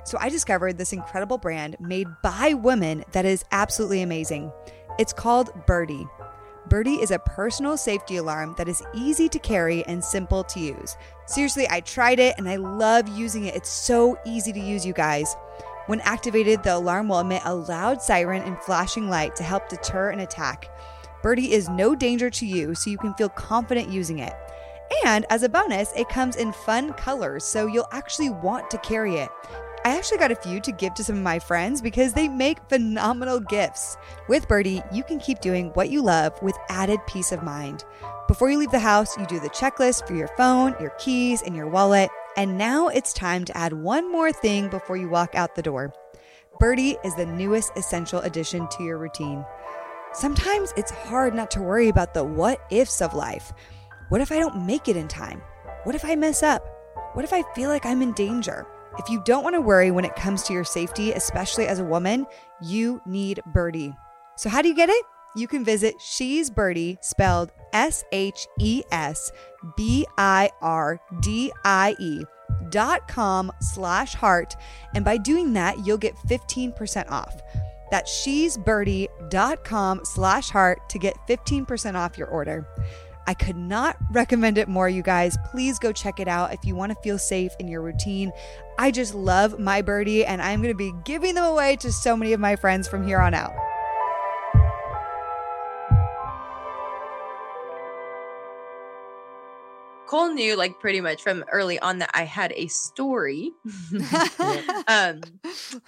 So, 0.03 0.19
I 0.21 0.31
discovered 0.31 0.79
this 0.79 0.93
incredible 0.93 1.39
brand 1.39 1.77
made 1.79 2.09
by 2.25 2.55
women 2.55 3.05
that 3.13 3.25
is 3.25 3.45
absolutely 3.53 4.03
amazing. 4.03 4.51
It's 4.99 5.13
called 5.13 5.53
Birdie. 5.65 6.09
Birdie 6.69 7.01
is 7.01 7.13
a 7.13 7.19
personal 7.19 7.79
safety 7.79 8.17
alarm 8.17 8.55
that 8.59 8.69
is 8.69 8.83
easy 8.93 9.27
to 9.31 9.39
carry 9.39 9.87
and 9.87 10.05
simple 10.05 10.45
to 10.45 10.61
use. 10.61 10.97
Seriously, 11.25 11.67
I 11.71 11.81
tried 11.81 12.19
it 12.19 12.35
and 12.37 12.47
I 12.47 12.57
love 12.57 13.09
using 13.09 13.47
it. 13.47 13.57
It's 13.57 13.71
so 13.71 14.19
easy 14.27 14.53
to 14.53 14.61
use, 14.61 14.85
you 14.85 14.93
guys. 14.93 15.35
When 15.87 16.01
activated, 16.03 16.63
the 16.63 16.77
alarm 16.77 17.09
will 17.09 17.21
emit 17.21 17.41
a 17.47 17.55
loud 17.55 18.03
siren 18.03 18.43
and 18.43 18.59
flashing 18.59 19.09
light 19.09 19.35
to 19.37 19.43
help 19.45 19.71
deter 19.71 20.11
an 20.11 20.21
attack. 20.21 20.71
Birdie 21.23 21.53
is 21.53 21.71
no 21.71 21.95
danger 21.95 22.29
to 22.29 22.45
you, 22.47 22.75
so 22.75 22.91
you 22.91 22.99
can 22.99 23.15
feel 23.15 23.31
confident 23.31 23.89
using 23.89 24.19
it. 24.19 24.35
And 25.07 25.25
as 25.31 25.43
a 25.43 25.49
bonus, 25.49 25.91
it 25.97 26.11
comes 26.11 26.37
in 26.37 26.53
fun 26.53 26.93
colors, 26.93 27.45
so 27.45 27.67
you'll 27.67 27.89
actually 27.93 28.31
want 28.31 28.71
to 28.71 28.79
carry 28.79 29.17
it. 29.17 29.31
I 29.89 29.97
actually 29.97 30.19
got 30.19 30.31
a 30.31 30.37
few 30.37 30.61
to 30.61 30.71
give 30.71 30.93
to 30.95 31.05
some 31.05 31.17
of 31.17 31.23
my 31.23 31.39
friends 31.39 31.81
because 31.81 32.13
they 32.13 32.29
make 32.29 32.59
phenomenal 32.69 33.41
gifts. 33.41 33.97
With 34.29 34.47
Birdie, 34.47 34.83
you 34.93 35.03
can 35.03 35.19
keep 35.19 35.41
doing 35.41 35.71
what 35.71 35.89
you 35.89 36.03
love 36.03 36.35
with 36.43 36.59
added 36.69 37.01
peace 37.07 37.33
of 37.33 37.43
mind. 37.43 37.87
Before 38.27 38.51
you 38.51 38.59
leave 38.59 38.71
the 38.71 38.79
house, 38.79 39.17
you 39.17 39.25
do 39.25 39.41
the 39.41 39.49
checklist 39.49 40.07
for 40.07 40.15
your 40.15 40.29
phone, 40.37 40.75
your 40.79 40.91
keys, 40.99 41.41
and 41.41 41.57
your 41.57 41.69
wallet. 41.69 42.11
And 42.37 42.59
now 42.59 42.89
it's 42.89 43.15
time 43.15 43.47
to 43.47 43.57
add 43.57 43.73
one 43.73 44.13
more 44.13 44.31
thing 44.31 44.69
before 44.69 44.99
you 44.99 45.09
walk 45.09 45.35
out 45.35 45.55
the 45.55 45.63
door. 45.63 45.95
Birdie 46.61 46.99
is 47.03 47.15
the 47.15 47.25
newest 47.25 47.73
essential 47.75 48.21
addition 48.21 48.69
to 48.73 48.83
your 48.83 48.99
routine. 48.99 49.43
Sometimes 50.13 50.75
it's 50.77 50.91
hard 50.91 51.35
not 51.35 51.51
to 51.53 51.63
worry 51.63 51.89
about 51.89 52.13
the 52.13 52.25
what 52.25 52.61
ifs 52.71 53.01
of 53.01 53.15
life. 53.15 53.55
What 54.11 54.21
if 54.21 54.33
I 54.33 54.39
don't 54.39 54.67
make 54.67 54.87
it 54.87 54.99
in 54.99 55.09
time? 55.09 55.41
What 55.85 55.95
if 55.95 56.05
I 56.05 56.15
mess 56.15 56.43
up? 56.43 56.63
What 57.15 57.25
if 57.25 57.33
I 57.33 57.43
feel 57.55 57.71
like 57.71 57.87
I'm 57.87 58.03
in 58.03 58.13
danger? 58.13 58.67
If 58.99 59.09
you 59.09 59.23
don't 59.25 59.45
want 59.45 59.55
to 59.55 59.61
worry 59.61 59.91
when 59.91 60.05
it 60.05 60.17
comes 60.17 60.43
to 60.45 60.53
your 60.53 60.65
safety, 60.65 61.13
especially 61.13 61.67
as 61.67 61.79
a 61.79 61.85
woman, 61.85 62.27
you 62.61 63.01
need 63.07 63.41
Birdie. 63.47 63.95
So, 64.37 64.49
how 64.49 64.63
do 64.63 64.69
you 64.69 64.75
get 64.75 64.89
it? 64.89 65.05
You 65.37 65.47
can 65.47 65.65
visit 65.65 65.95
She's 66.01 66.51
Birdie, 66.51 66.99
spelled 67.01 67.53
S 67.73 68.05
H 68.13 68.47
E 68.59 68.83
S 68.91 69.31
B 69.77 70.07
I 70.17 70.51
R 70.61 71.01
D 71.21 71.53
I 71.65 71.95
E 71.99 72.23
dot 72.71 73.07
com 73.09 73.53
slash 73.61 74.15
heart. 74.15 74.57
And 74.95 75.05
by 75.05 75.17
doing 75.17 75.53
that, 75.53 75.87
you'll 75.87 75.99
get 75.99 76.17
15% 76.29 77.11
off. 77.11 77.41
That's 77.91 78.13
she's 78.13 78.59
dot 79.29 79.65
com 79.65 80.01
slash 80.05 80.51
heart 80.51 80.89
to 80.91 80.99
get 80.99 81.17
15% 81.29 81.95
off 81.95 82.19
your 82.19 82.29
order. 82.29 82.67
I 83.29 83.35
could 83.35 83.59
not 83.59 83.99
recommend 84.11 84.57
it 84.57 84.69
more, 84.69 84.89
you 84.89 85.03
guys. 85.03 85.37
Please 85.51 85.79
go 85.79 85.93
check 85.93 86.19
it 86.19 86.29
out 86.29 86.55
if 86.55 86.65
you 86.65 86.75
want 86.75 86.93
to 86.93 86.99
feel 87.03 87.19
safe 87.19 87.53
in 87.61 87.69
your 87.69 87.83
routine. 87.83 88.33
I 88.79 88.91
just 88.91 89.15
love 89.15 89.59
my 89.59 89.83
birdie, 89.83 90.25
and 90.25 90.41
I'm 90.41 90.63
going 90.63 90.73
to 90.73 90.79
be 90.79 90.95
giving 91.05 91.35
them 91.35 91.45
away 91.45 91.77
to 91.77 91.93
so 91.93 92.17
many 92.17 92.33
of 92.33 92.41
my 92.41 92.57
friends 92.57 92.89
from 92.89 93.07
here 93.07 93.21
on 93.21 93.35
out. 93.35 93.53
Cole 100.09 100.33
knew 100.33 100.57
like 100.57 100.81
pretty 100.81 101.03
much 101.03 101.23
from 101.23 101.45
early 101.53 101.79
on 101.79 101.99
that 101.99 102.11
I 102.15 102.23
had 102.23 102.53
a 102.57 102.67
story. 102.69 103.53
um, 104.89 105.21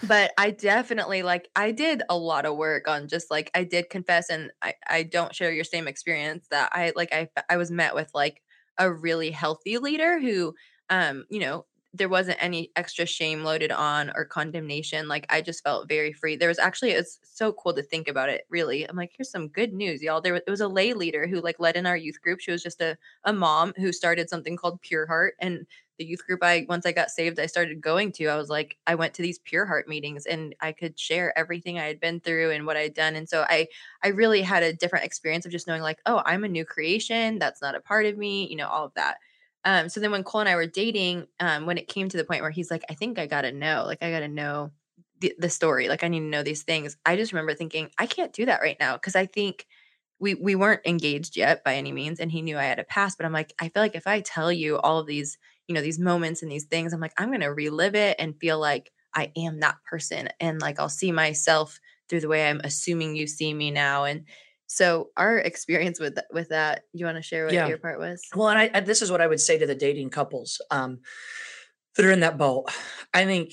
but 0.07 0.33
I 0.37 0.51
definitely 0.51 1.23
like 1.23 1.49
I 1.57 1.73
did 1.73 2.03
a 2.09 2.17
lot 2.17 2.45
of 2.45 2.57
work 2.57 2.87
on 2.87 3.09
just 3.09 3.31
like 3.31 3.51
I 3.55 3.65
did 3.65 3.89
confess 3.89 4.29
and 4.29 4.51
I, 4.61 4.75
I 4.87 5.03
don't 5.05 5.35
share 5.35 5.51
your 5.51 5.65
same 5.65 5.89
experience 5.89 6.47
that 6.51 6.69
I 6.73 6.93
like 6.95 7.13
I 7.13 7.31
I 7.49 7.57
was 7.57 7.71
met 7.71 7.95
with 7.95 8.11
like 8.15 8.43
a 8.79 8.93
really 8.93 9.31
healthy 9.31 9.79
leader 9.79 10.21
who 10.21 10.55
um, 10.91 11.25
you 11.31 11.39
know, 11.39 11.65
there 11.93 12.09
wasn't 12.09 12.39
any 12.41 12.71
extra 12.77 13.05
shame 13.05 13.43
loaded 13.43 13.73
on 13.73 14.13
or 14.15 14.25
condemnation. 14.25 15.09
Like 15.09 15.27
I 15.29 15.41
just 15.41 15.65
felt 15.65 15.89
very 15.89 16.13
free. 16.13 16.37
There 16.37 16.49
was 16.49 16.59
actually 16.61 16.93
it's 16.93 17.19
so 17.25 17.53
cool 17.53 17.75
to 17.75 17.83
think 17.83 18.07
about 18.07 18.29
it. 18.29 18.43
Really, 18.49 18.89
I'm 18.89 18.97
like, 18.97 19.13
here's 19.17 19.31
some 19.31 19.49
good 19.49 19.73
news, 19.73 20.01
y'all. 20.01 20.21
There 20.21 20.35
was, 20.35 20.43
it 20.47 20.51
was 20.51 20.61
a 20.61 20.69
lay 20.69 20.93
leader 20.93 21.27
who 21.27 21.41
like 21.41 21.59
led 21.59 21.77
in 21.77 21.87
our 21.87 21.97
youth 21.97 22.21
group. 22.23 22.39
She 22.41 22.53
was 22.53 22.63
just 22.63 22.81
a 22.81 22.97
a 23.25 23.33
mom 23.33 23.73
who 23.77 23.93
started 23.93 24.31
something 24.31 24.57
called 24.57 24.81
Pure 24.83 25.07
Heart, 25.09 25.35
and 25.41 25.67
the 25.99 26.05
youth 26.05 26.25
group 26.25 26.41
I 26.43 26.65
once 26.69 26.87
I 26.87 26.93
got 26.93 27.11
saved, 27.11 27.41
I 27.41 27.47
started 27.47 27.81
going 27.81 28.13
to. 28.13 28.29
I 28.29 28.37
was 28.37 28.49
like, 28.49 28.77
I 28.87 28.95
went 28.95 29.13
to 29.15 29.23
these 29.23 29.41
Pure 29.41 29.67
Heart 29.67 29.89
meetings, 29.89 30.27
and 30.27 30.55
I 30.61 30.71
could 30.73 30.99
share 30.99 31.37
everything 31.37 31.79
I 31.79 31.87
had 31.87 31.99
been 32.01 32.21
through 32.21 32.53
and 32.53 32.67
what 32.67 32.77
I 32.77 32.83
had 32.83 32.95
done. 32.95 33.17
And 33.17 33.29
so 33.29 33.45
I 33.49 33.67
I 34.05 34.09
really 34.09 34.43
had 34.43 34.63
a 34.63 34.73
different 34.73 35.05
experience 35.07 35.45
of 35.45 35.53
just 35.53 35.67
knowing 35.67 35.83
like, 35.83 35.99
oh, 36.07 36.23
I'm 36.25 36.45
a 36.45 36.49
new 36.49 36.65
creation. 36.65 37.39
That's 37.41 37.61
not 37.61 37.75
a 37.75 37.81
part 37.81 38.07
of 38.07 38.17
me. 38.17 38.49
You 38.49 38.57
know, 38.57 38.69
all 38.69 38.85
of 38.87 38.95
that. 38.95 39.17
Um, 39.65 39.89
so 39.89 40.01
then 40.01 40.11
when 40.11 40.25
Cole 40.25 40.41
and 40.43 40.49
I 40.49 40.57
were 40.57 40.67
dating, 40.67 41.27
um, 41.39 41.67
when 41.67 41.79
it 41.79 41.89
came 41.89 42.09
to 42.09 42.17
the 42.17 42.25
point 42.25 42.43
where 42.43 42.51
he's 42.51 42.71
like, 42.71 42.83
I 42.91 42.95
think 42.95 43.19
I 43.19 43.27
gotta 43.27 43.53
know, 43.53 43.85
like 43.87 44.03
I 44.03 44.11
gotta 44.11 44.29
know 44.29 44.73
the, 45.21 45.35
the 45.39 45.51
story, 45.51 45.89
like 45.89 46.03
I 46.03 46.09
need 46.09 46.21
to 46.21 46.25
know 46.27 46.43
these 46.43 46.63
things. 46.63 46.97
I 47.05 47.17
just 47.17 47.33
remember 47.33 47.55
thinking, 47.55 47.91
I 47.99 48.07
can't 48.07 48.33
do 48.33 48.47
that 48.47 48.63
right 48.63 48.77
now 48.81 48.95
because 48.95 49.17
I 49.17 49.27
think 49.27 49.67
we 50.19 50.35
we 50.35 50.55
weren't 50.55 50.83
engaged 50.87 51.37
yet 51.37 51.65
by 51.65 51.75
any 51.77 51.93
means, 51.93 52.21
and 52.21 52.31
he 52.31 52.43
knew 52.43 52.59
I 52.59 52.65
had 52.65 52.79
a 52.79 52.85
past. 52.85 53.19
But 53.19 53.27
I'm 53.27 53.33
like, 53.33 53.53
I 53.61 53.65
feel 53.69 53.83
like 53.83 53.95
if 53.95 54.07
I 54.07 54.21
tell 54.21 54.53
you 54.53 54.79
all 54.79 54.99
of 54.99 55.07
these, 55.07 55.39
you 55.67 55.75
know, 55.75 55.81
these 55.83 55.99
moments 55.99 56.43
and 56.43 56.51
these 56.53 56.65
things, 56.65 56.93
I'm 56.93 57.01
like, 57.01 57.15
I'm 57.19 57.31
gonna 57.31 57.53
relive 57.53 57.95
it 57.95 58.17
and 58.19 58.39
feel 58.39 58.59
like 58.59 58.93
I 59.15 59.33
am 59.37 59.61
that 59.61 59.77
person, 59.89 60.29
and 60.41 60.61
like 60.61 60.79
I'll 60.81 60.89
see 60.91 61.13
myself 61.13 61.81
through 62.09 62.21
the 62.21 62.29
way 62.29 62.49
I'm 62.49 62.61
assuming 62.65 63.17
you 63.17 63.27
see 63.27 63.55
me 63.55 63.71
now, 63.71 64.05
and 64.05 64.25
so 64.73 65.09
our 65.17 65.37
experience 65.37 65.99
with 65.99 66.17
with 66.33 66.51
that, 66.51 66.85
you 66.93 67.05
want 67.05 67.17
to 67.17 67.23
share 67.23 67.45
what 67.45 67.53
yeah. 67.53 67.67
your 67.67 67.79
part 67.79 67.99
was? 67.99 68.23
Well, 68.37 68.49
and 68.51 68.57
I, 68.57 68.71
I, 68.73 68.79
this 68.79 69.03
is 69.03 69.11
what 69.11 69.21
I 69.21 69.27
would 69.27 69.41
say 69.41 69.59
to 69.59 69.67
the 69.67 69.75
dating 69.75 70.11
couples 70.11 70.61
um, 70.71 71.01
that 71.97 72.07
are 72.07 72.13
in 72.13 72.21
that 72.21 72.39
boat. 72.39 72.71
I 73.13 73.25
think 73.25 73.53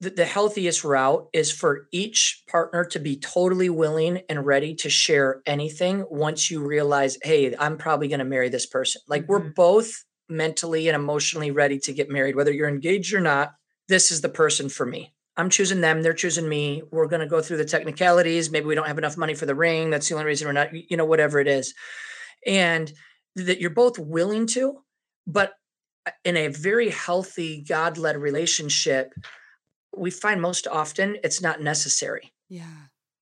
the, 0.00 0.10
the 0.10 0.24
healthiest 0.24 0.84
route 0.84 1.26
is 1.32 1.50
for 1.50 1.88
each 1.90 2.44
partner 2.48 2.84
to 2.84 3.00
be 3.00 3.16
totally 3.16 3.70
willing 3.70 4.20
and 4.28 4.46
ready 4.46 4.76
to 4.76 4.88
share 4.88 5.42
anything 5.46 6.04
once 6.08 6.48
you 6.48 6.64
realize, 6.64 7.18
hey, 7.24 7.52
I'm 7.58 7.76
probably 7.76 8.06
going 8.06 8.20
to 8.20 8.24
marry 8.24 8.48
this 8.48 8.66
person. 8.66 9.02
Like 9.08 9.22
mm-hmm. 9.22 9.32
we're 9.32 9.50
both 9.50 10.04
mentally 10.28 10.86
and 10.86 10.94
emotionally 10.94 11.50
ready 11.50 11.80
to 11.80 11.92
get 11.92 12.08
married, 12.08 12.36
whether 12.36 12.52
you're 12.52 12.68
engaged 12.68 13.12
or 13.12 13.20
not. 13.20 13.54
This 13.88 14.12
is 14.12 14.20
the 14.20 14.28
person 14.28 14.68
for 14.68 14.86
me. 14.86 15.12
I'm 15.36 15.50
choosing 15.50 15.80
them, 15.80 16.02
they're 16.02 16.14
choosing 16.14 16.48
me. 16.48 16.82
We're 16.90 17.08
going 17.08 17.20
to 17.20 17.26
go 17.26 17.42
through 17.42 17.58
the 17.58 17.64
technicalities. 17.64 18.50
Maybe 18.50 18.66
we 18.66 18.74
don't 18.74 18.86
have 18.86 18.98
enough 18.98 19.16
money 19.16 19.34
for 19.34 19.46
the 19.46 19.54
ring. 19.54 19.90
That's 19.90 20.08
the 20.08 20.14
only 20.14 20.26
reason 20.26 20.46
we're 20.46 20.52
not, 20.52 20.72
you 20.72 20.96
know, 20.96 21.04
whatever 21.04 21.40
it 21.40 21.48
is. 21.48 21.74
And 22.46 22.92
that 23.34 23.60
you're 23.60 23.70
both 23.70 23.98
willing 23.98 24.46
to, 24.48 24.82
but 25.26 25.54
uh, 26.06 26.12
in 26.24 26.36
a 26.36 26.48
very 26.48 26.88
healthy, 26.88 27.62
God 27.62 27.98
led 27.98 28.16
relationship, 28.16 29.12
we 29.94 30.10
find 30.10 30.40
most 30.40 30.66
often 30.66 31.18
it's 31.22 31.42
not 31.42 31.60
necessary. 31.60 32.32
Yeah. 32.48 32.64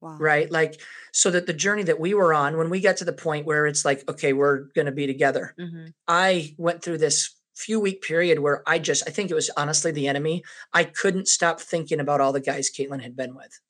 Wow. 0.00 0.18
Right. 0.20 0.50
Like, 0.50 0.80
so 1.12 1.30
that 1.30 1.46
the 1.46 1.52
journey 1.52 1.82
that 1.84 1.98
we 1.98 2.14
were 2.14 2.34
on, 2.34 2.58
when 2.58 2.68
we 2.68 2.80
got 2.80 2.98
to 2.98 3.04
the 3.04 3.12
point 3.12 3.46
where 3.46 3.66
it's 3.66 3.84
like, 3.84 4.08
okay, 4.08 4.32
we're 4.32 4.64
going 4.74 4.86
to 4.86 4.92
be 4.92 5.06
together, 5.06 5.54
hmm 5.58 5.86
I 6.06 6.54
went 6.58 6.82
through 6.82 6.98
this 6.98 7.34
few 7.54 7.80
week 7.80 8.02
period 8.02 8.40
where 8.40 8.62
I 8.66 8.78
just, 8.78 9.04
I 9.06 9.10
think 9.10 9.30
it 9.30 9.34
was 9.34 9.50
honestly 9.56 9.90
the 9.90 10.08
enemy. 10.08 10.42
I 10.72 10.84
couldn't 10.84 11.28
stop 11.28 11.60
thinking 11.60 12.00
about 12.00 12.20
all 12.20 12.32
the 12.32 12.40
guys 12.40 12.70
Caitlin 12.70 13.02
had 13.02 13.16
been 13.16 13.34
with. 13.34 13.60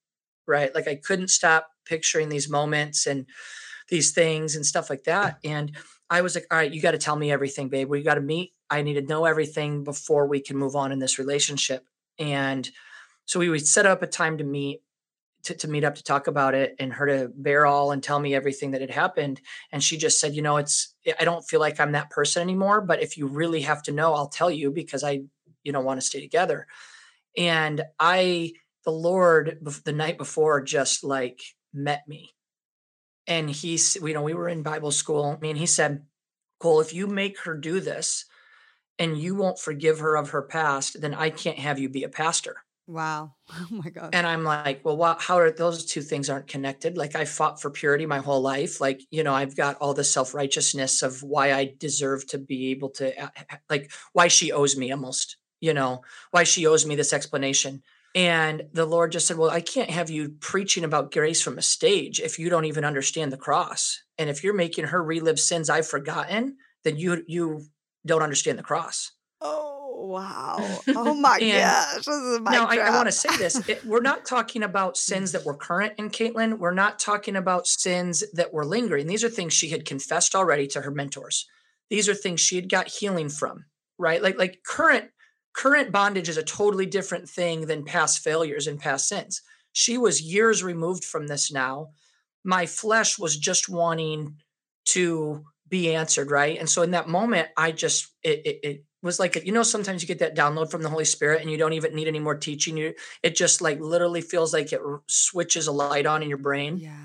Right. 0.46 0.74
Like, 0.74 0.88
I 0.88 0.96
couldn't 0.96 1.28
stop 1.28 1.68
picturing 1.86 2.28
these 2.28 2.50
moments 2.50 3.06
and 3.06 3.26
these 3.88 4.12
things 4.12 4.56
and 4.56 4.64
stuff 4.64 4.90
like 4.90 5.04
that. 5.04 5.38
And 5.44 5.76
I 6.10 6.20
was 6.20 6.34
like, 6.34 6.46
all 6.50 6.58
right, 6.58 6.72
you 6.72 6.82
got 6.82 6.92
to 6.92 6.98
tell 6.98 7.16
me 7.16 7.32
everything, 7.32 7.68
babe. 7.68 7.88
We 7.88 8.02
got 8.02 8.14
to 8.14 8.20
meet. 8.20 8.52
I 8.70 8.82
need 8.82 8.94
to 8.94 9.02
know 9.02 9.24
everything 9.24 9.84
before 9.84 10.26
we 10.26 10.40
can 10.40 10.56
move 10.56 10.76
on 10.76 10.92
in 10.92 10.98
this 10.98 11.18
relationship. 11.18 11.86
And 12.18 12.68
so 13.24 13.40
we 13.40 13.48
would 13.48 13.66
set 13.66 13.86
up 13.86 14.02
a 14.02 14.06
time 14.06 14.38
to 14.38 14.44
meet 14.44 14.82
to, 15.44 15.54
to 15.54 15.68
meet 15.68 15.84
up 15.84 15.94
to 15.94 16.02
talk 16.02 16.26
about 16.26 16.54
it 16.54 16.74
and 16.78 16.92
her 16.92 17.06
to 17.06 17.30
bear 17.34 17.66
all 17.66 17.92
and 17.92 18.02
tell 18.02 18.18
me 18.18 18.34
everything 18.34 18.72
that 18.72 18.80
had 18.80 18.90
happened. 18.90 19.40
And 19.70 19.82
she 19.82 19.96
just 19.96 20.18
said 20.20 20.34
you 20.34 20.42
know 20.42 20.56
it's 20.56 20.94
i 21.20 21.24
don't 21.24 21.46
feel 21.46 21.60
like 21.60 21.78
i'm 21.78 21.92
that 21.92 22.10
person 22.10 22.42
anymore 22.42 22.80
but 22.80 23.02
if 23.02 23.18
you 23.18 23.26
really 23.26 23.60
have 23.62 23.82
to 23.82 23.92
know 23.92 24.14
i'll 24.14 24.28
tell 24.28 24.50
you 24.50 24.70
because 24.70 25.04
i 25.04 25.20
you 25.62 25.72
know 25.72 25.80
want 25.80 26.00
to 26.00 26.06
stay 26.06 26.20
together. 26.20 26.66
And 27.36 27.82
i 27.98 28.52
the 28.84 28.90
lord 28.90 29.58
the 29.84 29.92
night 29.92 30.18
before 30.18 30.60
just 30.60 31.04
like 31.04 31.40
met 31.72 32.06
me. 32.08 32.34
And 33.26 33.48
he's 33.48 33.96
you 33.96 34.14
know 34.14 34.22
we 34.22 34.34
were 34.34 34.48
in 34.48 34.62
bible 34.62 34.90
school 34.90 35.36
I 35.36 35.40
mean 35.40 35.56
he 35.56 35.66
said 35.66 36.04
cole 36.58 36.80
if 36.80 36.94
you 36.94 37.06
make 37.06 37.40
her 37.40 37.54
do 37.56 37.80
this 37.80 38.24
and 38.98 39.18
you 39.18 39.34
won't 39.34 39.58
forgive 39.58 39.98
her 39.98 40.16
of 40.16 40.30
her 40.30 40.42
past 40.42 41.00
then 41.00 41.14
i 41.14 41.30
can't 41.30 41.58
have 41.58 41.78
you 41.78 41.88
be 41.88 42.04
a 42.04 42.08
pastor 42.08 42.63
Wow. 42.86 43.34
Oh 43.50 43.66
my 43.70 43.90
God. 43.90 44.10
and 44.14 44.26
I'm 44.26 44.42
like, 44.42 44.84
well, 44.84 45.16
how 45.20 45.38
are 45.38 45.50
those 45.50 45.84
two 45.84 46.02
things 46.02 46.28
aren't 46.28 46.48
connected? 46.48 46.96
Like 46.96 47.14
I 47.14 47.24
fought 47.24 47.60
for 47.60 47.70
purity 47.70 48.06
my 48.06 48.18
whole 48.18 48.40
life. 48.40 48.80
Like, 48.80 49.02
you 49.10 49.22
know, 49.22 49.34
I've 49.34 49.56
got 49.56 49.76
all 49.76 49.94
the 49.94 50.04
self 50.04 50.34
righteousness 50.34 51.02
of 51.02 51.22
why 51.22 51.52
I 51.52 51.74
deserve 51.78 52.26
to 52.28 52.38
be 52.38 52.70
able 52.70 52.90
to, 52.90 53.24
uh, 53.24 53.28
like, 53.70 53.90
why 54.12 54.28
she 54.28 54.52
owes 54.52 54.76
me 54.76 54.90
almost, 54.92 55.36
you 55.60 55.72
know, 55.74 56.02
why 56.30 56.44
she 56.44 56.66
owes 56.66 56.84
me 56.84 56.94
this 56.96 57.12
explanation. 57.12 57.82
And 58.14 58.64
the 58.72 58.86
Lord 58.86 59.12
just 59.12 59.26
said, 59.26 59.38
well, 59.38 59.50
I 59.50 59.60
can't 59.60 59.90
have 59.90 60.08
you 60.10 60.30
preaching 60.40 60.84
about 60.84 61.12
grace 61.12 61.42
from 61.42 61.58
a 61.58 61.62
stage 61.62 62.20
if 62.20 62.38
you 62.38 62.48
don't 62.48 62.64
even 62.64 62.84
understand 62.84 63.32
the 63.32 63.36
cross. 63.36 64.02
And 64.18 64.30
if 64.30 64.44
you're 64.44 64.54
making 64.54 64.86
her 64.86 65.02
relive 65.02 65.40
sins 65.40 65.68
I've 65.68 65.86
forgotten, 65.88 66.56
then 66.84 66.96
you, 66.96 67.24
you 67.26 67.66
don't 68.06 68.22
understand 68.22 68.58
the 68.58 68.62
cross. 68.62 69.12
oh 69.40 69.73
wow. 69.94 70.80
Oh 70.88 71.14
my 71.14 71.38
gosh. 71.40 71.96
This 71.96 72.08
is 72.08 72.40
my 72.40 72.52
Now, 72.52 72.66
I, 72.66 72.76
I 72.76 72.90
want 72.90 73.06
to 73.06 73.12
say 73.12 73.36
this. 73.36 73.68
It, 73.68 73.84
we're 73.84 74.00
not 74.00 74.24
talking 74.26 74.62
about 74.62 74.96
sins 74.96 75.32
that 75.32 75.44
were 75.44 75.54
current 75.54 75.94
in 75.98 76.10
Caitlin. 76.10 76.58
We're 76.58 76.74
not 76.74 76.98
talking 76.98 77.36
about 77.36 77.66
sins 77.66 78.24
that 78.32 78.52
were 78.52 78.64
lingering. 78.64 79.06
These 79.06 79.24
are 79.24 79.28
things 79.28 79.52
she 79.52 79.70
had 79.70 79.84
confessed 79.84 80.34
already 80.34 80.66
to 80.68 80.82
her 80.82 80.90
mentors. 80.90 81.46
These 81.90 82.08
are 82.08 82.14
things 82.14 82.40
she 82.40 82.56
had 82.56 82.68
got 82.68 82.88
healing 82.88 83.28
from, 83.28 83.66
right? 83.98 84.22
Like, 84.22 84.38
like 84.38 84.62
current 84.66 85.10
current 85.54 85.92
bondage 85.92 86.28
is 86.28 86.36
a 86.36 86.42
totally 86.42 86.86
different 86.86 87.28
thing 87.28 87.66
than 87.66 87.84
past 87.84 88.18
failures 88.18 88.66
and 88.66 88.80
past 88.80 89.08
sins. 89.08 89.42
She 89.72 89.96
was 89.96 90.20
years 90.20 90.64
removed 90.64 91.04
from 91.04 91.28
this 91.28 91.52
now. 91.52 91.90
My 92.44 92.66
flesh 92.66 93.18
was 93.18 93.36
just 93.36 93.68
wanting 93.68 94.36
to 94.86 95.44
be 95.68 95.94
answered, 95.94 96.30
right? 96.30 96.58
And 96.58 96.68
so 96.68 96.82
in 96.82 96.90
that 96.92 97.08
moment, 97.08 97.48
I 97.56 97.72
just 97.72 98.08
it 98.22 98.42
it, 98.44 98.58
it 98.62 98.84
was 99.04 99.20
like 99.20 99.44
you 99.44 99.52
know 99.52 99.62
sometimes 99.62 100.02
you 100.02 100.08
get 100.08 100.18
that 100.18 100.34
download 100.34 100.70
from 100.70 100.82
the 100.82 100.88
Holy 100.88 101.04
Spirit 101.04 101.42
and 101.42 101.50
you 101.50 101.56
don't 101.56 101.74
even 101.74 101.94
need 101.94 102.08
any 102.08 102.18
more 102.18 102.34
teaching. 102.34 102.76
You 102.76 102.94
it 103.22 103.36
just 103.36 103.60
like 103.60 103.78
literally 103.78 104.22
feels 104.22 104.52
like 104.52 104.72
it 104.72 104.80
switches 105.06 105.68
a 105.68 105.72
light 105.72 106.06
on 106.06 106.22
in 106.22 106.28
your 106.28 106.38
brain. 106.38 106.78
Yeah. 106.78 106.96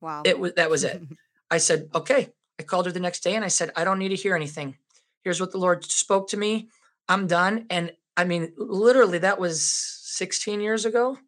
Wow. 0.00 0.22
It 0.24 0.38
was 0.38 0.52
that 0.54 0.68
was 0.68 0.84
it. 0.84 1.00
I 1.50 1.58
said, 1.58 1.88
okay. 1.94 2.30
I 2.58 2.62
called 2.62 2.86
her 2.86 2.92
the 2.92 3.00
next 3.00 3.22
day 3.22 3.34
and 3.34 3.44
I 3.44 3.48
said, 3.48 3.70
I 3.76 3.84
don't 3.84 3.98
need 3.98 4.08
to 4.10 4.16
hear 4.16 4.34
anything. 4.36 4.76
Here's 5.22 5.40
what 5.40 5.52
the 5.52 5.58
Lord 5.58 5.84
spoke 5.84 6.28
to 6.28 6.36
me. 6.36 6.68
I'm 7.08 7.26
done. 7.26 7.66
And 7.70 7.92
I 8.16 8.24
mean, 8.24 8.52
literally, 8.56 9.18
that 9.18 9.38
was 9.40 9.62
16 9.64 10.60
years 10.60 10.84
ago, 10.84 11.18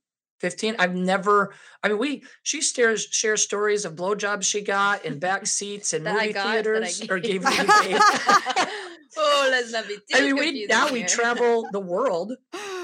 15. 0.41 0.77
I've 0.79 0.95
never, 0.95 1.55
I 1.83 1.89
mean, 1.89 1.99
we, 1.99 2.23
she 2.43 2.61
shares, 2.61 3.07
shares 3.11 3.43
stories 3.43 3.85
of 3.85 3.97
blowjobs 3.97 4.45
she 4.45 4.63
got 4.63 5.05
in 5.05 5.19
back 5.19 5.47
seats 5.47 5.93
and 5.93 6.05
movie 6.05 6.33
got, 6.33 6.53
theaters 6.53 7.03
or 7.09 7.19
gave. 7.19 7.45
gave 7.45 7.67
gave. 7.83 8.01
oh, 9.17 9.49
let's 9.51 9.73
not 9.73 9.87
be 9.89 9.99
I 10.15 10.21
mean, 10.21 10.37
we, 10.37 10.67
now 10.67 10.91
we 10.93 11.03
travel 11.19 11.67
the 11.73 11.81
world 11.81 12.33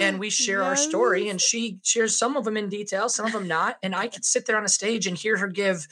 and 0.00 0.18
we 0.18 0.30
share 0.44 0.62
our 0.62 0.76
story 0.76 1.28
and 1.28 1.40
she 1.40 1.78
shares 1.82 2.18
some 2.18 2.36
of 2.36 2.44
them 2.44 2.56
in 2.56 2.68
detail 2.68 3.08
some 3.08 3.26
of 3.26 3.32
them 3.32 3.48
not 3.48 3.76
and 3.82 3.94
i 3.94 4.08
could 4.08 4.24
sit 4.24 4.46
there 4.46 4.56
on 4.56 4.64
a 4.64 4.68
stage 4.68 5.06
and 5.06 5.16
hear 5.16 5.36
her 5.36 5.48
give 5.48 5.86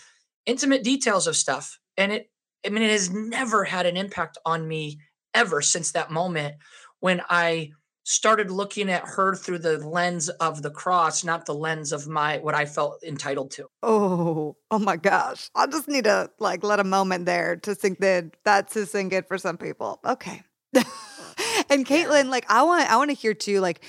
intimate 0.46 0.82
details 0.82 1.26
of 1.26 1.36
stuff. 1.36 1.78
And 1.96 2.12
it 2.12 2.30
i 2.64 2.68
mean 2.68 2.82
it 2.82 2.90
has 2.90 3.10
never 3.10 3.64
had 3.64 3.86
an 3.86 3.96
impact 3.96 4.38
on 4.44 4.66
me 4.66 5.00
ever 5.34 5.62
since 5.62 5.92
that 5.92 6.10
moment 6.10 6.56
when 7.00 7.22
i 7.28 7.70
started 8.02 8.50
looking 8.50 8.90
at 8.90 9.02
her 9.04 9.34
through 9.34 9.58
the 9.58 9.78
lens 9.78 10.28
of 10.28 10.62
the 10.62 10.70
cross 10.70 11.24
not 11.24 11.46
the 11.46 11.54
lens 11.54 11.92
of 11.92 12.08
my 12.08 12.38
what 12.38 12.54
i 12.54 12.64
felt 12.64 13.02
entitled 13.02 13.50
to 13.50 13.66
Oh, 13.82 14.56
oh 14.70 14.78
my 14.78 14.96
gosh. 14.96 15.48
I 15.54 15.66
just 15.66 15.88
need 15.88 16.04
to 16.04 16.30
like 16.38 16.62
let 16.62 16.80
a 16.80 16.84
moment 16.84 17.26
there 17.26 17.56
to 17.56 17.74
sink 17.74 18.00
in. 18.02 18.32
That's 18.44 18.74
to 18.74 18.86
sink 18.86 19.12
in 19.12 19.24
for 19.24 19.38
some 19.38 19.56
people. 19.56 20.00
Okay. 20.04 20.42
and 20.74 21.86
Caitlin, 21.86 22.28
like 22.28 22.44
I 22.48 22.62
want 22.62 22.90
I 22.90 22.96
want 22.96 23.10
to 23.10 23.16
hear 23.16 23.34
too, 23.34 23.60
like 23.60 23.84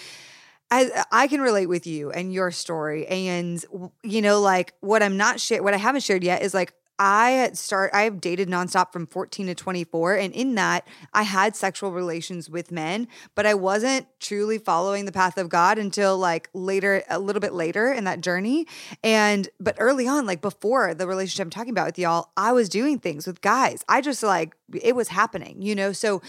I 0.70 0.86
uh, 0.86 1.04
I 1.12 1.28
can 1.28 1.42
relate 1.42 1.68
with 1.68 1.88
you 1.88 2.12
and 2.12 2.34
your 2.34 2.52
story. 2.52 3.06
And 3.08 3.64
you 4.04 4.22
know, 4.22 4.40
like 4.40 4.74
what 4.80 5.04
I'm 5.04 5.18
not 5.18 5.40
share 5.40 5.62
what 5.62 5.74
I 5.74 5.78
haven't 5.78 6.02
shared 6.02 6.24
yet 6.24 6.42
is 6.42 6.54
like 6.54 6.74
I 7.04 7.50
start 7.54 7.90
I 7.96 8.04
have 8.04 8.22
dated 8.22 8.48
nonstop 8.48 8.94
from 8.94 9.08
14 9.08 9.48
to 9.48 9.56
24 9.56 10.18
and 10.18 10.32
in 10.36 10.54
that 10.54 10.88
I 11.12 11.24
had 11.24 11.56
sexual 11.56 11.92
relations 11.92 12.48
with 12.48 12.72
men 12.72 13.08
but 13.34 13.48
I 13.48 13.56
wasn't 13.56 14.06
truly 14.20 14.60
following 14.60 15.06
the 15.06 15.12
path 15.12 15.40
of 15.40 15.50
God 15.50 15.80
until 15.80 16.16
like 16.16 16.48
later 16.54 17.02
a 17.10 17.18
little 17.18 17.40
bit 17.40 17.54
later 17.54 17.92
in 17.92 18.04
that 18.04 18.22
journey. 18.22 18.68
And 19.04 19.50
but 19.60 19.76
early 19.80 20.08
on 20.08 20.28
like 20.28 20.42
before 20.42 20.94
the 20.94 21.08
relationship 21.08 21.46
I'm 21.46 21.50
talking 21.50 21.72
about 21.72 21.88
with 21.88 21.98
y'all 21.98 22.30
I 22.38 22.52
was 22.52 22.70
doing 22.70 23.00
things 23.00 23.26
with 23.26 23.42
guys. 23.42 23.84
I 23.90 24.02
just 24.02 24.22
like 24.22 24.56
it 24.72 24.96
was 24.96 25.08
happening 25.08 25.60
you 25.60 25.74
know? 25.74 25.94
So 25.94 26.22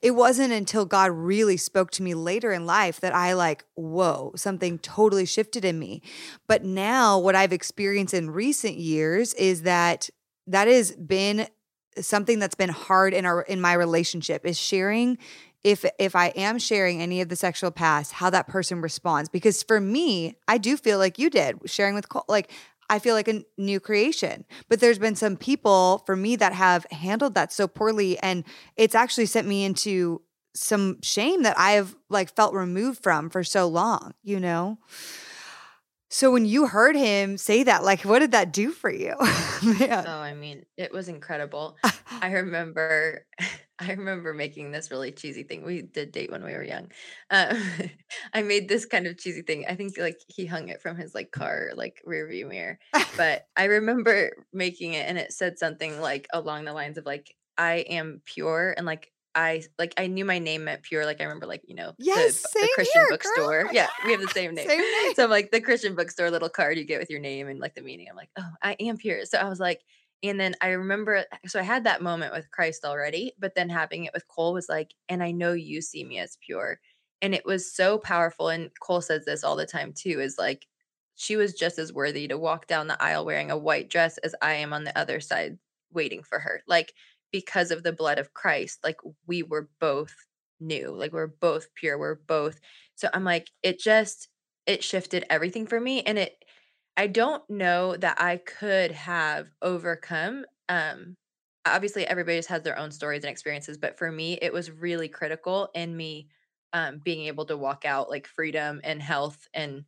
it 0.00 0.12
wasn't 0.12 0.52
until 0.52 0.84
God 0.84 1.10
really 1.10 1.56
spoke 1.56 1.90
to 1.92 2.04
me 2.04 2.14
later 2.14 2.52
in 2.52 2.66
life 2.66 3.00
that 3.00 3.12
I 3.12 3.32
like 3.32 3.64
whoa 3.74 4.30
something 4.36 4.78
totally 4.78 5.26
shifted 5.26 5.64
in 5.64 5.80
me. 5.80 6.02
But 6.46 6.64
now 6.64 7.18
what 7.18 7.34
I've 7.34 7.52
experienced 7.52 8.14
in 8.14 8.30
recent 8.30 8.76
years 8.76 9.34
is 9.34 9.62
that 9.62 10.08
that 10.50 10.68
has 10.68 10.92
been 10.92 11.46
something 11.98 12.38
that's 12.38 12.54
been 12.54 12.70
hard 12.70 13.14
in 13.14 13.24
our 13.24 13.42
in 13.42 13.60
my 13.60 13.72
relationship 13.72 14.44
is 14.44 14.58
sharing 14.58 15.18
if 15.62 15.84
if 15.98 16.16
I 16.16 16.28
am 16.28 16.58
sharing 16.58 17.02
any 17.02 17.20
of 17.20 17.28
the 17.28 17.36
sexual 17.36 17.70
past, 17.70 18.12
how 18.12 18.30
that 18.30 18.48
person 18.48 18.80
responds. 18.80 19.28
Because 19.28 19.62
for 19.62 19.80
me, 19.80 20.36
I 20.48 20.58
do 20.58 20.76
feel 20.76 20.98
like 20.98 21.18
you 21.18 21.30
did 21.30 21.58
sharing 21.66 21.94
with 21.94 22.08
Cole, 22.08 22.24
like 22.28 22.50
I 22.88 22.98
feel 22.98 23.14
like 23.14 23.28
a 23.28 23.44
new 23.56 23.78
creation. 23.78 24.44
But 24.68 24.80
there's 24.80 24.98
been 24.98 25.16
some 25.16 25.36
people 25.36 26.02
for 26.06 26.16
me 26.16 26.36
that 26.36 26.52
have 26.52 26.86
handled 26.90 27.34
that 27.34 27.52
so 27.52 27.68
poorly, 27.68 28.18
and 28.18 28.44
it's 28.76 28.94
actually 28.94 29.26
sent 29.26 29.46
me 29.46 29.64
into 29.64 30.22
some 30.54 31.00
shame 31.02 31.42
that 31.42 31.58
I 31.58 31.72
have 31.72 31.94
like 32.08 32.34
felt 32.34 32.54
removed 32.54 33.02
from 33.02 33.30
for 33.30 33.44
so 33.44 33.68
long. 33.68 34.14
You 34.22 34.40
know. 34.40 34.78
So 36.12 36.32
when 36.32 36.44
you 36.44 36.66
heard 36.66 36.96
him 36.96 37.38
say 37.38 37.62
that, 37.62 37.84
like, 37.84 38.02
what 38.02 38.18
did 38.18 38.32
that 38.32 38.52
do 38.52 38.72
for 38.72 38.90
you, 38.90 39.14
man? 39.62 40.04
Oh, 40.06 40.18
I 40.20 40.34
mean, 40.34 40.66
it 40.76 40.92
was 40.92 41.08
incredible. 41.08 41.78
I 42.10 42.32
remember, 42.32 43.26
I 43.78 43.92
remember 43.92 44.34
making 44.34 44.72
this 44.72 44.90
really 44.90 45.12
cheesy 45.12 45.44
thing. 45.44 45.64
We 45.64 45.82
did 45.82 46.10
date 46.10 46.32
when 46.32 46.42
we 46.42 46.52
were 46.52 46.64
young. 46.64 46.90
Um, 47.30 47.56
I 48.34 48.42
made 48.42 48.68
this 48.68 48.86
kind 48.86 49.06
of 49.06 49.18
cheesy 49.18 49.42
thing. 49.42 49.66
I 49.68 49.76
think 49.76 49.96
like 49.98 50.18
he 50.26 50.46
hung 50.46 50.68
it 50.68 50.82
from 50.82 50.96
his 50.96 51.14
like 51.14 51.30
car 51.30 51.70
like 51.76 52.02
rear 52.04 52.26
view 52.28 52.46
mirror. 52.46 52.80
But 53.16 53.46
I 53.56 53.64
remember 53.64 54.32
making 54.52 54.94
it, 54.94 55.08
and 55.08 55.16
it 55.16 55.32
said 55.32 55.58
something 55.58 56.00
like 56.00 56.26
along 56.32 56.64
the 56.64 56.72
lines 56.72 56.98
of 56.98 57.06
like, 57.06 57.34
"I 57.56 57.76
am 57.88 58.20
pure," 58.24 58.74
and 58.76 58.84
like 58.84 59.12
I 59.34 59.62
like 59.78 59.94
I 59.96 60.06
knew 60.06 60.24
my 60.24 60.38
name 60.38 60.64
meant 60.64 60.82
pure. 60.82 61.04
Like 61.06 61.20
I 61.20 61.24
remember 61.24 61.46
like 61.46 61.62
you 61.66 61.74
know 61.74 61.94
Yes, 61.98 62.42
the, 62.42 62.60
the 62.60 62.68
Christian 62.74 63.00
here, 63.00 63.08
girl. 63.08 63.16
bookstore. 63.16 63.68
Yeah, 63.72 63.88
we 64.04 64.12
have 64.12 64.20
the 64.20 64.28
same 64.28 64.54
name. 64.56 64.68
Same 64.68 64.80
name. 64.80 65.14
So 65.14 65.24
I'm 65.24 65.30
like 65.30 65.50
the 65.50 65.60
Christian 65.60 65.94
bookstore 65.94 66.30
little 66.30 66.48
card 66.48 66.78
you 66.78 66.84
get 66.84 67.00
with 67.00 67.10
your 67.10 67.20
name 67.20 67.48
and 67.48 67.60
like 67.60 67.74
the 67.74 67.82
meaning. 67.82 68.08
I'm 68.10 68.16
like, 68.16 68.30
oh, 68.38 68.50
I 68.62 68.72
am 68.80 68.96
pure. 68.96 69.24
So 69.24 69.38
I 69.38 69.48
was 69.48 69.60
like, 69.60 69.80
and 70.22 70.38
then 70.38 70.54
I 70.60 70.70
remember, 70.70 71.24
so 71.46 71.58
I 71.60 71.62
had 71.62 71.84
that 71.84 72.02
moment 72.02 72.32
with 72.32 72.50
Christ 72.50 72.84
already, 72.84 73.32
but 73.38 73.54
then 73.54 73.70
having 73.70 74.04
it 74.04 74.12
with 74.12 74.28
Cole 74.28 74.52
was 74.52 74.68
like, 74.68 74.92
and 75.08 75.22
I 75.22 75.30
know 75.30 75.52
you 75.52 75.80
see 75.80 76.04
me 76.04 76.18
as 76.18 76.36
pure. 76.44 76.78
And 77.22 77.34
it 77.34 77.46
was 77.46 77.72
so 77.72 77.98
powerful. 77.98 78.48
And 78.48 78.70
Cole 78.80 79.00
says 79.00 79.24
this 79.24 79.44
all 79.44 79.56
the 79.56 79.66
time 79.66 79.92
too 79.94 80.20
is 80.20 80.36
like, 80.38 80.66
she 81.14 81.36
was 81.36 81.54
just 81.54 81.78
as 81.78 81.92
worthy 81.92 82.28
to 82.28 82.38
walk 82.38 82.66
down 82.66 82.86
the 82.86 83.02
aisle 83.02 83.24
wearing 83.24 83.50
a 83.50 83.56
white 83.56 83.88
dress 83.90 84.18
as 84.18 84.34
I 84.42 84.54
am 84.54 84.72
on 84.72 84.84
the 84.84 84.98
other 84.98 85.20
side 85.20 85.58
waiting 85.92 86.22
for 86.22 86.38
her. 86.38 86.62
Like, 86.66 86.92
because 87.32 87.70
of 87.70 87.82
the 87.82 87.92
blood 87.92 88.18
of 88.18 88.34
Christ, 88.34 88.80
like 88.84 88.98
we 89.26 89.42
were 89.42 89.68
both 89.80 90.14
new, 90.60 90.90
like 90.90 91.12
we're 91.12 91.26
both 91.26 91.74
pure, 91.74 91.98
we're 91.98 92.16
both. 92.16 92.60
So 92.94 93.08
I'm 93.14 93.24
like, 93.24 93.48
it 93.62 93.78
just, 93.80 94.28
it 94.66 94.84
shifted 94.84 95.24
everything 95.30 95.66
for 95.66 95.80
me 95.80 96.02
and 96.02 96.18
it 96.18 96.44
I 96.96 97.06
don't 97.06 97.48
know 97.48 97.96
that 97.96 98.20
I 98.20 98.36
could 98.38 98.92
have 98.92 99.48
overcome 99.62 100.44
um 100.68 101.16
obviously 101.66 102.06
everybody 102.06 102.38
just 102.38 102.48
has 102.48 102.62
their 102.62 102.78
own 102.78 102.90
stories 102.90 103.22
and 103.24 103.30
experiences, 103.30 103.78
but 103.78 103.98
for 103.98 104.10
me 104.10 104.38
it 104.42 104.52
was 104.52 104.70
really 104.70 105.08
critical 105.08 105.70
in 105.74 105.96
me 105.96 106.28
um 106.72 106.98
being 107.02 107.26
able 107.26 107.46
to 107.46 107.56
walk 107.56 107.84
out 107.84 108.10
like 108.10 108.26
freedom 108.26 108.80
and 108.84 109.02
health 109.02 109.48
and 109.54 109.84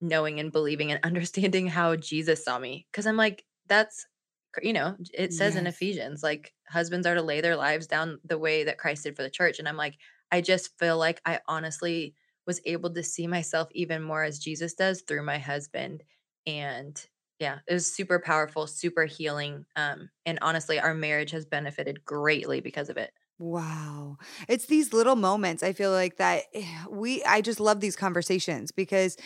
knowing 0.00 0.40
and 0.40 0.52
believing 0.52 0.92
and 0.92 1.00
understanding 1.04 1.66
how 1.66 1.96
Jesus 1.96 2.44
saw 2.44 2.58
me 2.58 2.86
cuz 2.92 3.06
I'm 3.06 3.16
like 3.16 3.44
that's 3.68 4.06
you 4.62 4.72
know, 4.72 4.96
it 5.14 5.32
says 5.32 5.56
in 5.56 5.66
Ephesians 5.66 6.22
like 6.22 6.54
husbands 6.68 7.06
are 7.06 7.14
to 7.14 7.22
lay 7.22 7.40
their 7.40 7.56
lives 7.56 7.86
down 7.86 8.18
the 8.24 8.38
way 8.38 8.64
that 8.64 8.78
Christ 8.78 9.04
did 9.04 9.16
for 9.16 9.22
the 9.22 9.30
church 9.30 9.58
and 9.58 9.68
I'm 9.68 9.76
like 9.76 9.98
I 10.30 10.40
just 10.40 10.78
feel 10.78 10.98
like 10.98 11.20
I 11.24 11.40
honestly 11.46 12.14
was 12.46 12.60
able 12.64 12.92
to 12.94 13.02
see 13.02 13.26
myself 13.26 13.68
even 13.72 14.02
more 14.02 14.24
as 14.24 14.38
Jesus 14.38 14.74
does 14.74 15.02
through 15.02 15.22
my 15.22 15.38
husband. 15.38 16.02
And 16.46 17.02
yeah, 17.38 17.58
it 17.66 17.74
was 17.74 17.92
super 17.92 18.18
powerful, 18.18 18.66
super 18.66 19.04
healing. 19.04 19.66
Um, 19.76 20.10
and 20.26 20.38
honestly, 20.42 20.80
our 20.80 20.94
marriage 20.94 21.30
has 21.32 21.46
benefited 21.46 22.04
greatly 22.04 22.60
because 22.60 22.88
of 22.88 22.96
it. 22.96 23.12
Wow. 23.38 24.16
It's 24.48 24.66
these 24.66 24.92
little 24.92 25.14
moments 25.14 25.62
I 25.62 25.72
feel 25.72 25.92
like 25.92 26.16
that 26.16 26.44
eh, 26.54 26.66
we 26.90 27.22
I 27.22 27.40
just 27.40 27.60
love 27.60 27.78
these 27.80 27.94
conversations 27.94 28.72
because 28.72 29.16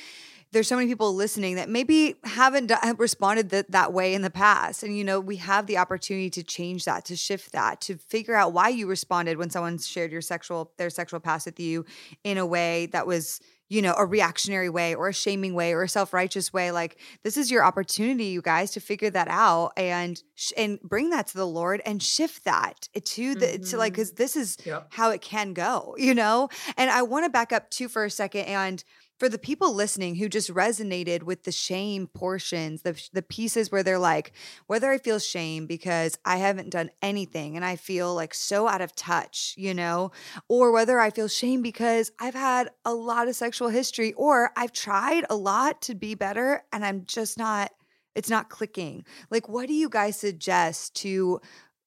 there's 0.52 0.68
so 0.68 0.76
many 0.76 0.86
people 0.86 1.14
listening 1.14 1.56
that 1.56 1.68
maybe 1.68 2.16
haven't 2.24 2.70
responded 2.98 3.50
that 3.50 3.70
that 3.70 3.92
way 3.92 4.14
in 4.14 4.22
the 4.22 4.30
past. 4.30 4.82
And 4.82 4.96
you 4.96 5.02
know 5.02 5.18
we 5.18 5.36
have 5.36 5.66
the 5.66 5.78
opportunity 5.78 6.30
to 6.30 6.42
change 6.42 6.84
that 6.84 7.04
to 7.06 7.16
shift 7.16 7.52
that 7.52 7.80
to 7.82 7.96
figure 7.96 8.34
out 8.34 8.52
why 8.52 8.68
you 8.68 8.86
responded 8.86 9.38
when 9.38 9.50
someone 9.50 9.78
shared 9.78 10.12
your 10.12 10.20
sexual 10.20 10.72
their 10.76 10.90
sexual 10.90 11.20
past 11.20 11.46
with 11.46 11.58
you 11.58 11.84
in 12.22 12.38
a 12.38 12.46
way 12.46 12.86
that 12.86 13.06
was 13.06 13.40
you 13.68 13.80
know 13.80 13.94
a 13.96 14.04
reactionary 14.04 14.68
way 14.68 14.94
or 14.94 15.08
a 15.08 15.14
shaming 15.14 15.54
way 15.54 15.72
or 15.72 15.82
a 15.82 15.88
self-righteous 15.88 16.52
way. 16.52 16.70
Like 16.70 16.98
this 17.22 17.38
is 17.38 17.50
your 17.50 17.64
opportunity 17.64 18.26
you 18.26 18.42
guys 18.42 18.72
to 18.72 18.80
figure 18.80 19.10
that 19.10 19.28
out 19.28 19.72
and 19.78 20.22
sh- 20.34 20.52
and 20.58 20.78
bring 20.82 21.10
that 21.10 21.28
to 21.28 21.34
the 21.38 21.46
lord 21.46 21.80
and 21.86 22.02
shift 22.02 22.44
that 22.44 22.88
to 23.02 23.34
the 23.34 23.58
to 23.58 23.76
like 23.78 23.92
mm-hmm. 23.92 24.02
because 24.02 24.12
this 24.12 24.36
is 24.36 24.58
Yep. 24.66 24.88
how 24.90 25.10
it 25.10 25.22
can 25.22 25.54
go 25.54 25.94
you 25.96 26.14
know? 26.14 26.50
And 26.76 26.90
i 26.90 27.02
want 27.02 27.24
to 27.24 27.30
back 27.30 27.52
up 27.52 27.70
too 27.70 27.88
for 27.88 28.04
a 28.04 28.10
second 28.10 28.42
and 28.42 28.84
for 29.22 29.28
the 29.28 29.38
people 29.38 29.72
listening 29.72 30.16
who 30.16 30.28
just 30.28 30.52
resonated 30.52 31.22
with 31.22 31.44
the 31.44 31.52
shame 31.52 32.08
portions, 32.08 32.82
the 32.82 33.00
the 33.12 33.22
pieces 33.22 33.70
where 33.70 33.84
they're 33.84 33.96
like, 33.96 34.32
whether 34.66 34.90
I 34.90 34.98
feel 34.98 35.20
shame 35.20 35.66
because 35.66 36.18
I 36.24 36.38
haven't 36.38 36.70
done 36.70 36.90
anything 37.02 37.54
and 37.54 37.64
I 37.64 37.76
feel 37.76 38.16
like 38.16 38.34
so 38.34 38.66
out 38.66 38.80
of 38.80 38.96
touch, 38.96 39.54
you 39.56 39.74
know, 39.74 40.10
or 40.48 40.72
whether 40.72 40.98
I 40.98 41.10
feel 41.10 41.28
shame 41.28 41.62
because 41.62 42.10
I've 42.18 42.34
had 42.34 42.70
a 42.84 42.94
lot 42.94 43.28
of 43.28 43.36
sexual 43.36 43.68
history 43.68 44.12
or 44.14 44.50
I've 44.56 44.72
tried 44.72 45.24
a 45.30 45.36
lot 45.36 45.82
to 45.82 45.94
be 45.94 46.16
better 46.16 46.64
and 46.72 46.84
I'm 46.84 47.04
just 47.04 47.38
not 47.38 47.70
it's 48.16 48.28
not 48.28 48.50
clicking. 48.50 49.04
Like 49.30 49.48
what 49.48 49.68
do 49.68 49.74
you 49.74 49.88
guys 49.88 50.18
suggest 50.18 50.96
to 50.96 51.40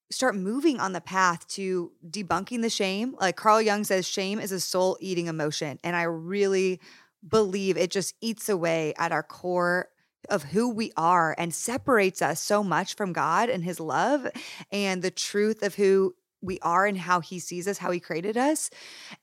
start 0.10 0.38
moving 0.38 0.80
on 0.80 0.94
the 0.94 1.02
path 1.02 1.46
to 1.48 1.92
debunking 2.10 2.62
the 2.62 2.70
shame? 2.70 3.14
Like 3.20 3.36
Carl 3.36 3.62
Jung 3.62 3.84
says 3.84 4.08
shame 4.08 4.40
is 4.40 4.54
a 4.54 4.62
soul 4.62 4.98
eating 5.02 5.28
emotion 5.28 5.80
and 5.84 5.98
I 5.98 6.04
really 6.04 6.80
believe 7.28 7.78
it 7.78 7.92
just 7.92 8.16
eats 8.22 8.50
away 8.50 8.94
at 8.98 9.12
our 9.12 9.24
core 9.24 9.90
of 10.30 10.44
who 10.44 10.70
we 10.70 10.92
are 10.98 11.36
and 11.38 11.54
separates 11.54 12.22
us 12.22 12.40
so 12.40 12.64
much 12.64 12.96
from 12.96 13.14
God 13.14 13.50
and 13.50 13.64
his 13.64 13.80
love 13.80 14.28
and 14.72 15.02
the 15.02 15.12
truth 15.12 15.64
of 15.64 15.76
who 15.76 16.16
we 16.42 16.60
are 16.62 16.86
and 16.86 16.98
how 16.98 17.20
he 17.22 17.40
sees 17.40 17.68
us, 17.68 17.78
how 17.78 17.92
he 17.92 18.00
created 18.00 18.38
us. 18.38 18.70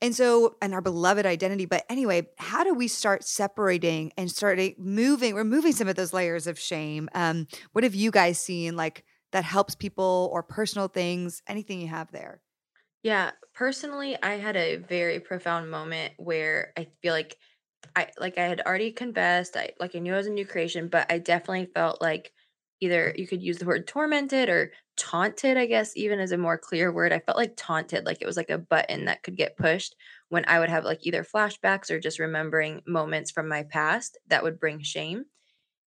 And 0.01 0.15
so, 0.15 0.55
and 0.61 0.73
our 0.73 0.81
beloved 0.81 1.25
identity. 1.25 1.65
But 1.65 1.85
anyway, 1.89 2.27
how 2.37 2.63
do 2.63 2.73
we 2.73 2.87
start 2.87 3.23
separating 3.23 4.11
and 4.17 4.29
starting 4.29 4.75
moving, 4.77 5.35
removing 5.35 5.71
some 5.71 5.87
of 5.87 5.95
those 5.95 6.13
layers 6.13 6.47
of 6.47 6.59
shame? 6.59 7.09
Um, 7.13 7.47
what 7.71 7.83
have 7.83 7.95
you 7.95 8.11
guys 8.11 8.39
seen 8.39 8.75
like 8.75 9.05
that 9.31 9.43
helps 9.43 9.75
people 9.75 10.29
or 10.33 10.43
personal 10.43 10.87
things? 10.87 11.41
Anything 11.47 11.79
you 11.79 11.87
have 11.87 12.11
there? 12.11 12.41
Yeah, 13.03 13.31
personally, 13.53 14.17
I 14.21 14.35
had 14.35 14.55
a 14.55 14.77
very 14.77 15.19
profound 15.19 15.69
moment 15.69 16.13
where 16.17 16.71
I 16.77 16.87
feel 17.01 17.13
like 17.13 17.37
I 17.95 18.09
like 18.19 18.37
I 18.37 18.45
had 18.45 18.61
already 18.61 18.91
confessed, 18.91 19.55
I 19.57 19.71
like 19.79 19.95
I 19.95 19.99
knew 19.99 20.13
I 20.13 20.17
was 20.17 20.27
a 20.27 20.31
new 20.31 20.45
creation, 20.45 20.87
but 20.89 21.11
I 21.11 21.19
definitely 21.19 21.67
felt 21.73 22.01
like 22.01 22.33
either 22.81 23.13
you 23.17 23.27
could 23.27 23.41
use 23.41 23.59
the 23.59 23.65
word 23.65 23.87
tormented 23.87 24.49
or 24.49 24.71
taunted, 24.97 25.57
I 25.57 25.65
guess, 25.65 25.95
even 25.95 26.19
as 26.19 26.31
a 26.31 26.37
more 26.37 26.57
clear 26.57 26.91
word. 26.91 27.13
I 27.13 27.19
felt 27.19 27.37
like 27.37 27.53
taunted, 27.55 28.05
like 28.05 28.21
it 28.21 28.25
was 28.25 28.37
like 28.37 28.49
a 28.49 28.57
button 28.57 29.05
that 29.05 29.23
could 29.23 29.37
get 29.37 29.57
pushed 29.57 29.95
when 30.29 30.43
I 30.47 30.59
would 30.59 30.69
have 30.69 30.85
like 30.85 31.05
either 31.05 31.23
flashbacks 31.23 31.89
or 31.91 31.99
just 31.99 32.19
remembering 32.19 32.81
moments 32.87 33.31
from 33.31 33.47
my 33.47 33.63
past 33.63 34.17
that 34.27 34.43
would 34.43 34.59
bring 34.59 34.81
shame. 34.81 35.25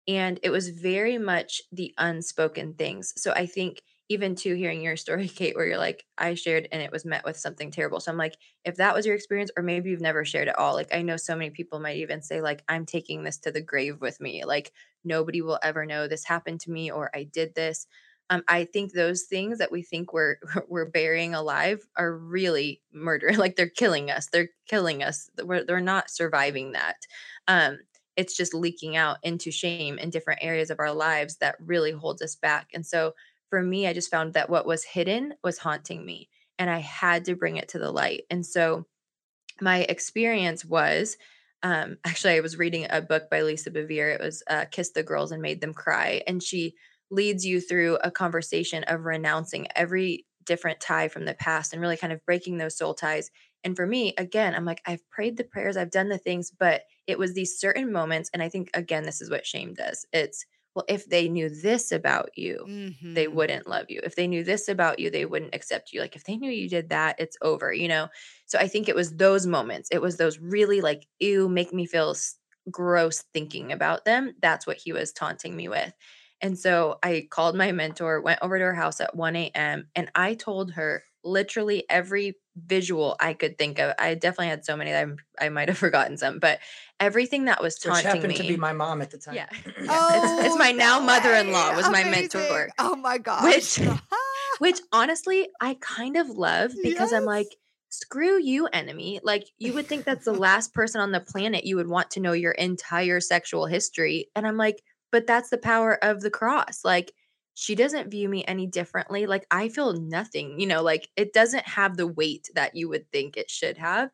And 0.07 0.39
it 0.43 0.49
was 0.49 0.69
very 0.69 1.17
much 1.17 1.61
the 1.71 1.93
unspoken 1.97 2.75
things. 2.75 3.13
So 3.17 3.31
I 3.33 3.45
think 3.45 3.81
even 4.09 4.35
to 4.35 4.55
hearing 4.55 4.81
your 4.81 4.95
story, 4.95 5.27
Kait, 5.27 5.55
where 5.55 5.65
you're 5.65 5.77
like, 5.77 6.05
I 6.17 6.35
shared 6.35 6.67
and 6.71 6.81
it 6.81 6.91
was 6.91 7.05
met 7.05 7.25
with 7.25 7.37
something 7.37 7.71
terrible. 7.71 7.99
So 7.99 8.11
I'm 8.11 8.17
like, 8.17 8.37
if 8.63 8.75
that 8.75 8.95
was 8.95 9.05
your 9.05 9.15
experience, 9.15 9.51
or 9.57 9.63
maybe 9.63 9.89
you've 9.89 10.01
never 10.01 10.23
shared 10.23 10.47
at 10.47 10.57
all, 10.57 10.73
like 10.73 10.93
I 10.93 11.01
know 11.01 11.17
so 11.17 11.35
many 11.35 11.49
people 11.51 11.79
might 11.79 11.97
even 11.97 12.21
say, 12.21 12.41
like, 12.41 12.63
I'm 12.67 12.85
taking 12.85 13.23
this 13.23 13.37
to 13.39 13.51
the 13.51 13.61
grave 13.61 13.99
with 14.01 14.21
me. 14.21 14.45
Like 14.45 14.71
nobody 15.03 15.41
will 15.41 15.59
ever 15.61 15.85
know 15.85 16.07
this 16.07 16.25
happened 16.25 16.61
to 16.61 16.71
me 16.71 16.91
or 16.91 17.09
I 17.15 17.23
did 17.23 17.55
this. 17.55 17.87
Um, 18.29 18.43
I 18.49 18.65
think 18.65 18.91
those 18.91 19.23
things 19.23 19.57
that 19.57 19.71
we 19.71 19.81
think 19.81 20.11
we're 20.11 20.37
we're 20.67 20.89
burying 20.89 21.33
alive 21.33 21.87
are 21.95 22.15
really 22.17 22.81
murder. 22.91 23.31
Like 23.37 23.55
they're 23.55 23.69
killing 23.69 24.11
us. 24.11 24.27
They're 24.27 24.49
killing 24.67 25.03
us. 25.03 25.29
We're, 25.41 25.63
they're 25.63 25.79
not 25.81 26.09
surviving 26.09 26.73
that. 26.73 26.97
Um, 27.47 27.79
it's 28.15 28.35
just 28.35 28.53
leaking 28.53 28.95
out 28.97 29.17
into 29.23 29.51
shame 29.51 29.99
in 29.99 30.09
different 30.09 30.43
areas 30.43 30.71
of 30.71 30.79
our 30.79 30.91
lives 30.91 31.37
that 31.37 31.55
really 31.59 31.91
holds 31.91 32.21
us 32.21 32.35
back. 32.35 32.71
And 32.73 32.85
so 32.85 33.13
for 33.49 33.61
me, 33.61 33.87
I 33.87 33.93
just 33.93 34.11
found 34.11 34.33
that 34.33 34.49
what 34.49 34.65
was 34.65 34.83
hidden 34.83 35.33
was 35.43 35.57
haunting 35.57 36.05
me 36.05 36.29
and 36.59 36.69
I 36.69 36.79
had 36.79 37.25
to 37.25 37.35
bring 37.35 37.57
it 37.57 37.69
to 37.69 37.79
the 37.79 37.91
light. 37.91 38.23
And 38.29 38.45
so 38.45 38.85
my 39.61 39.79
experience 39.81 40.65
was 40.65 41.17
um, 41.63 41.97
actually, 42.05 42.33
I 42.33 42.41
was 42.41 42.57
reading 42.57 42.87
a 42.89 43.01
book 43.01 43.29
by 43.29 43.41
Lisa 43.41 43.71
Bevere. 43.71 44.13
It 44.13 44.21
was 44.21 44.43
uh, 44.49 44.65
Kiss 44.71 44.91
the 44.91 45.03
Girls 45.03 45.31
and 45.31 45.41
Made 45.41 45.61
Them 45.61 45.73
Cry. 45.73 46.21
And 46.27 46.41
she 46.41 46.75
leads 47.09 47.45
you 47.45 47.61
through 47.61 47.97
a 48.03 48.11
conversation 48.11 48.83
of 48.85 49.05
renouncing 49.05 49.67
every 49.75 50.25
different 50.45 50.79
tie 50.79 51.07
from 51.07 51.25
the 51.25 51.33
past 51.33 51.73
and 51.73 51.81
really 51.81 51.97
kind 51.97 52.13
of 52.13 52.25
breaking 52.25 52.57
those 52.57 52.77
soul 52.77 52.93
ties. 52.93 53.29
And 53.63 53.75
for 53.75 53.85
me, 53.85 54.13
again, 54.17 54.55
I'm 54.55 54.65
like, 54.65 54.81
I've 54.85 55.07
prayed 55.09 55.37
the 55.37 55.43
prayers, 55.43 55.77
I've 55.77 55.91
done 55.91 56.09
the 56.09 56.17
things, 56.17 56.51
but 56.57 56.83
it 57.05 57.17
was 57.17 57.33
these 57.33 57.59
certain 57.59 57.91
moments. 57.91 58.29
And 58.33 58.41
I 58.41 58.49
think, 58.49 58.69
again, 58.73 59.03
this 59.03 59.21
is 59.21 59.29
what 59.29 59.45
shame 59.45 59.73
does 59.73 60.05
it's, 60.13 60.45
well, 60.77 60.85
if 60.89 61.07
they 61.09 61.29
knew 61.29 61.49
this 61.49 61.91
about 61.91 62.37
you, 62.37 62.69
they 63.15 63.27
Mm-hmm. 63.27 63.37
wouldn't 63.37 63.67
love 63.67 63.87
you. 63.89 64.01
If 64.03 64.15
they 64.15 64.27
knew 64.27 64.43
this 64.43 64.69
about 64.69 64.99
you, 64.99 65.09
they 65.11 65.25
wouldn't 65.25 65.55
accept 65.55 65.93
you. 65.93 66.01
Like 66.01 66.15
if 66.15 66.25
they 66.25 66.37
knew 66.37 66.51
you 66.51 66.69
did 66.69 66.89
that, 66.89 67.17
it's 67.19 67.37
over, 67.41 67.73
you 67.73 67.87
know? 67.87 68.09
So 68.45 68.59
I 68.59 68.67
think 68.69 68.89
it 68.89 68.95
was 68.95 69.15
those 69.17 69.47
moments. 69.47 69.89
It 69.91 70.01
was 70.01 70.17
those 70.17 70.39
really 70.39 70.81
like, 70.81 71.07
ew, 71.19 71.49
make 71.49 71.73
me 71.73 71.87
feel 71.87 72.15
gross 72.71 73.23
thinking 73.33 73.71
about 73.71 74.05
them. 74.05 74.35
That's 74.41 74.67
what 74.67 74.77
he 74.77 74.91
was 74.93 75.13
taunting 75.13 75.55
me 75.55 75.69
with. 75.69 75.93
And 76.41 76.59
so 76.59 76.99
I 77.03 77.27
called 77.31 77.55
my 77.55 77.71
mentor, 77.71 78.21
went 78.21 78.39
over 78.41 78.57
to 78.59 78.63
her 78.65 78.75
house 78.75 79.01
at 79.01 79.15
1 79.15 79.49
a.m., 79.55 79.89
and 79.95 80.11
I 80.15 80.35
told 80.35 80.71
her 80.73 81.03
literally 81.23 81.85
every 81.89 82.37
visual 82.65 83.15
I 83.19 83.33
could 83.33 83.57
think 83.57 83.79
of. 83.79 83.93
I 83.99 84.15
definitely 84.15 84.47
had 84.47 84.65
so 84.65 84.75
many 84.75 84.91
that 84.91 85.01
I'm, 85.01 85.17
I 85.39 85.49
might 85.49 85.69
have 85.69 85.77
forgotten 85.87 86.17
some, 86.17 86.39
but 86.39 86.59
everything 86.99 87.45
that 87.45 87.61
was 87.61 87.77
Which 87.83 88.01
happened 88.03 88.29
me. 88.29 88.35
to 88.35 88.43
be 88.43 88.57
my 88.57 88.73
mom 88.73 89.01
at 89.01 89.11
the 89.11 89.17
time. 89.17 89.35
Yeah. 89.35 89.47
Yeah. 89.81 89.87
Oh, 89.89 90.39
it's, 90.39 90.47
it's 90.47 90.57
my 90.57 90.71
oh, 90.73 90.77
now 90.77 90.99
mother-in-law 90.99 91.71
way. 91.71 91.75
was 91.75 91.89
my 91.89 92.03
mentor 92.03 92.69
Oh 92.79 92.95
my 92.95 93.17
gosh. 93.17 93.43
which 93.43 93.79
which 94.59 94.79
honestly 94.91 95.47
I 95.61 95.77
kind 95.79 96.17
of 96.17 96.29
love 96.29 96.71
because 96.81 97.13
I'm 97.13 97.25
like, 97.25 97.47
screw 97.89 98.41
you, 98.41 98.67
enemy. 98.67 99.19
Like, 99.23 99.47
you 99.57 99.73
would 99.73 99.87
think 99.87 100.05
that's 100.05 100.25
the 100.25 100.33
last 100.33 100.73
person 100.73 101.01
on 101.01 101.11
the 101.11 101.19
planet 101.19 101.65
you 101.65 101.75
would 101.77 101.87
want 101.87 102.11
to 102.11 102.19
know 102.19 102.33
your 102.33 102.51
entire 102.51 103.19
sexual 103.19 103.65
history. 103.65 104.29
And 104.35 104.45
I'm 104.45 104.57
like, 104.57 104.81
but 105.11 105.25
that's 105.25 105.49
the 105.49 105.57
power 105.57 106.03
of 106.03 106.21
the 106.21 106.29
cross. 106.29 106.81
Like, 106.83 107.13
she 107.59 107.73
doesn't 107.75 108.11
view 108.11 108.29
me 108.29 108.45
any 108.45 108.67
differently. 108.67 109.25
Like, 109.25 109.47
I 109.51 109.69
feel 109.69 109.93
nothing, 109.93 110.59
you 110.59 110.67
know, 110.67 110.83
like 110.83 111.09
it 111.15 111.33
doesn't 111.33 111.67
have 111.67 111.97
the 111.97 112.07
weight 112.07 112.49
that 112.55 112.75
you 112.75 112.87
would 112.89 113.11
think 113.11 113.35
it 113.35 113.49
should 113.49 113.77
have. 113.79 114.09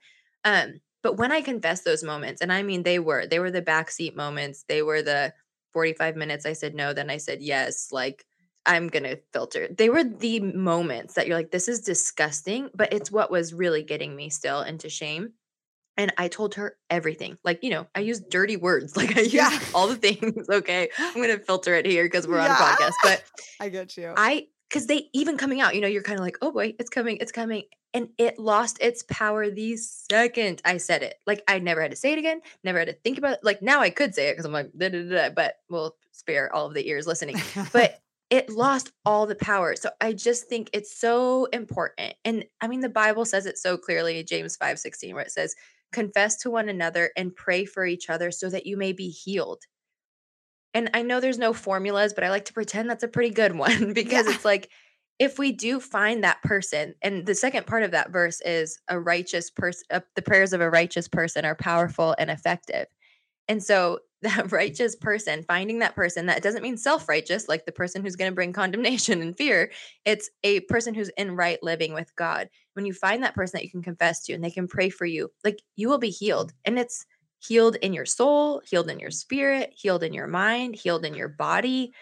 Um, 0.46 0.76
but 1.02 1.18
when 1.18 1.32
I 1.34 1.42
confess 1.42 1.82
those 1.82 2.04
moments, 2.04 2.42
and 2.42 2.52
I 2.54 2.64
mean 2.64 2.84
they 2.84 3.00
were, 3.00 3.28
they 3.28 3.40
were 3.40 3.52
the 3.52 3.62
backseat 3.62 4.16
moments, 4.16 4.64
they 4.68 4.82
were 4.82 5.02
the 5.02 5.34
45 5.74 6.16
minutes 6.16 6.46
I 6.46 6.54
said 6.54 6.74
no, 6.76 6.94
then 6.94 7.10
I 7.10 7.18
said 7.18 7.42
yes. 7.42 7.90
Like 7.92 8.26
I'm 8.66 8.88
gonna 8.88 9.18
filter. 9.34 9.68
They 9.70 9.90
were 9.90 10.04
the 10.06 10.40
moments 10.40 11.16
that 11.16 11.28
you're 11.28 11.36
like, 11.38 11.52
this 11.52 11.68
is 11.68 11.82
disgusting, 11.82 12.70
but 12.74 12.94
it's 12.94 13.12
what 13.12 13.32
was 13.32 13.54
really 13.54 13.84
getting 13.84 14.16
me 14.16 14.30
still 14.30 14.62
into 14.62 14.90
shame. 14.90 15.34
And 15.98 16.12
I 16.18 16.28
told 16.28 16.56
her 16.56 16.76
everything. 16.90 17.38
Like, 17.44 17.64
you 17.64 17.70
know, 17.70 17.88
I 17.94 18.02
mm. 18.02 18.08
use 18.08 18.20
dirty 18.20 18.58
words. 18.58 18.98
Like 19.04 19.18
I 19.18 19.22
used 19.22 19.34
Yeah. 19.34 19.60
all 19.74 19.88
the 19.88 19.96
things. 19.96 20.50
Okay. 20.50 20.90
I'm 20.98 21.22
gonna 21.22 21.40
filter 21.40 21.76
it 21.76 21.86
here 21.86 22.06
because 22.06 22.28
we're 22.28 22.40
on 22.40 22.52
a 22.52 22.54
podcast. 22.54 22.94
But 23.04 23.24
I 23.60 23.70
get 23.70 23.98
you. 23.98 24.14
I 24.16 24.48
because 24.70 24.88
they 24.88 25.10
even 25.14 25.38
coming 25.38 25.62
out, 25.62 25.76
you 25.76 25.82
know, 25.82 25.88
you're 25.88 26.02
kind 26.02 26.18
of 26.18 26.26
like, 26.26 26.38
oh 26.42 26.52
boy, 26.52 26.74
it's 26.80 26.90
coming, 26.90 27.18
it's 27.22 27.32
coming. 27.32 27.64
And 27.94 28.10
it 28.18 28.40
lost 28.40 28.82
its 28.82 29.04
power 29.08 29.52
the 29.52 29.78
second 29.78 30.64
I 30.66 30.78
said 30.78 31.04
it. 31.04 31.16
Like 31.28 31.44
I 31.48 31.60
never 31.60 31.80
had 31.80 31.92
to 31.92 31.98
say 31.98 32.12
it 32.14 32.18
again, 32.18 32.42
never 32.64 32.80
had 32.80 32.88
to 32.88 32.94
think 32.94 33.20
about 33.20 33.34
it. 33.34 33.40
Like 33.44 33.62
now 33.62 33.82
I 33.82 33.92
could 33.92 34.16
say 34.16 34.30
it 34.30 34.34
because 34.34 34.46
I'm 34.46 34.52
like, 34.52 34.72
da, 34.76 34.90
da, 34.90 35.04
da, 35.04 35.30
but 35.30 35.58
we'll 35.70 35.96
spare 36.12 36.54
all 36.56 36.66
of 36.66 36.74
the 36.74 36.88
ears 36.88 37.06
listening. 37.06 37.40
But 37.72 38.00
it 38.32 38.50
lost 38.50 38.92
all 39.06 39.28
the 39.28 39.36
power. 39.36 39.76
So 39.76 39.92
I 40.02 40.14
just 40.14 40.48
think 40.48 40.72
it's 40.74 40.98
so 40.98 41.46
important. 41.46 42.16
And 42.26 42.46
I 42.62 42.68
mean, 42.68 42.82
the 42.82 42.90
Bible 42.90 43.26
says 43.26 43.46
it 43.46 43.60
so 43.60 43.78
clearly, 43.78 44.24
James 44.24 44.56
5 44.56 44.80
16, 44.80 45.14
where 45.14 45.24
it 45.24 45.32
says, 45.32 45.56
confess 45.94 46.38
to 46.38 46.52
one 46.52 46.70
another 46.70 47.12
and 47.16 47.36
pray 47.36 47.66
for 47.66 47.86
each 47.86 48.10
other 48.10 48.32
so 48.32 48.50
that 48.50 48.66
you 48.66 48.76
may 48.76 48.92
be 48.92 49.10
healed. 49.10 49.64
And 50.74 50.90
I 50.94 51.04
know 51.04 51.20
there's 51.20 51.38
no 51.38 51.54
formulas, 51.54 52.14
but 52.14 52.24
I 52.24 52.30
like 52.30 52.46
to 52.46 52.54
pretend 52.54 52.90
that's 52.90 53.04
a 53.04 53.08
pretty 53.08 53.30
good 53.30 53.56
one 53.58 53.94
because 53.94 54.28
yeah. 54.28 54.34
it's 54.34 54.46
like 54.46 54.70
if 55.20 55.38
we 55.38 55.52
do 55.52 55.80
find 55.80 56.24
that 56.24 56.42
person, 56.42 56.96
and 57.02 57.26
the 57.26 57.36
second 57.36 57.68
part 57.68 57.84
of 57.84 57.92
that 57.92 58.12
verse 58.12 58.42
is 58.42 58.80
a 58.88 59.00
righteous 59.00 59.52
person, 59.52 59.86
uh, 59.92 60.00
the 60.16 60.22
prayers 60.22 60.54
of 60.54 60.62
a 60.62 60.70
righteous 60.70 61.08
person 61.08 61.46
are 61.46 61.56
powerful 61.56 62.16
and 62.18 62.32
effective. 62.32 62.88
And 63.48 63.64
so 63.64 64.00
that 64.24 64.52
righteous 64.54 64.96
person, 64.96 65.44
finding 65.44 65.80
that 65.80 65.96
person, 65.96 66.28
that 66.28 66.42
doesn't 66.42 66.64
mean 66.64 66.78
self 66.78 67.10
righteous, 67.10 67.50
like 67.50 67.66
the 67.66 67.74
person 67.74 68.02
who's 68.02 68.16
going 68.16 68.32
to 68.32 68.36
bring 68.36 68.54
condemnation 68.54 69.22
and 69.22 69.36
fear. 69.36 69.72
It's 70.06 70.30
a 70.44 70.62
person 70.62 70.94
who's 70.94 71.10
in 71.18 71.36
right 71.36 71.62
living 71.62 71.94
with 71.94 72.16
God. 72.16 72.50
When 72.74 72.86
you 72.86 72.94
find 72.94 73.22
that 73.24 73.36
person 73.36 73.58
that 73.58 73.66
you 73.66 73.72
can 73.72 73.84
confess 73.84 74.24
to 74.24 74.34
and 74.34 74.44
they 74.44 74.52
can 74.52 74.68
pray 74.68 74.90
for 74.90 75.06
you, 75.06 75.30
like 75.44 75.62
you 75.76 75.90
will 75.90 76.00
be 76.00 76.10
healed. 76.10 76.54
And 76.66 76.80
it's 76.80 77.06
healed 77.40 77.76
in 77.78 77.94
your 77.94 78.06
soul, 78.06 78.62
healed 78.66 78.90
in 78.90 79.00
your 79.00 79.12
spirit, 79.12 79.74
healed 79.76 80.04
in 80.04 80.14
your 80.14 80.28
mind, 80.28 80.76
healed 80.76 81.06
in 81.06 81.14
your 81.14 81.28
body. 81.28 81.94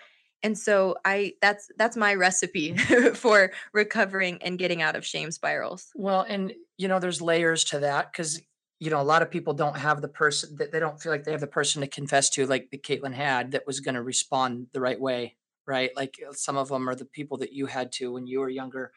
And 0.43 0.57
so 0.57 0.95
I 1.05 1.33
that's 1.41 1.69
that's 1.77 1.97
my 1.97 2.15
recipe 2.15 2.75
for 3.13 3.51
recovering 3.73 4.41
and 4.41 4.57
getting 4.57 4.81
out 4.81 4.95
of 4.95 5.05
shame 5.05 5.31
spirals. 5.31 5.87
Well, 5.95 6.21
and 6.21 6.53
you 6.77 6.87
know 6.87 6.99
there's 6.99 7.21
layers 7.21 7.63
to 7.65 7.79
that 7.79 8.13
cuz 8.13 8.41
you 8.81 8.89
know 8.89 8.99
a 8.99 9.03
lot 9.03 9.21
of 9.21 9.31
people 9.31 9.53
don't 9.53 9.77
have 9.77 10.01
the 10.01 10.09
person 10.09 10.57
that 10.57 10.73
they 10.73 10.79
don't 10.79 11.01
feel 11.01 11.11
like 11.11 11.23
they 11.23 11.31
have 11.31 11.39
the 11.39 11.47
person 11.47 11.81
to 11.81 11.87
confess 11.87 12.29
to 12.31 12.45
like 12.45 12.69
the 12.69 12.77
Caitlin 12.77 13.13
had 13.13 13.51
that 13.51 13.65
was 13.65 13.79
going 13.79 13.95
to 13.95 14.01
respond 14.01 14.67
the 14.73 14.81
right 14.81 14.99
way, 14.99 15.37
right? 15.65 15.91
Like 15.95 16.19
uh, 16.27 16.33
some 16.33 16.57
of 16.57 16.67
them 16.67 16.89
are 16.89 16.95
the 16.95 17.05
people 17.05 17.37
that 17.37 17.53
you 17.53 17.67
had 17.67 17.93
to 17.93 18.11
when 18.11 18.27
you 18.27 18.41
were 18.41 18.49
younger. 18.49 18.91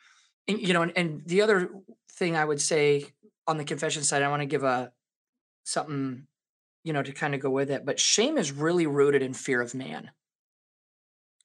And 0.48 0.58
you 0.60 0.74
know 0.74 0.82
and, 0.82 0.92
and 0.96 1.22
the 1.26 1.42
other 1.42 1.70
thing 2.10 2.34
I 2.34 2.44
would 2.44 2.60
say 2.60 3.06
on 3.46 3.58
the 3.58 3.64
confession 3.64 4.02
side 4.02 4.22
I 4.22 4.28
want 4.28 4.42
to 4.42 4.46
give 4.46 4.64
a 4.64 4.90
something 5.62 6.26
you 6.84 6.92
know, 6.92 7.02
to 7.02 7.12
kind 7.12 7.34
of 7.34 7.40
go 7.40 7.50
with 7.50 7.70
it. 7.70 7.84
But 7.84 7.98
shame 7.98 8.38
is 8.38 8.52
really 8.52 8.86
rooted 8.86 9.22
in 9.22 9.32
fear 9.32 9.60
of 9.60 9.74
man. 9.74 10.10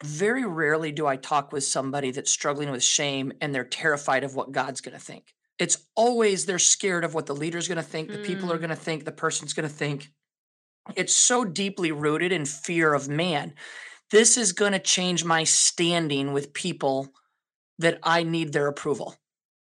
Very 0.04 0.46
rarely 0.46 0.92
do 0.92 1.08
I 1.08 1.16
talk 1.16 1.52
with 1.52 1.64
somebody 1.64 2.12
that's 2.12 2.32
struggling 2.32 2.70
with 2.70 2.84
shame 2.84 3.34
and 3.42 3.56
they're 3.56 3.64
terrified 3.64 4.24
of 4.24 4.36
what 4.36 4.52
God's 4.52 4.82
going 4.82 4.98
to 4.98 5.04
think. 5.04 5.34
It's 5.60 5.78
always 5.96 6.46
they're 6.46 6.60
scared 6.60 7.04
of 7.04 7.14
what 7.14 7.26
the 7.26 7.36
leader's 7.36 7.68
going 7.68 7.78
to 7.78 7.84
think, 7.84 8.10
the 8.10 8.18
mm. 8.18 8.26
people 8.26 8.52
are 8.52 8.58
mm. 8.58 8.62
going 8.62 8.70
to 8.70 8.76
think, 8.76 9.06
the 9.06 9.12
person's 9.12 9.54
going 9.54 9.68
to 9.68 9.74
think. 9.74 10.10
It's 10.96 11.14
so 11.14 11.46
deeply 11.46 11.92
rooted 11.92 12.32
in 12.32 12.46
fear 12.46 12.94
of 12.94 13.08
man. 13.08 13.54
This 14.10 14.38
is 14.38 14.54
going 14.54 14.72
to 14.72 14.80
change 14.80 15.24
my 15.24 15.44
standing 15.44 16.34
with 16.34 16.54
people 16.54 17.10
that 17.78 18.00
I 18.02 18.24
need 18.24 18.54
their 18.54 18.68
approval. 18.68 19.16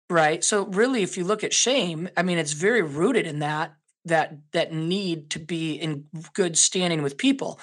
Right. 0.08 0.42
So, 0.42 0.66
really, 0.66 1.02
if 1.02 1.16
you 1.16 1.24
look 1.24 1.44
at 1.44 1.52
shame, 1.52 2.08
I 2.16 2.22
mean, 2.22 2.38
it's 2.38 2.52
very 2.52 2.82
rooted 2.82 3.26
in 3.26 3.40
that 3.40 3.74
that 4.04 4.38
that 4.52 4.72
need 4.72 5.30
to 5.30 5.38
be 5.38 5.74
in 5.74 6.06
good 6.34 6.56
standing 6.56 7.02
with 7.02 7.18
people 7.18 7.60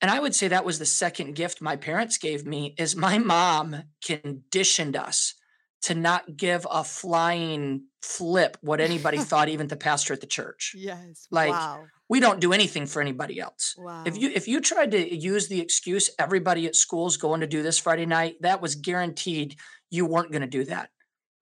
and 0.00 0.10
i 0.10 0.18
would 0.18 0.34
say 0.34 0.48
that 0.48 0.64
was 0.64 0.78
the 0.78 0.86
second 0.86 1.34
gift 1.34 1.60
my 1.60 1.76
parents 1.76 2.18
gave 2.18 2.46
me 2.46 2.74
is 2.78 2.94
my 2.94 3.18
mom 3.18 3.82
conditioned 4.04 4.96
us 4.96 5.34
to 5.82 5.94
not 5.94 6.36
give 6.36 6.66
a 6.70 6.84
flying 6.84 7.84
flip 8.02 8.56
what 8.60 8.80
anybody 8.80 9.18
thought 9.30 9.48
even 9.48 9.66
the 9.66 9.76
pastor 9.76 10.12
at 10.12 10.20
the 10.20 10.26
church 10.26 10.74
yes 10.76 11.26
like 11.30 11.50
wow. 11.50 11.84
we 12.08 12.20
don't 12.20 12.40
do 12.40 12.52
anything 12.52 12.86
for 12.86 13.00
anybody 13.00 13.40
else 13.40 13.74
wow. 13.78 14.02
if 14.06 14.16
you 14.16 14.30
if 14.34 14.48
you 14.48 14.60
tried 14.60 14.90
to 14.90 15.14
use 15.14 15.48
the 15.48 15.60
excuse 15.60 16.10
everybody 16.18 16.66
at 16.66 16.76
school's 16.76 17.16
going 17.16 17.40
to 17.40 17.46
do 17.46 17.62
this 17.62 17.78
friday 17.78 18.06
night 18.06 18.36
that 18.40 18.60
was 18.60 18.74
guaranteed 18.74 19.56
you 19.90 20.06
weren't 20.06 20.32
going 20.32 20.42
to 20.42 20.48
do 20.48 20.64
that 20.64 20.90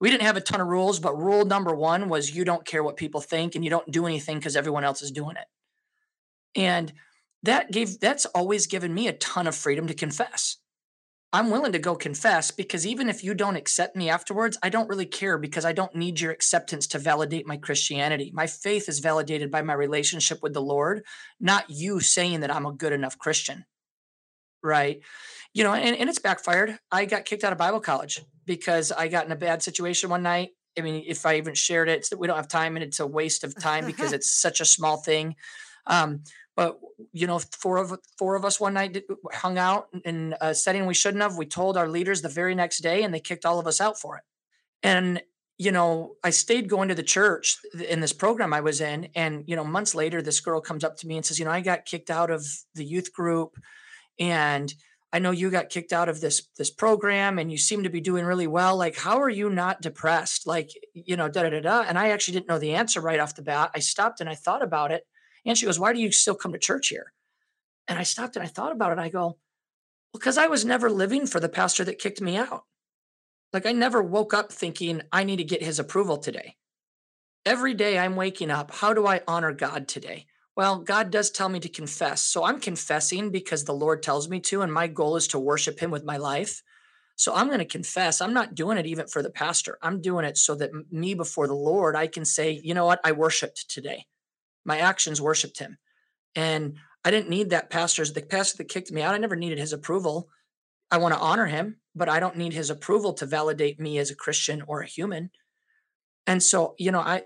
we 0.00 0.10
didn't 0.10 0.22
have 0.22 0.36
a 0.36 0.40
ton 0.40 0.60
of 0.60 0.66
rules, 0.66 0.98
but 0.98 1.16
rule 1.16 1.44
number 1.44 1.74
one 1.74 2.08
was 2.08 2.34
you 2.34 2.44
don't 2.44 2.64
care 2.64 2.82
what 2.82 2.96
people 2.96 3.20
think 3.20 3.54
and 3.54 3.62
you 3.62 3.70
don't 3.70 3.90
do 3.90 4.06
anything 4.06 4.38
because 4.38 4.56
everyone 4.56 4.82
else 4.82 5.02
is 5.02 5.10
doing 5.10 5.36
it. 5.36 5.46
And 6.58 6.92
that 7.42 7.70
gave 7.70 8.00
that's 8.00 8.26
always 8.26 8.66
given 8.66 8.92
me 8.92 9.08
a 9.08 9.12
ton 9.12 9.46
of 9.46 9.54
freedom 9.54 9.86
to 9.86 9.94
confess. 9.94 10.56
I'm 11.32 11.50
willing 11.50 11.72
to 11.72 11.78
go 11.78 11.94
confess 11.94 12.50
because 12.50 12.84
even 12.86 13.08
if 13.08 13.22
you 13.22 13.34
don't 13.34 13.56
accept 13.56 13.94
me 13.94 14.10
afterwards, 14.10 14.58
I 14.64 14.68
don't 14.68 14.88
really 14.88 15.06
care 15.06 15.38
because 15.38 15.64
I 15.64 15.72
don't 15.72 15.94
need 15.94 16.20
your 16.20 16.32
acceptance 16.32 16.88
to 16.88 16.98
validate 16.98 17.46
my 17.46 17.56
Christianity. 17.56 18.32
My 18.34 18.48
faith 18.48 18.88
is 18.88 18.98
validated 18.98 19.50
by 19.50 19.62
my 19.62 19.74
relationship 19.74 20.42
with 20.42 20.54
the 20.54 20.62
Lord, 20.62 21.04
not 21.38 21.70
you 21.70 22.00
saying 22.00 22.40
that 22.40 22.52
I'm 22.52 22.66
a 22.66 22.72
good 22.72 22.92
enough 22.92 23.18
Christian. 23.18 23.64
Right. 24.60 25.00
You 25.54 25.62
know, 25.62 25.72
and, 25.72 25.96
and 25.96 26.08
it's 26.10 26.18
backfired. 26.18 26.78
I 26.90 27.04
got 27.04 27.24
kicked 27.24 27.44
out 27.44 27.52
of 27.52 27.58
Bible 27.58 27.80
college 27.80 28.20
because 28.44 28.90
I 28.90 29.06
got 29.06 29.24
in 29.24 29.32
a 29.32 29.36
bad 29.36 29.62
situation 29.62 30.10
one 30.10 30.24
night. 30.24 30.50
I 30.76 30.82
mean, 30.82 31.04
if 31.06 31.26
I 31.26 31.36
even 31.36 31.54
shared 31.54 31.88
it, 31.88 32.08
we 32.16 32.26
don't 32.26 32.36
have 32.36 32.48
time 32.48 32.76
and 32.76 32.82
it's 32.82 33.00
a 33.00 33.06
waste 33.06 33.44
of 33.44 33.60
time 33.60 33.86
because 33.86 34.12
it's 34.12 34.30
such 34.30 34.60
a 34.60 34.64
small 34.64 34.96
thing. 34.96 35.36
Um, 35.86 36.22
but 36.56 36.78
you 37.12 37.26
know, 37.26 37.40
four 37.58 37.78
of 37.78 37.98
four 38.18 38.36
of 38.36 38.44
us 38.44 38.60
one 38.60 38.74
night 38.74 39.02
hung 39.32 39.58
out 39.58 39.88
in 40.04 40.34
a 40.40 40.54
setting 40.54 40.86
we 40.86 40.94
shouldn't 40.94 41.22
have. 41.22 41.36
We 41.36 41.46
told 41.46 41.76
our 41.76 41.88
leaders 41.88 42.22
the 42.22 42.28
very 42.28 42.54
next 42.54 42.78
day, 42.78 43.02
and 43.02 43.14
they 43.14 43.20
kicked 43.20 43.46
all 43.46 43.58
of 43.58 43.66
us 43.66 43.80
out 43.80 43.98
for 43.98 44.16
it. 44.16 44.24
And 44.82 45.22
you 45.58 45.72
know, 45.72 46.16
I 46.24 46.30
stayed 46.30 46.70
going 46.70 46.88
to 46.88 46.94
the 46.94 47.02
church 47.02 47.58
in 47.86 48.00
this 48.00 48.14
program 48.14 48.54
I 48.54 48.62
was 48.62 48.80
in, 48.80 49.08
and 49.14 49.44
you 49.46 49.56
know, 49.56 49.64
months 49.64 49.94
later, 49.94 50.22
this 50.22 50.40
girl 50.40 50.60
comes 50.60 50.84
up 50.84 50.96
to 50.98 51.06
me 51.06 51.16
and 51.16 51.24
says, 51.24 51.38
"You 51.38 51.44
know, 51.44 51.50
I 51.50 51.60
got 51.60 51.84
kicked 51.84 52.10
out 52.10 52.30
of 52.30 52.46
the 52.74 52.84
youth 52.84 53.12
group, 53.12 53.56
and 54.18 54.72
I 55.12 55.18
know 55.18 55.32
you 55.32 55.50
got 55.50 55.70
kicked 55.70 55.92
out 55.92 56.08
of 56.08 56.20
this 56.20 56.46
this 56.56 56.70
program 56.70 57.38
and 57.38 57.50
you 57.50 57.58
seem 57.58 57.82
to 57.82 57.90
be 57.90 58.00
doing 58.00 58.24
really 58.24 58.46
well. 58.46 58.76
Like, 58.76 58.96
how 58.96 59.20
are 59.20 59.28
you 59.28 59.50
not 59.50 59.82
depressed? 59.82 60.46
Like, 60.46 60.70
you 60.94 61.16
know, 61.16 61.28
da 61.28 61.42
da 61.42 61.50
da 61.50 61.60
da. 61.60 61.80
And 61.82 61.98
I 61.98 62.10
actually 62.10 62.34
didn't 62.34 62.48
know 62.48 62.58
the 62.58 62.74
answer 62.74 63.00
right 63.00 63.18
off 63.18 63.34
the 63.34 63.42
bat. 63.42 63.70
I 63.74 63.80
stopped 63.80 64.20
and 64.20 64.30
I 64.30 64.34
thought 64.36 64.62
about 64.62 64.92
it. 64.92 65.04
And 65.44 65.56
she 65.56 65.66
goes, 65.66 65.78
Why 65.78 65.92
do 65.92 66.00
you 66.00 66.12
still 66.12 66.34
come 66.34 66.52
to 66.52 66.58
church 66.58 66.88
here? 66.88 67.12
And 67.88 67.98
I 67.98 68.02
stopped 68.02 68.36
and 68.36 68.44
I 68.44 68.48
thought 68.48 68.72
about 68.72 68.92
it. 68.92 68.98
I 68.98 69.08
go, 69.08 69.38
Because 70.12 70.38
I 70.38 70.46
was 70.46 70.64
never 70.64 70.90
living 70.90 71.26
for 71.26 71.40
the 71.40 71.48
pastor 71.48 71.84
that 71.84 71.98
kicked 71.98 72.20
me 72.20 72.36
out. 72.36 72.64
Like, 73.52 73.66
I 73.66 73.72
never 73.72 74.02
woke 74.02 74.32
up 74.32 74.52
thinking, 74.52 75.02
I 75.10 75.24
need 75.24 75.36
to 75.36 75.44
get 75.44 75.62
his 75.62 75.78
approval 75.78 76.18
today. 76.18 76.56
Every 77.44 77.74
day 77.74 77.98
I'm 77.98 78.16
waking 78.16 78.50
up, 78.50 78.70
how 78.70 78.94
do 78.94 79.06
I 79.06 79.22
honor 79.26 79.52
God 79.52 79.88
today? 79.88 80.26
Well, 80.56 80.78
God 80.78 81.10
does 81.10 81.30
tell 81.30 81.48
me 81.48 81.58
to 81.60 81.68
confess. 81.68 82.20
So 82.20 82.44
I'm 82.44 82.60
confessing 82.60 83.30
because 83.30 83.64
the 83.64 83.72
Lord 83.72 84.02
tells 84.02 84.28
me 84.28 84.40
to, 84.40 84.62
and 84.62 84.72
my 84.72 84.86
goal 84.86 85.16
is 85.16 85.26
to 85.28 85.38
worship 85.38 85.80
Him 85.80 85.90
with 85.90 86.04
my 86.04 86.16
life. 86.16 86.62
So 87.16 87.34
I'm 87.34 87.46
going 87.46 87.58
to 87.58 87.64
confess. 87.64 88.20
I'm 88.20 88.34
not 88.34 88.54
doing 88.54 88.78
it 88.78 88.86
even 88.86 89.06
for 89.06 89.22
the 89.22 89.30
pastor. 89.30 89.78
I'm 89.82 90.00
doing 90.00 90.24
it 90.24 90.38
so 90.38 90.54
that 90.56 90.70
me 90.90 91.14
before 91.14 91.46
the 91.46 91.54
Lord, 91.54 91.96
I 91.96 92.06
can 92.06 92.24
say, 92.24 92.60
you 92.62 92.74
know 92.74 92.86
what? 92.86 93.00
I 93.04 93.12
worshiped 93.12 93.68
today. 93.68 94.06
My 94.64 94.78
actions 94.78 95.20
worshiped 95.20 95.58
Him. 95.58 95.78
And 96.34 96.76
I 97.04 97.10
didn't 97.10 97.30
need 97.30 97.50
that 97.50 97.70
pastor's, 97.70 98.12
the 98.12 98.22
pastor 98.22 98.58
that 98.58 98.68
kicked 98.68 98.92
me 98.92 99.02
out, 99.02 99.14
I 99.14 99.18
never 99.18 99.36
needed 99.36 99.58
his 99.58 99.72
approval. 99.72 100.28
I 100.90 100.98
want 100.98 101.14
to 101.14 101.20
honor 101.20 101.46
him, 101.46 101.76
but 101.94 102.08
I 102.08 102.20
don't 102.20 102.36
need 102.36 102.52
his 102.52 102.70
approval 102.70 103.14
to 103.14 103.26
validate 103.26 103.80
me 103.80 103.98
as 103.98 104.10
a 104.10 104.16
Christian 104.16 104.62
or 104.66 104.80
a 104.80 104.86
human. 104.86 105.30
And 106.26 106.42
so, 106.42 106.74
you 106.78 106.92
know, 106.92 107.00
I 107.00 107.22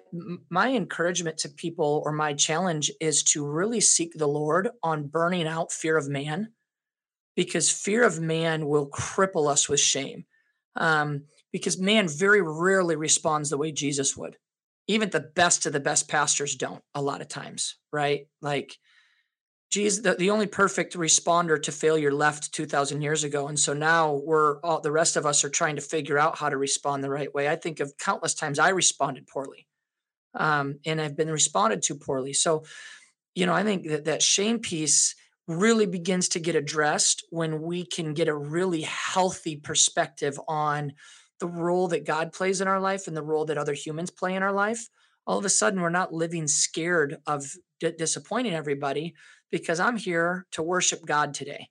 my 0.49 0.68
encouragement 0.70 1.39
to 1.39 1.49
people 1.49 2.03
or 2.07 2.12
my 2.12 2.32
challenge 2.32 2.91
is 3.01 3.22
to 3.24 3.45
really 3.45 3.80
seek 3.80 4.12
the 4.14 4.28
Lord 4.28 4.68
on 4.82 5.09
burning 5.09 5.49
out 5.49 5.72
fear 5.72 5.97
of 5.97 6.09
man 6.09 6.53
because 7.35 7.70
fear 7.70 8.05
of 8.05 8.20
man 8.20 8.66
will 8.66 8.89
cripple 8.89 9.51
us 9.51 9.68
with 9.68 9.80
shame. 9.80 10.24
Um, 10.76 11.24
because 11.53 11.78
man 11.78 12.09
very 12.09 12.43
rarely 12.43 12.97
responds 12.97 13.51
the 13.51 13.59
way 13.59 13.72
Jesus 13.72 14.16
would. 14.16 14.37
Even 14.87 15.11
the 15.11 15.20
best 15.20 15.66
of 15.66 15.72
the 15.72 15.80
best 15.80 16.09
pastors 16.09 16.57
don't 16.57 16.82
a 16.95 17.03
lot 17.03 17.20
of 17.20 17.28
times, 17.28 17.76
right? 17.93 18.26
Like 18.43 18.76
geez, 19.74 20.03
the, 20.03 20.14
the 20.14 20.30
only 20.30 20.47
perfect 20.47 20.95
responder 20.95 21.61
to 21.61 21.72
failure 21.72 22.12
left 22.12 22.53
2000 22.53 23.03
years 23.03 23.24
ago. 23.24 23.49
And 23.49 23.59
so 23.59 23.72
now 23.72 24.20
we're 24.24 24.61
all 24.61 24.80
the 24.80 24.93
rest 24.93 25.16
of 25.16 25.26
us 25.26 25.43
are 25.43 25.49
trying 25.49 25.74
to 25.74 25.82
figure 25.82 26.16
out 26.16 26.39
how 26.39 26.49
to 26.49 26.57
respond 26.57 27.03
the 27.03 27.11
right 27.11 27.35
way. 27.35 27.49
I 27.49 27.57
think 27.57 27.80
of 27.80 27.93
countless 27.99 28.35
times 28.35 28.61
I 28.61 28.68
responded 28.68 29.26
poorly 29.26 29.66
um, 30.32 30.78
and 30.87 31.01
I've 31.01 31.16
been 31.16 31.28
responded 31.28 31.82
to 31.82 31.97
poorly. 31.97 32.35
So, 32.35 32.62
you 33.35 33.47
know, 33.47 33.53
I 33.53 33.64
think 33.64 33.89
that 33.89 34.05
that 34.05 34.22
shame 34.22 34.61
piece 34.61 35.16
really 35.49 35.87
begins 35.87 36.28
to 36.30 36.39
get 36.39 36.55
addressed 36.55 37.26
when 37.30 37.61
we 37.61 37.85
can 37.85 38.14
get 38.14 38.28
a 38.28 38.35
really 38.35 38.82
healthy 38.82 39.57
perspective 39.57 40.39
on 40.47 40.93
the 41.41 41.47
role 41.49 41.89
that 41.89 42.07
God 42.07 42.32
plays 42.32 42.61
in 42.61 42.68
our 42.68 42.80
life 42.80 43.07
and 43.07 43.16
the 43.16 43.22
role 43.22 43.45
that 43.47 43.59
other 43.59 43.74
humans 43.74 44.11
play 44.11 44.35
in 44.35 44.43
our 44.43 44.53
life. 44.53 44.89
All 45.26 45.39
of 45.39 45.45
a 45.45 45.49
sudden, 45.51 45.80
we're 45.80 45.89
not 45.91 46.12
living 46.12 46.47
scared 46.49 47.16
of 47.26 47.45
d- 47.80 47.93
disappointing 47.97 48.55
everybody 48.55 49.14
because 49.51 49.80
I'm 49.80 49.97
here 49.97 50.47
to 50.53 50.62
worship 50.62 51.05
God 51.07 51.35
today. 51.35 51.68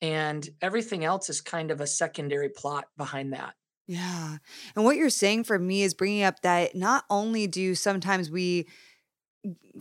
and 0.00 0.48
everything 0.62 1.04
else 1.04 1.28
is 1.28 1.40
kind 1.40 1.70
of 1.70 1.80
a 1.80 1.86
secondary 1.86 2.48
plot 2.48 2.84
behind 2.96 3.32
that. 3.32 3.54
Yeah. 3.86 4.36
And 4.76 4.84
what 4.84 4.96
you're 4.96 5.10
saying 5.10 5.44
for 5.44 5.58
me 5.58 5.82
is 5.82 5.94
bringing 5.94 6.22
up 6.22 6.40
that 6.42 6.74
not 6.76 7.04
only 7.10 7.46
do 7.46 7.74
sometimes 7.74 8.30
we 8.30 8.68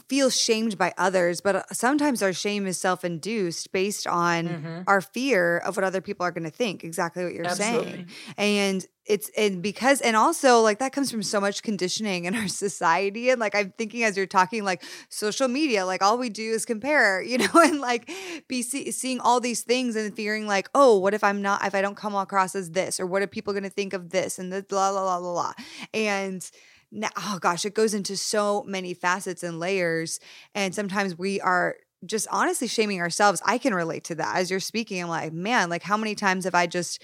feel 0.07 0.29
shamed 0.29 0.77
by 0.77 0.93
others, 0.97 1.41
but 1.41 1.55
uh, 1.55 1.63
sometimes 1.71 2.21
our 2.21 2.33
shame 2.33 2.67
is 2.67 2.77
self 2.77 3.03
induced 3.03 3.71
based 3.71 4.05
on 4.05 4.45
Mhm. 4.47 4.83
our 4.87 5.01
fear 5.01 5.57
of 5.59 5.75
what 5.75 5.83
other 5.83 6.01
people 6.01 6.25
are 6.25 6.31
going 6.31 6.43
to 6.43 6.51
think. 6.55 6.83
Exactly 6.83 7.23
what 7.23 7.33
you're 7.33 7.47
Absolutely. 7.47 7.91
saying. 7.91 8.07
And 8.37 8.85
it's, 9.05 9.31
and 9.37 9.61
because, 9.63 10.01
and 10.01 10.15
also 10.15 10.59
like 10.59 10.79
that 10.79 10.91
comes 10.91 11.09
from 11.09 11.23
so 11.23 11.39
much 11.41 11.63
conditioning 11.63 12.25
in 12.25 12.35
our 12.35 12.47
society. 12.65 13.29
And 13.31 13.39
like 13.39 13.55
I'm 13.55 13.73
thinking 13.77 14.03
as 14.03 14.15
you're 14.17 14.25
talking, 14.27 14.63
like 14.63 14.83
social 15.09 15.47
media, 15.47 15.85
like 15.85 16.03
all 16.03 16.17
we 16.17 16.29
do 16.29 16.51
is 16.51 16.65
compare, 16.65 17.21
you 17.31 17.37
know, 17.39 17.49
and 17.55 17.79
like 17.81 18.09
be 18.47 18.61
see, 18.61 18.91
seeing 18.91 19.19
all 19.19 19.39
these 19.39 19.61
things 19.63 19.95
and 19.95 20.15
fearing 20.15 20.45
like, 20.45 20.69
oh, 20.75 20.99
what 20.99 21.13
if 21.15 21.23
I'm 21.23 21.41
not, 21.41 21.65
if 21.65 21.73
I 21.73 21.81
don't 21.81 21.95
come 21.97 22.13
across 22.15 22.53
as 22.55 22.71
this, 22.71 22.99
or 22.99 23.07
what 23.07 23.21
are 23.23 23.27
people 23.27 23.53
going 23.53 23.63
to 23.63 23.69
think 23.69 23.93
of 23.93 24.11
this 24.11 24.37
and 24.37 24.53
the 24.53 24.61
blah, 24.61 24.91
blah, 24.91 25.01
blah, 25.03 25.19
blah, 25.19 25.33
blah. 25.33 25.53
And, 25.93 26.47
now, 26.91 27.09
oh 27.17 27.37
gosh, 27.41 27.65
it 27.65 27.73
goes 27.73 27.93
into 27.93 28.15
so 28.15 28.63
many 28.67 28.93
facets 28.93 29.43
and 29.43 29.59
layers. 29.59 30.19
And 30.55 30.73
sometimes 30.73 31.17
we 31.17 31.41
are 31.41 31.75
just 32.05 32.27
honestly 32.31 32.67
shaming 32.67 33.01
ourselves. 33.01 33.41
I 33.45 33.57
can 33.57 33.73
relate 33.73 34.03
to 34.05 34.15
that. 34.15 34.37
As 34.37 34.49
you're 34.49 34.59
speaking, 34.59 35.01
I'm 35.01 35.09
like, 35.09 35.33
man, 35.33 35.69
like 35.69 35.83
how 35.83 35.97
many 35.97 36.15
times 36.15 36.45
have 36.45 36.55
I 36.55 36.67
just 36.67 37.01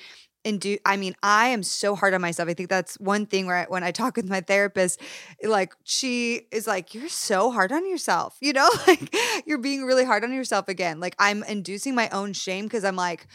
do 0.51 0.77
I 0.85 0.97
mean, 0.97 1.15
I 1.23 1.47
am 1.47 1.63
so 1.63 1.95
hard 1.95 2.13
on 2.13 2.21
myself. 2.21 2.49
I 2.49 2.53
think 2.53 2.69
that's 2.69 2.95
one 2.99 3.25
thing 3.25 3.45
where 3.47 3.55
I, 3.55 3.65
when 3.65 3.83
I 3.83 3.91
talk 3.91 4.17
with 4.17 4.29
my 4.29 4.41
therapist, 4.41 4.99
like 5.41 5.73
she 5.85 6.41
is 6.51 6.67
like, 6.67 6.93
"You're 6.93 7.07
so 7.07 7.49
hard 7.49 7.71
on 7.71 7.89
yourself," 7.89 8.37
you 8.41 8.51
know, 8.51 8.69
like 8.87 9.15
you're 9.45 9.57
being 9.57 9.85
really 9.85 10.03
hard 10.03 10.23
on 10.23 10.33
yourself 10.33 10.67
again. 10.67 10.99
Like 10.99 11.15
I'm 11.17 11.43
inducing 11.43 11.95
my 11.95 12.09
own 12.09 12.33
shame 12.33 12.65
because 12.65 12.83
I'm 12.83 12.97
like, 12.97 13.27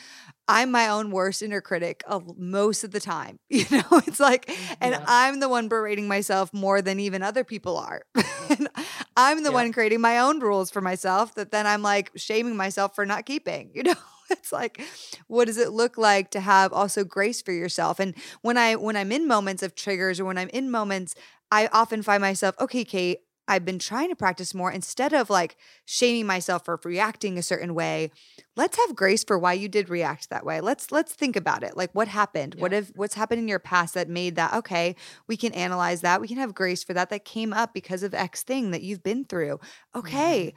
I'm 0.49 0.70
my 0.72 0.88
own 0.88 1.11
worst 1.11 1.42
inner 1.42 1.61
critic 1.61 2.03
of 2.07 2.38
most 2.38 2.84
of 2.84 2.90
the 2.92 3.01
time. 3.01 3.38
You 3.51 3.66
know, 3.70 4.03
it's 4.07 4.20
like, 4.20 4.51
and 4.80 4.94
Yeah. 4.94 5.05
I'm 5.07 5.40
the 5.40 5.49
one 5.49 5.68
berating 5.68 6.09
myself 6.09 6.53
more 6.55 6.80
than 6.82 7.01
even 7.01 7.22
other 7.22 7.44
people 7.44 7.76
are. 7.76 8.03
and 8.51 8.68
I'm 9.16 9.42
the 9.42 9.51
Yeah. 9.51 9.55
one 9.55 9.72
creating 9.72 10.01
my 10.01 10.18
own 10.18 10.40
rules 10.40 10.70
for 10.70 10.80
myself 10.80 11.34
that 11.34 11.51
then 11.51 11.66
I'm 11.66 11.82
like 11.82 12.11
shaming 12.16 12.57
myself 12.57 12.94
for 12.94 13.05
not 13.07 13.26
keeping, 13.26 13.70
you 13.74 13.82
know? 13.84 13.94
It's 14.30 14.53
like, 14.53 14.80
what 15.26 15.46
does 15.46 15.57
it 15.59 15.70
look 15.70 15.96
like 15.99 16.30
to 16.32 16.40
have 16.40 16.72
also 16.72 17.05
grace 17.05 17.42
for 17.42 17.53
yourself? 17.53 17.99
And 18.01 18.14
when 18.42 18.57
I 18.59 18.76
when 18.76 18.96
I'm 18.96 19.11
in 19.12 19.26
moments 19.26 19.62
of 19.62 19.74
triggers 19.74 20.20
or 20.20 20.24
when 20.26 20.38
I'm 20.38 20.49
in 20.51 20.70
moments, 20.70 21.14
I 21.51 21.68
often 21.72 22.03
find 22.03 22.20
myself, 22.20 22.55
okay, 22.61 22.84
Kait, 22.84 23.16
I've 23.49 23.64
been 23.64 23.78
trying 23.78 24.11
to 24.11 24.16
practice 24.16 24.55
more 24.55 24.70
instead 24.70 25.12
of 25.12 25.30
like 25.30 25.57
shaming 25.84 26.26
myself 26.26 26.64
for 26.64 26.78
reacting 26.84 27.38
a 27.38 27.42
certain 27.42 27.74
way 27.74 28.11
let's 28.59 28.76
have 28.76 28.96
grace 28.96 29.22
for 29.22 29.38
why 29.38 29.53
you 29.53 29.68
did 29.68 29.88
react 29.88 30.28
that 30.28 30.44
way. 30.44 30.61
Let's 30.61 30.90
let's 30.90 31.14
think 31.14 31.36
about 31.36 31.62
it. 31.62 31.76
Like 31.76 31.94
what 31.94 32.09
happened? 32.09 32.57
What 32.59 32.72
if 32.72 32.90
what's 32.96 33.14
happened 33.14 33.40
in 33.40 33.49
your 33.49 33.61
past 33.61 33.94
that 33.94 34.09
made 34.09 34.34
that 34.34 34.53
okay 34.53 34.96
we 35.28 35.36
can 35.36 35.53
analyze 35.53 36.01
that. 36.03 36.20
We 36.20 36.28
can 36.28 36.38
have 36.38 36.55
grace 36.55 36.82
for 36.82 36.92
that 36.92 37.09
that 37.11 37.24
came 37.24 37.53
up 37.53 37.72
because 37.72 38.03
of 38.03 38.12
x 38.12 38.42
thing 38.42 38.72
that 38.72 38.82
you've 38.82 39.03
been 39.03 39.24
through. 39.24 39.59
Mm-hmm. 39.59 39.99
Okay 40.01 40.55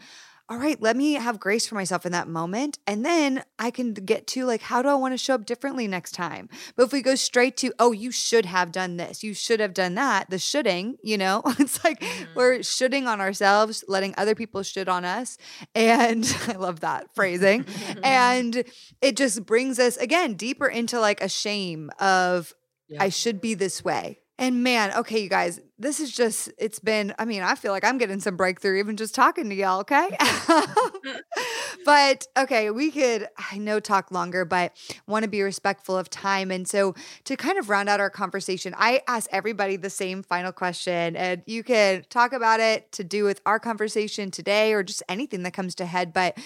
all 0.51 0.57
right 0.57 0.81
let 0.81 0.97
me 0.97 1.13
have 1.13 1.39
grace 1.39 1.65
for 1.65 1.75
myself 1.75 2.05
in 2.05 2.11
that 2.11 2.27
moment 2.27 2.77
and 2.85 3.05
then 3.05 3.41
i 3.57 3.71
can 3.71 3.93
get 3.93 4.27
to 4.27 4.43
like 4.45 4.61
how 4.61 4.81
do 4.81 4.89
i 4.89 4.93
want 4.93 5.13
to 5.13 5.17
show 5.17 5.33
up 5.35 5.45
differently 5.45 5.87
next 5.87 6.11
time 6.11 6.49
but 6.75 6.83
if 6.83 6.91
we 6.91 7.01
go 7.01 7.15
straight 7.15 7.55
to 7.55 7.71
oh 7.79 7.91
you 7.93 8.11
should 8.11 8.45
have 8.45 8.71
done 8.71 8.97
this 8.97 9.23
you 9.23 9.33
should 9.33 9.61
have 9.61 9.73
done 9.73 9.95
that 9.95 10.29
the 10.29 10.37
shoulding 10.37 10.97
you 11.01 11.17
know 11.17 11.41
it's 11.59 11.81
like 11.85 12.01
Mhm. 12.01 12.27
we're 12.35 12.61
shoulding 12.63 13.07
on 13.07 13.21
ourselves 13.21 13.83
letting 13.87 14.13
other 14.17 14.35
people 14.35 14.61
should 14.61 14.89
on 14.89 15.05
us 15.05 15.37
and 15.73 16.25
i 16.47 16.53
love 16.53 16.81
that 16.81 17.15
phrasing 17.15 17.65
and 18.03 18.63
it 19.01 19.15
just 19.15 19.45
brings 19.45 19.79
us 19.79 19.95
again 19.97 20.33
deeper 20.33 20.67
into 20.67 20.99
like 20.99 21.21
a 21.23 21.29
shame 21.29 21.89
of 21.99 22.53
Yeah. 22.89 23.03
I 23.03 23.09
should 23.09 23.39
be 23.39 23.53
this 23.53 23.83
way. 23.85 24.17
And 24.37 24.63
man, 24.63 24.91
okay, 24.97 25.19
you 25.21 25.29
guys, 25.29 25.61
this 25.81 25.99
is 25.99 26.11
just, 26.11 26.51
it's 26.57 26.79
been, 26.79 27.13
I 27.17 27.25
mean, 27.25 27.41
I 27.41 27.55
feel 27.55 27.71
like 27.71 27.83
I'm 27.83 27.97
getting 27.97 28.19
some 28.19 28.37
breakthrough 28.37 28.79
even 28.79 28.97
just 28.97 29.15
talking 29.15 29.49
to 29.49 29.55
y'all, 29.55 29.81
okay? 29.81 30.15
but 31.85 32.27
okay, 32.37 32.69
we 32.69 32.91
could, 32.91 33.27
I 33.51 33.57
know, 33.57 33.79
talk 33.79 34.11
longer, 34.11 34.45
but 34.45 34.73
want 35.07 35.23
to 35.23 35.29
be 35.29 35.41
respectful 35.41 35.97
of 35.97 36.09
time. 36.09 36.51
And 36.51 36.67
so 36.67 36.95
to 37.25 37.35
kind 37.35 37.57
of 37.57 37.69
round 37.69 37.89
out 37.89 37.99
our 37.99 38.09
conversation, 38.09 38.73
I 38.77 39.01
ask 39.07 39.29
everybody 39.31 39.75
the 39.75 39.89
same 39.89 40.23
final 40.23 40.51
question, 40.51 41.15
and 41.15 41.41
you 41.45 41.63
can 41.63 42.05
talk 42.09 42.33
about 42.33 42.59
it 42.59 42.91
to 42.93 43.03
do 43.03 43.23
with 43.23 43.41
our 43.45 43.59
conversation 43.59 44.31
today 44.31 44.73
or 44.73 44.83
just 44.83 45.03
anything 45.09 45.43
that 45.43 45.53
comes 45.53 45.75
to 45.75 45.85
head. 45.85 46.13
But 46.13 46.37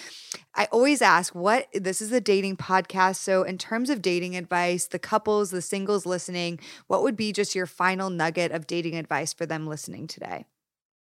I 0.54 0.68
always 0.72 1.02
ask 1.02 1.34
what 1.34 1.66
this 1.74 2.00
is 2.00 2.12
a 2.12 2.20
dating 2.20 2.56
podcast. 2.56 3.16
So, 3.16 3.42
in 3.42 3.58
terms 3.58 3.90
of 3.90 4.00
dating 4.00 4.36
advice, 4.36 4.86
the 4.86 4.98
couples, 4.98 5.50
the 5.50 5.60
singles 5.60 6.06
listening, 6.06 6.58
what 6.86 7.02
would 7.02 7.16
be 7.16 7.32
just 7.32 7.54
your 7.54 7.66
final 7.66 8.08
nugget 8.08 8.52
of 8.52 8.66
dating 8.66 8.96
advice 8.96 9.25
for 9.32 9.46
them 9.46 9.66
listening 9.66 10.06
today? 10.06 10.46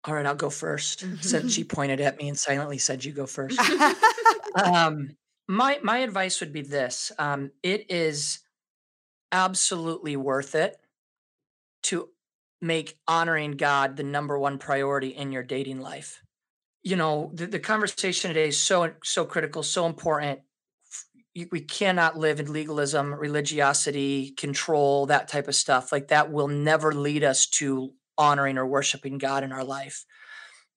All 0.03 0.15
right, 0.15 0.25
I'll 0.25 0.35
go 0.35 0.49
first 0.49 1.05
since 1.21 1.53
she 1.53 1.63
pointed 1.65 2.01
at 2.01 2.17
me 2.17 2.27
and 2.27 2.37
silently 2.37 2.79
said 2.79 3.05
you 3.05 3.11
go 3.11 3.27
first. 3.27 3.59
um, 4.63 5.11
my 5.47 5.79
my 5.83 5.99
advice 5.99 6.39
would 6.39 6.53
be 6.53 6.61
this: 6.61 7.11
um, 7.19 7.51
it 7.61 7.91
is 7.91 8.39
absolutely 9.31 10.15
worth 10.15 10.55
it 10.55 10.77
to 11.83 12.09
make 12.61 12.97
honoring 13.07 13.51
God 13.53 13.95
the 13.95 14.03
number 14.03 14.37
one 14.37 14.57
priority 14.57 15.09
in 15.09 15.31
your 15.31 15.43
dating 15.43 15.81
life. 15.81 16.21
You 16.83 16.95
know, 16.95 17.31
the, 17.33 17.45
the 17.45 17.59
conversation 17.59 18.29
today 18.29 18.47
is 18.47 18.59
so 18.59 18.91
so 19.03 19.25
critical, 19.25 19.61
so 19.61 19.85
important. 19.85 20.39
We 21.35 21.61
cannot 21.61 22.17
live 22.17 22.41
in 22.41 22.51
legalism, 22.51 23.13
religiosity, 23.13 24.31
control, 24.31 25.05
that 25.05 25.29
type 25.29 25.47
of 25.47 25.55
stuff. 25.55 25.91
Like 25.91 26.09
that 26.09 26.29
will 26.31 26.49
never 26.49 26.91
lead 26.91 27.23
us 27.23 27.45
to 27.47 27.93
honoring 28.17 28.57
or 28.57 28.65
worshiping 28.65 29.17
God 29.17 29.43
in 29.43 29.51
our 29.51 29.63
life. 29.63 30.05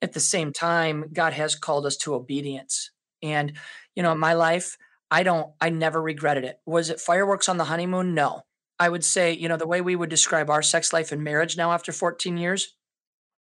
At 0.02 0.12
the 0.12 0.20
same 0.20 0.52
time, 0.52 1.06
God 1.12 1.32
has 1.32 1.54
called 1.54 1.86
us 1.86 1.96
to 1.98 2.14
obedience. 2.14 2.90
And, 3.22 3.54
you 3.94 4.02
know, 4.02 4.12
in 4.12 4.18
my 4.18 4.34
life, 4.34 4.76
I 5.10 5.22
don't, 5.22 5.52
I 5.60 5.70
never 5.70 6.02
regretted 6.02 6.44
it. 6.44 6.58
Was 6.66 6.90
it 6.90 7.00
fireworks 7.00 7.48
on 7.48 7.56
the 7.56 7.64
honeymoon? 7.64 8.14
No. 8.14 8.42
I 8.78 8.88
would 8.88 9.04
say, 9.04 9.32
you 9.32 9.48
know, 9.48 9.56
the 9.56 9.66
way 9.66 9.80
we 9.80 9.96
would 9.96 10.10
describe 10.10 10.50
our 10.50 10.62
sex 10.62 10.92
life 10.92 11.12
and 11.12 11.22
marriage 11.22 11.56
now 11.56 11.72
after 11.72 11.92
14 11.92 12.36
years, 12.36 12.74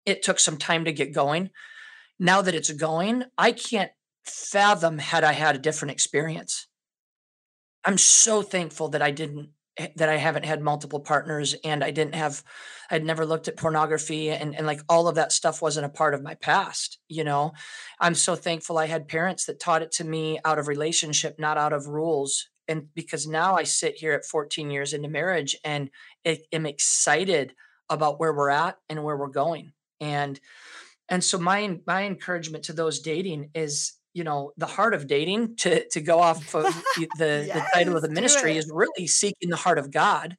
it 0.05 0.23
took 0.23 0.39
some 0.39 0.59
time 0.59 0.85
to 0.85 0.93
get 0.93 1.15
going. 1.15 1.51
Now 2.19 2.43
that 2.43 2.55
it's 2.55 2.71
going, 2.71 3.25
I 3.39 3.53
can't 3.53 3.91
fathom 4.25 4.99
had 4.99 5.25
I 5.25 5.33
had 5.33 5.57
a 5.57 5.61
different 5.61 5.93
experience. 5.93 6.67
I'm 7.85 7.99
so 7.99 8.43
thankful 8.43 8.89
that 8.91 9.03
I 9.03 9.11
didn't 9.11 9.51
Eh, 9.79 9.89
that 9.97 10.11
I 10.11 10.17
haven't 10.17 10.45
had 10.45 10.61
multiple 10.61 11.01
partners 11.01 11.55
and 11.65 11.83
I 11.83 11.91
didn't 11.91 12.15
have 12.15 12.45
I'd 12.91 13.05
never 13.05 13.25
looked 13.25 13.49
at 13.49 13.57
pornography 13.57 14.31
and, 14.31 14.55
and 14.55 14.67
like 14.67 14.83
all 14.87 15.09
of 15.09 15.15
that 15.15 15.33
stuff 15.33 15.63
wasn't 15.63 15.87
a 15.87 15.91
part 15.91 16.13
of 16.13 16.23
my 16.23 16.35
past, 16.35 16.99
you 17.09 17.25
know. 17.25 17.53
I'm 17.99 18.15
so 18.15 18.35
thankful 18.35 18.77
I 18.77 18.87
had 18.87 19.09
parents 19.09 19.47
that 19.47 19.61
taught 19.61 19.81
it 19.81 19.93
to 19.93 20.05
me 20.05 20.39
out 20.45 20.59
of 20.59 20.69
relationship, 20.69 21.37
not 21.39 21.57
out 21.57 21.73
of 21.73 21.87
rules. 21.87 22.51
And 22.69 22.89
because 22.95 23.27
now 23.27 23.57
I 23.57 23.63
sit 23.63 23.97
here 23.97 24.13
at 24.13 24.27
14 24.27 24.71
years 24.71 24.93
into 24.93 25.09
marriage 25.09 25.57
and 25.65 25.89
I 26.27 26.41
am 26.53 26.67
excited 26.67 27.55
about 27.89 28.21
where 28.21 28.35
we're 28.35 28.51
at 28.51 28.77
and 28.91 29.03
where 29.03 29.17
we're 29.17 29.29
going. 29.29 29.73
And 30.01 30.39
and 31.09 31.25
so 31.25 31.39
my 31.39 31.79
my 31.87 32.05
encouragement 32.05 32.65
to 32.65 32.75
those 32.75 33.01
dating 33.01 33.51
is 33.55 33.95
you 34.15 34.25
know 34.25 34.53
the 34.57 34.67
heart 34.67 34.95
of 34.95 35.07
dating 35.07 35.57
to 35.57 35.89
to 35.89 36.01
go 36.01 36.21
off 36.29 36.55
of 36.55 36.65
the 36.97 37.09
the, 37.19 37.51
the 37.53 37.65
title 37.75 37.97
of 37.97 38.03
the 38.03 38.11
ministry 38.11 38.57
is 38.57 38.71
really 38.73 39.07
seeking 39.07 39.51
the 39.51 39.57
heart 39.57 39.79
of 39.79 39.91
God 39.91 40.37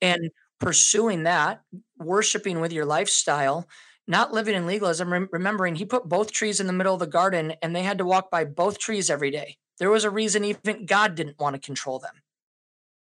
and 0.00 0.30
pursuing 0.60 1.24
that 1.24 1.62
worshiping 1.98 2.60
with 2.60 2.72
your 2.72 2.84
lifestyle 2.84 3.68
not 4.06 4.32
living 4.32 4.54
in 4.54 4.66
legalism 4.66 5.12
rem- 5.12 5.28
remembering 5.32 5.74
he 5.74 5.84
put 5.84 6.08
both 6.08 6.30
trees 6.30 6.60
in 6.60 6.66
the 6.66 6.72
middle 6.72 6.94
of 6.94 7.00
the 7.00 7.06
garden 7.06 7.54
and 7.62 7.74
they 7.74 7.82
had 7.82 7.98
to 7.98 8.04
walk 8.04 8.30
by 8.30 8.44
both 8.44 8.78
trees 8.78 9.08
every 9.08 9.30
day. 9.30 9.56
There 9.78 9.90
was 9.90 10.04
a 10.04 10.10
reason 10.10 10.44
even 10.44 10.84
God 10.84 11.14
didn't 11.14 11.38
want 11.38 11.54
to 11.54 11.60
control 11.60 11.98
them 11.98 12.14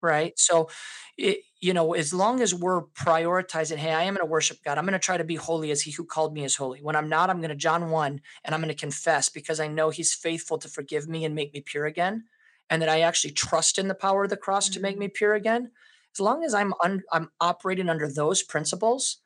right? 0.04 0.38
So 0.38 0.68
it, 1.16 1.38
you 1.64 1.72
know 1.72 1.94
as 1.94 2.12
long 2.12 2.42
as 2.42 2.54
we're 2.54 2.82
prioritizing 2.82 3.76
hey 3.76 3.92
i 3.92 4.02
am 4.02 4.14
going 4.14 4.26
to 4.26 4.30
worship 4.30 4.58
god. 4.62 4.76
I'm 4.76 4.84
going 4.84 4.92
to 4.92 4.98
try 4.98 5.16
to 5.16 5.24
be 5.24 5.36
holy 5.36 5.70
as 5.70 5.80
he 5.80 5.90
who 5.90 6.04
called 6.04 6.34
me 6.34 6.44
is 6.44 6.56
holy. 6.56 6.80
When 6.80 6.94
i'm 6.94 7.08
not 7.08 7.30
i'm 7.30 7.38
going 7.38 7.48
to 7.48 7.56
john 7.56 7.90
1 7.90 8.20
and 8.44 8.54
i'm 8.54 8.60
going 8.60 8.74
to 8.74 8.86
confess 8.86 9.30
because 9.30 9.60
i 9.60 9.66
know 9.66 9.88
he's 9.88 10.12
faithful 10.12 10.58
to 10.58 10.68
forgive 10.68 11.08
me 11.08 11.24
and 11.24 11.34
make 11.34 11.54
me 11.54 11.62
pure 11.62 11.86
again 11.86 12.24
and 12.68 12.82
that 12.82 12.90
i 12.90 13.00
actually 13.00 13.32
trust 13.32 13.78
in 13.78 13.88
the 13.88 13.94
power 13.94 14.24
of 14.24 14.30
the 14.30 14.36
cross 14.36 14.68
to 14.68 14.80
make 14.80 14.94
mm-hmm. 14.94 15.00
me 15.00 15.08
pure 15.08 15.34
again. 15.34 15.70
As 16.14 16.20
long 16.20 16.44
as 16.44 16.52
i'm 16.52 16.74
un, 16.84 17.02
i'm 17.10 17.30
operating 17.40 17.88
under 17.88 18.12
those 18.12 18.42
principles 18.42 19.18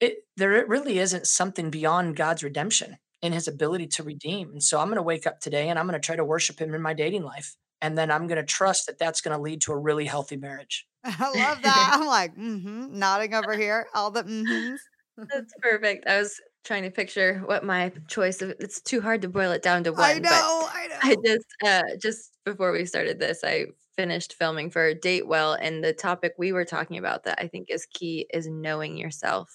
it 0.00 0.18
there 0.36 0.52
it 0.52 0.68
really 0.68 0.98
isn't 0.98 1.26
something 1.26 1.70
beyond 1.70 2.14
god's 2.14 2.44
redemption 2.44 2.98
and 3.22 3.32
his 3.32 3.48
ability 3.48 3.86
to 3.86 4.02
redeem 4.02 4.50
and 4.50 4.62
so 4.62 4.78
i'm 4.78 4.88
going 4.88 4.96
to 4.96 5.02
wake 5.02 5.26
up 5.26 5.40
today 5.40 5.70
and 5.70 5.78
i'm 5.78 5.86
going 5.86 5.98
to 5.98 6.06
try 6.06 6.16
to 6.16 6.24
worship 6.24 6.60
him 6.60 6.74
in 6.74 6.82
my 6.82 6.92
dating 6.92 7.22
life 7.24 7.56
and 7.82 7.96
then 7.96 8.10
i'm 8.10 8.26
going 8.26 8.36
to 8.36 8.44
trust 8.44 8.86
that 8.86 8.98
that's 8.98 9.20
going 9.20 9.36
to 9.36 9.42
lead 9.42 9.60
to 9.60 9.72
a 9.72 9.78
really 9.78 10.04
healthy 10.04 10.36
marriage 10.36 10.86
I 11.04 11.30
love 11.34 11.62
that. 11.62 11.90
I'm 11.94 12.06
like, 12.06 12.36
mm-hmm, 12.36 12.98
nodding 12.98 13.34
over 13.34 13.56
here, 13.56 13.86
all 13.94 14.10
the 14.10 14.22
mm-hmm. 14.22 14.74
That's 15.16 15.52
perfect. 15.60 16.06
I 16.06 16.18
was 16.18 16.40
trying 16.64 16.82
to 16.82 16.90
picture 16.90 17.42
what 17.46 17.64
my 17.64 17.92
choice 18.08 18.42
of 18.42 18.50
it's 18.60 18.80
too 18.80 19.00
hard 19.00 19.22
to 19.22 19.28
boil 19.28 19.50
it 19.52 19.62
down 19.62 19.84
to 19.84 19.92
one. 19.92 20.02
I 20.02 20.14
know, 20.14 20.20
but 20.22 20.72
I 20.74 20.86
know. 20.86 20.96
I 21.02 21.16
just 21.24 21.46
uh 21.64 21.82
just 22.00 22.38
before 22.44 22.72
we 22.72 22.84
started 22.86 23.18
this, 23.18 23.40
I 23.44 23.66
finished 23.96 24.34
filming 24.34 24.70
for 24.70 24.94
Date 24.94 25.26
Well 25.26 25.54
and 25.54 25.84
the 25.84 25.92
topic 25.92 26.34
we 26.38 26.52
were 26.52 26.64
talking 26.64 26.96
about 26.96 27.24
that 27.24 27.40
I 27.40 27.48
think 27.48 27.68
is 27.70 27.86
key 27.86 28.26
is 28.32 28.48
knowing 28.48 28.96
yourself. 28.96 29.50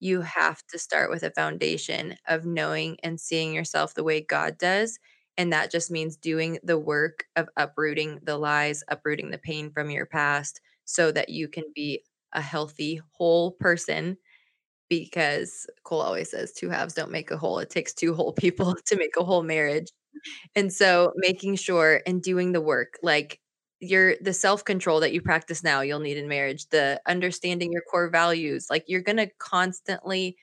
You 0.00 0.22
have 0.22 0.62
to 0.68 0.78
start 0.78 1.10
with 1.10 1.22
a 1.22 1.30
foundation 1.30 2.16
of 2.26 2.46
knowing 2.46 2.98
and 3.02 3.20
seeing 3.20 3.52
yourself 3.54 3.94
the 3.94 4.04
way 4.04 4.20
God 4.20 4.58
does. 4.58 4.98
And 5.38 5.52
that 5.52 5.70
just 5.70 5.90
means 5.90 6.16
doing 6.16 6.58
the 6.62 6.78
work 6.78 7.26
of 7.36 7.48
uprooting 7.56 8.20
the 8.22 8.38
lies, 8.38 8.82
uprooting 8.88 9.30
the 9.30 9.38
pain 9.38 9.70
from 9.70 9.90
your 9.90 10.06
past 10.06 10.60
so 10.84 11.12
that 11.12 11.28
you 11.28 11.48
can 11.48 11.64
be 11.74 12.02
a 12.32 12.40
healthy, 12.40 13.00
whole 13.12 13.52
person 13.52 14.16
because 14.88 15.66
Cole 15.84 16.00
always 16.00 16.30
says 16.30 16.52
two 16.52 16.70
halves 16.70 16.94
don't 16.94 17.10
make 17.10 17.30
a 17.30 17.36
whole. 17.36 17.58
It 17.58 17.70
takes 17.70 17.92
two 17.92 18.14
whole 18.14 18.32
people 18.44 18.76
to 18.86 18.96
make 18.96 19.16
a 19.18 19.24
whole 19.24 19.42
marriage. 19.42 19.88
And 20.54 20.72
so 20.72 21.12
making 21.16 21.56
sure 21.56 22.02
and 22.06 22.22
doing 22.22 22.52
the 22.52 22.60
work, 22.60 22.98
like 23.02 23.40
your 23.80 24.16
the 24.20 24.32
self-control 24.32 25.00
that 25.00 25.12
you 25.12 25.20
practice 25.20 25.62
now, 25.62 25.82
you'll 25.82 26.00
need 26.00 26.16
in 26.16 26.28
marriage, 26.28 26.68
the 26.70 27.00
understanding 27.06 27.72
your 27.72 27.82
core 27.90 28.08
values, 28.08 28.68
like 28.70 28.84
you're 28.86 29.02
to 29.02 29.28
constantly 29.38 30.36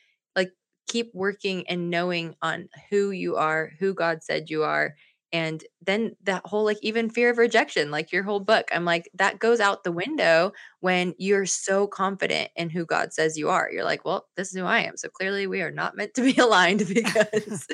keep 0.88 1.11
working 1.13 1.67
and 1.67 1.89
knowing 1.89 2.36
on 2.41 2.69
who 2.89 3.11
you 3.11 3.36
are, 3.36 3.71
who 3.79 3.93
God 3.93 4.23
said 4.23 4.49
you 4.49 4.63
are, 4.63 4.95
and 5.34 5.63
then 5.81 6.15
that 6.23 6.45
whole 6.45 6.63
like 6.63 6.77
even 6.84 7.09
fear 7.09 7.31
of 7.31 7.39
rejection 7.39 7.89
like 7.89 8.11
your 8.11 8.21
whole 8.23 8.39
book 8.39 8.69
i'm 8.71 8.86
like 8.86 9.09
that 9.15 9.39
goes 9.39 9.59
out 9.59 9.84
the 9.84 9.89
mm-hmm. 9.89 9.97
window 9.97 10.53
when 10.79 11.13
you're 11.17 11.47
so 11.47 11.88
confident 11.88 12.49
in 12.55 12.69
who 12.69 12.86
god 12.86 13.11
says 13.11 13.38
you 13.38 13.49
are. 13.49 13.69
You're 13.71 13.84
like 13.84 14.05
well 14.05 14.27
this 14.38 14.49
is 14.49 14.59
who 14.59 14.65
i 14.65 14.81
am. 14.81 14.95
So 14.95 15.09
clearly 15.09 15.47
we 15.47 15.61
are 15.61 15.71
not 15.71 15.97
meant 15.97 16.13
to 16.13 16.21
be 16.21 16.36
aligned 16.39 16.88
because 16.93 17.67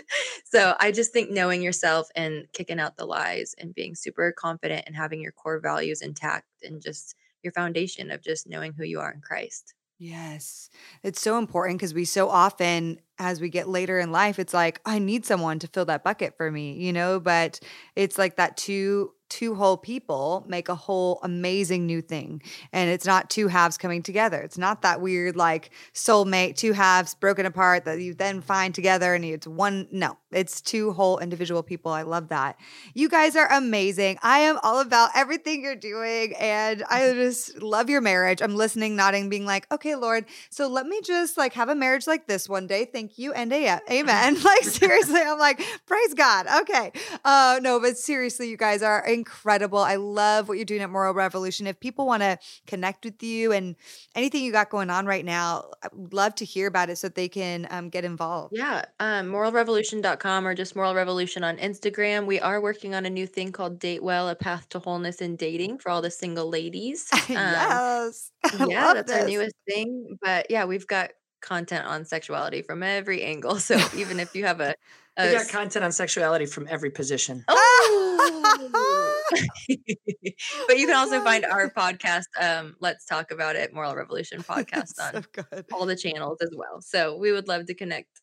so 0.45 0.75
i 0.79 0.91
just 0.91 1.11
think 1.11 1.29
knowing 1.29 1.61
yourself 1.61 2.07
and 2.15 2.45
kicking 2.53 2.79
out 2.79 2.97
the 2.97 3.05
lies 3.05 3.53
and 3.59 3.75
being 3.75 3.93
super 3.93 4.31
confident 4.31 4.85
and 4.87 4.95
having 4.95 5.21
your 5.21 5.33
core 5.33 5.59
values 5.59 6.01
intact 6.01 6.47
and 6.63 6.81
just 6.81 7.15
your 7.43 7.53
foundation 7.53 8.11
of 8.11 8.21
just 8.21 8.47
knowing 8.47 8.73
who 8.73 8.83
you 8.83 8.99
are 8.99 9.11
in 9.11 9.21
christ 9.21 9.73
Yes. 9.99 10.69
It's 11.03 11.21
so 11.21 11.37
important 11.37 11.77
because 11.77 11.93
we 11.93 12.05
so 12.05 12.29
often, 12.29 12.99
as 13.17 13.41
we 13.41 13.49
get 13.49 13.67
later 13.67 13.99
in 13.99 14.13
life, 14.13 14.39
it's 14.39 14.53
like, 14.53 14.79
I 14.85 14.97
need 14.97 15.25
someone 15.25 15.59
to 15.59 15.67
fill 15.67 15.85
that 15.85 16.05
bucket 16.05 16.37
for 16.37 16.49
me, 16.49 16.73
you 16.73 16.93
know? 16.93 17.19
But 17.19 17.59
it's 17.97 18.17
like 18.17 18.37
that 18.37 18.55
two 18.55 19.11
two 19.29 19.55
whole 19.55 19.77
people 19.77 20.43
make 20.47 20.69
a 20.69 20.75
whole 20.75 21.19
amazing 21.23 21.85
new 21.85 22.01
thing. 22.01 22.41
And 22.73 22.89
it's 22.89 23.05
not 23.05 23.29
two 23.29 23.47
halves 23.47 23.77
coming 23.77 24.01
together. 24.01 24.41
It's 24.41 24.57
not 24.57 24.81
that 24.81 25.01
weird 25.01 25.35
like 25.35 25.71
soulmate, 25.93 26.55
two 26.55 26.73
halves 26.73 27.13
broken 27.15 27.45
apart 27.45 27.85
that 27.85 28.01
you 28.01 28.13
then 28.13 28.41
find 28.41 28.73
together 28.73 29.13
and 29.13 29.23
it's 29.23 29.47
one. 29.47 29.87
No, 29.91 30.17
it's 30.31 30.61
two 30.61 30.91
whole 30.93 31.19
individual 31.19 31.63
people. 31.63 31.91
I 31.91 32.01
love 32.01 32.29
that. 32.29 32.59
You 32.93 33.09
guys 33.09 33.35
are 33.35 33.51
amazing. 33.51 34.17
I 34.23 34.39
am 34.39 34.59
all 34.63 34.79
about 34.79 35.11
everything 35.15 35.63
you're 35.63 35.75
doing 35.75 36.35
and 36.35 36.83
I 36.89 37.13
just 37.13 37.61
love 37.61 37.89
your 37.89 38.01
marriage. 38.01 38.41
I'm 38.41 38.55
listening, 38.55 38.95
nodding, 38.95 39.29
being 39.29 39.45
like, 39.45 39.71
okay, 39.71 39.95
Lord, 39.95 40.25
so 40.49 40.67
let 40.67 40.87
me 40.87 41.01
just 41.01 41.37
like 41.37 41.53
have 41.53 41.69
a 41.69 41.75
marriage 41.75 42.07
like 42.07 42.27
this 42.27 42.49
one 42.49 42.67
day. 42.67 42.85
Thank 42.85 43.17
you 43.17 43.33
and 43.33 43.49
amen. 43.53 44.41
like 44.43 44.63
seriously, 44.63 45.21
I'm 45.21 45.39
like, 45.39 45.61
praise 45.85 46.13
God. 46.13 46.47
Okay. 46.61 46.91
Uh 47.23 47.59
no, 47.61 47.79
but 47.79 47.97
seriously, 47.97 48.49
you 48.49 48.57
guys 48.57 48.81
are 48.81 49.05
incredible. 49.19 49.79
I 49.79 49.95
love 49.95 50.47
what 50.47 50.57
you're 50.57 50.65
doing 50.65 50.81
at 50.81 50.89
Moral 50.89 51.13
Revolution. 51.13 51.67
If 51.67 51.79
people 51.79 52.05
want 52.05 52.23
to 52.23 52.37
connect 52.67 53.05
with 53.05 53.21
you 53.21 53.51
and 53.51 53.75
anything 54.15 54.43
you 54.43 54.51
got 54.51 54.69
going 54.69 54.89
on 54.89 55.05
right 55.05 55.25
now, 55.25 55.71
I 55.83 55.89
would 55.93 56.13
love 56.13 56.35
to 56.35 56.45
hear 56.45 56.67
about 56.67 56.89
it 56.89 56.97
so 56.97 57.09
they 57.09 57.27
can 57.27 57.67
um, 57.69 57.89
get 57.89 58.05
involved. 58.05 58.53
Yeah, 58.55 58.85
um, 58.99 59.27
moralrevolution.com 59.27 60.47
or 60.47 60.55
just 60.55 60.75
Moral 60.75 60.95
Revolution 60.95 61.43
on 61.43 61.57
Instagram. 61.57 62.25
We 62.25 62.39
are 62.39 62.61
working 62.61 62.95
on 62.95 63.05
a 63.05 63.09
new 63.09 63.27
thing 63.27 63.51
called 63.51 63.79
Date 63.79 64.03
Well, 64.03 64.29
a 64.29 64.35
path 64.35 64.69
to 64.69 64.79
wholeness 64.79 65.21
in 65.21 65.35
dating 65.35 65.79
for 65.79 65.89
all 65.89 66.01
the 66.01 66.11
single 66.11 66.49
ladies. 66.49 67.09
Um, 67.29 67.35
yes. 67.35 68.31
yeah, 68.67 68.93
that's 68.93 69.11
this. 69.11 69.21
our 69.21 69.27
newest 69.27 69.55
thing. 69.67 70.17
But 70.19 70.47
yeah, 70.49 70.65
we've 70.65 70.87
got 70.87 71.11
content 71.41 71.85
on 71.85 72.05
sexuality 72.05 72.61
from 72.61 72.83
every 72.83 73.23
angle. 73.23 73.59
So 73.59 73.77
even 73.95 74.19
if 74.19 74.35
you 74.35 74.45
have 74.45 74.59
a, 74.61 74.75
a 75.17 75.27
we 75.27 75.33
got 75.33 75.49
content 75.49 75.85
on 75.85 75.91
sexuality 75.91 76.45
from 76.45 76.67
every 76.69 76.89
position. 76.89 77.43
Oh, 77.47 79.05
but 80.67 80.77
you 80.77 80.87
can 80.87 80.95
also 80.95 81.23
find 81.23 81.45
our 81.45 81.69
podcast, 81.77 82.25
um, 82.39 82.75
Let's 82.79 83.05
Talk 83.05 83.31
About 83.31 83.55
It, 83.55 83.73
Moral 83.73 83.95
Revolution 83.95 84.43
podcast 84.43 84.93
on 84.99 85.25
all 85.73 85.85
the 85.85 85.95
channels 85.95 86.39
as 86.41 86.49
well. 86.55 86.81
So 86.81 87.17
we 87.17 87.31
would 87.31 87.47
love 87.47 87.65
to 87.67 87.73
connect. 87.73 88.21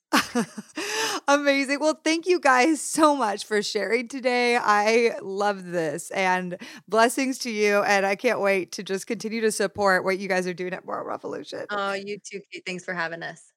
Amazing. 1.28 1.80
Well, 1.80 2.00
thank 2.04 2.26
you 2.26 2.38
guys 2.38 2.80
so 2.80 3.16
much 3.16 3.44
for 3.44 3.62
sharing 3.62 4.08
today. 4.08 4.56
I 4.56 5.16
love 5.22 5.64
this 5.64 6.10
and 6.12 6.56
blessings 6.88 7.38
to 7.40 7.50
you. 7.50 7.82
And 7.82 8.06
I 8.06 8.14
can't 8.16 8.40
wait 8.40 8.72
to 8.72 8.82
just 8.82 9.06
continue 9.06 9.40
to 9.40 9.52
support 9.52 10.04
what 10.04 10.18
you 10.18 10.28
guys 10.28 10.46
are 10.46 10.54
doing 10.54 10.72
at 10.72 10.84
Moral 10.84 11.06
Revolution. 11.06 11.66
Oh, 11.70 11.94
you 11.94 12.18
too, 12.24 12.40
Kait. 12.54 12.62
Thanks 12.64 12.84
for 12.84 12.94
having 12.94 13.22
us. 13.22 13.52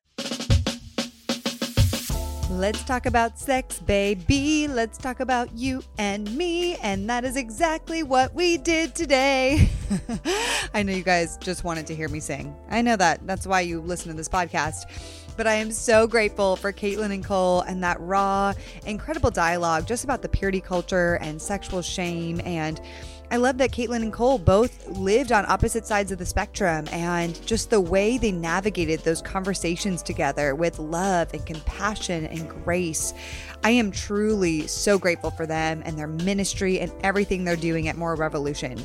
Let's 2.50 2.84
talk 2.84 3.06
about 3.06 3.38
sex, 3.38 3.78
baby. 3.78 4.68
Let's 4.68 4.98
talk 4.98 5.20
about 5.20 5.56
you 5.56 5.84
and 6.00 6.36
me. 6.36 6.78
And 6.78 7.08
that 7.08 7.24
is 7.24 7.36
exactly 7.36 8.02
what 8.02 8.34
we 8.34 8.58
did 8.58 8.96
today. 8.96 9.70
I 10.74 10.82
know 10.82 10.92
you 10.92 11.04
guys 11.04 11.38
just 11.38 11.64
wanted 11.64 11.86
to 11.88 11.96
hear 11.96 12.10
me 12.10 12.20
sing. 12.20 12.56
I 12.72 12.82
know 12.82 12.96
that. 12.96 13.28
That's 13.28 13.46
why 13.46 13.62
you 13.62 13.82
listen 13.82 14.10
to 14.10 14.18
this 14.18 14.28
podcast. 14.28 14.86
But 15.38 15.46
I 15.46 15.54
am 15.54 15.72
so 15.72 16.08
grateful 16.08 16.56
for 16.56 16.74
Caitlin 16.74 17.14
and 17.14 17.24
Cole 17.24 17.62
and 17.62 17.84
that 17.84 18.02
raw, 18.02 18.54
incredible 18.84 19.30
dialogue 19.30 19.86
just 19.86 20.04
about 20.04 20.24
the 20.24 20.30
purity 20.30 20.60
culture 20.60 21.20
and 21.22 21.40
sexual 21.40 21.84
shame 21.84 22.42
and 22.44 22.82
I 23.32 23.38
love 23.38 23.60
that 23.60 23.72
Caitlin 23.72 24.02
and 24.02 24.12
Cole 24.12 24.40
both 24.40 24.88
lived 24.88 25.32
on 25.32 25.46
opposite 25.48 25.86
sides 25.86 26.12
of 26.12 26.18
the 26.18 26.26
spectrum 26.26 26.88
and 26.92 27.40
just 27.46 27.70
the 27.70 27.80
way 27.80 28.18
they 28.18 28.32
navigated 28.32 29.02
those 29.02 29.22
conversations 29.22 30.02
together 30.02 30.56
with 30.56 30.80
love 30.80 31.32
and 31.34 31.46
compassion 31.46 32.26
and 32.26 32.50
grace. 32.50 33.14
I 33.64 33.70
am 33.70 33.92
truly 33.92 34.66
so 34.66 34.98
grateful 34.98 35.30
for 35.30 35.46
them 35.46 35.84
and 35.86 35.96
their 35.96 36.08
ministry 36.08 36.80
and 36.80 36.92
everything 37.04 37.44
they're 37.44 37.56
doing 37.56 37.88
at 37.88 37.98
Moral 37.98 38.18
Revolution. 38.18 38.80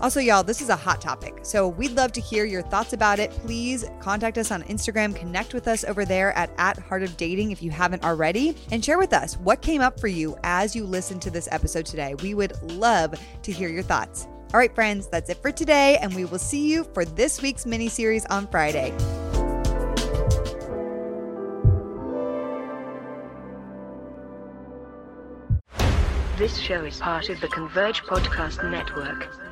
Also, 0.00 0.18
y'all, 0.18 0.42
this 0.42 0.62
is 0.62 0.70
a 0.70 0.76
hot 0.76 1.00
topic. 1.00 1.40
So 1.42 1.68
we'd 1.68 1.92
love 1.92 2.12
to 2.12 2.22
hear 2.22 2.46
your 2.46 2.62
thoughts 2.62 2.94
about 2.94 3.18
it. 3.18 3.30
Please 3.30 3.84
contact 4.00 4.38
us 4.38 4.50
on 4.50 4.62
Instagram, 4.62 5.14
connect 5.14 5.52
with 5.52 5.68
us 5.68 5.84
over 5.84 6.06
there 6.06 6.32
at, 6.38 6.50
at 6.56 6.78
Heart 6.78 7.02
of 7.02 7.16
Dating 7.18 7.50
if 7.50 7.62
you 7.62 7.70
haven't 7.70 8.02
already, 8.02 8.56
and 8.72 8.82
share 8.82 8.98
with 8.98 9.12
us 9.12 9.36
what 9.36 9.60
came 9.60 9.82
up 9.82 10.00
for 10.00 10.08
you 10.08 10.36
as 10.42 10.74
you 10.74 10.84
listened 10.86 11.20
to 11.22 11.30
this 11.30 11.48
episode 11.52 11.84
today. 11.84 12.14
We 12.22 12.32
would 12.32 12.60
love 12.72 13.14
to 13.42 13.52
hear 13.52 13.68
your 13.68 13.82
thoughts. 13.82 14.26
All 14.54 14.58
right, 14.58 14.74
friends, 14.74 15.06
that's 15.06 15.28
it 15.28 15.40
for 15.42 15.52
today, 15.52 15.98
and 15.98 16.14
we 16.14 16.24
will 16.24 16.38
see 16.38 16.72
you 16.72 16.84
for 16.94 17.04
this 17.04 17.42
week's 17.42 17.66
mini 17.66 17.88
series 17.88 18.24
on 18.26 18.46
Friday. 18.48 18.90
This 26.38 26.56
show 26.56 26.86
is 26.86 26.98
part 26.98 27.28
of 27.28 27.38
the 27.42 27.48
Converge 27.48 28.00
Podcast 28.04 28.68
Network. 28.70 29.49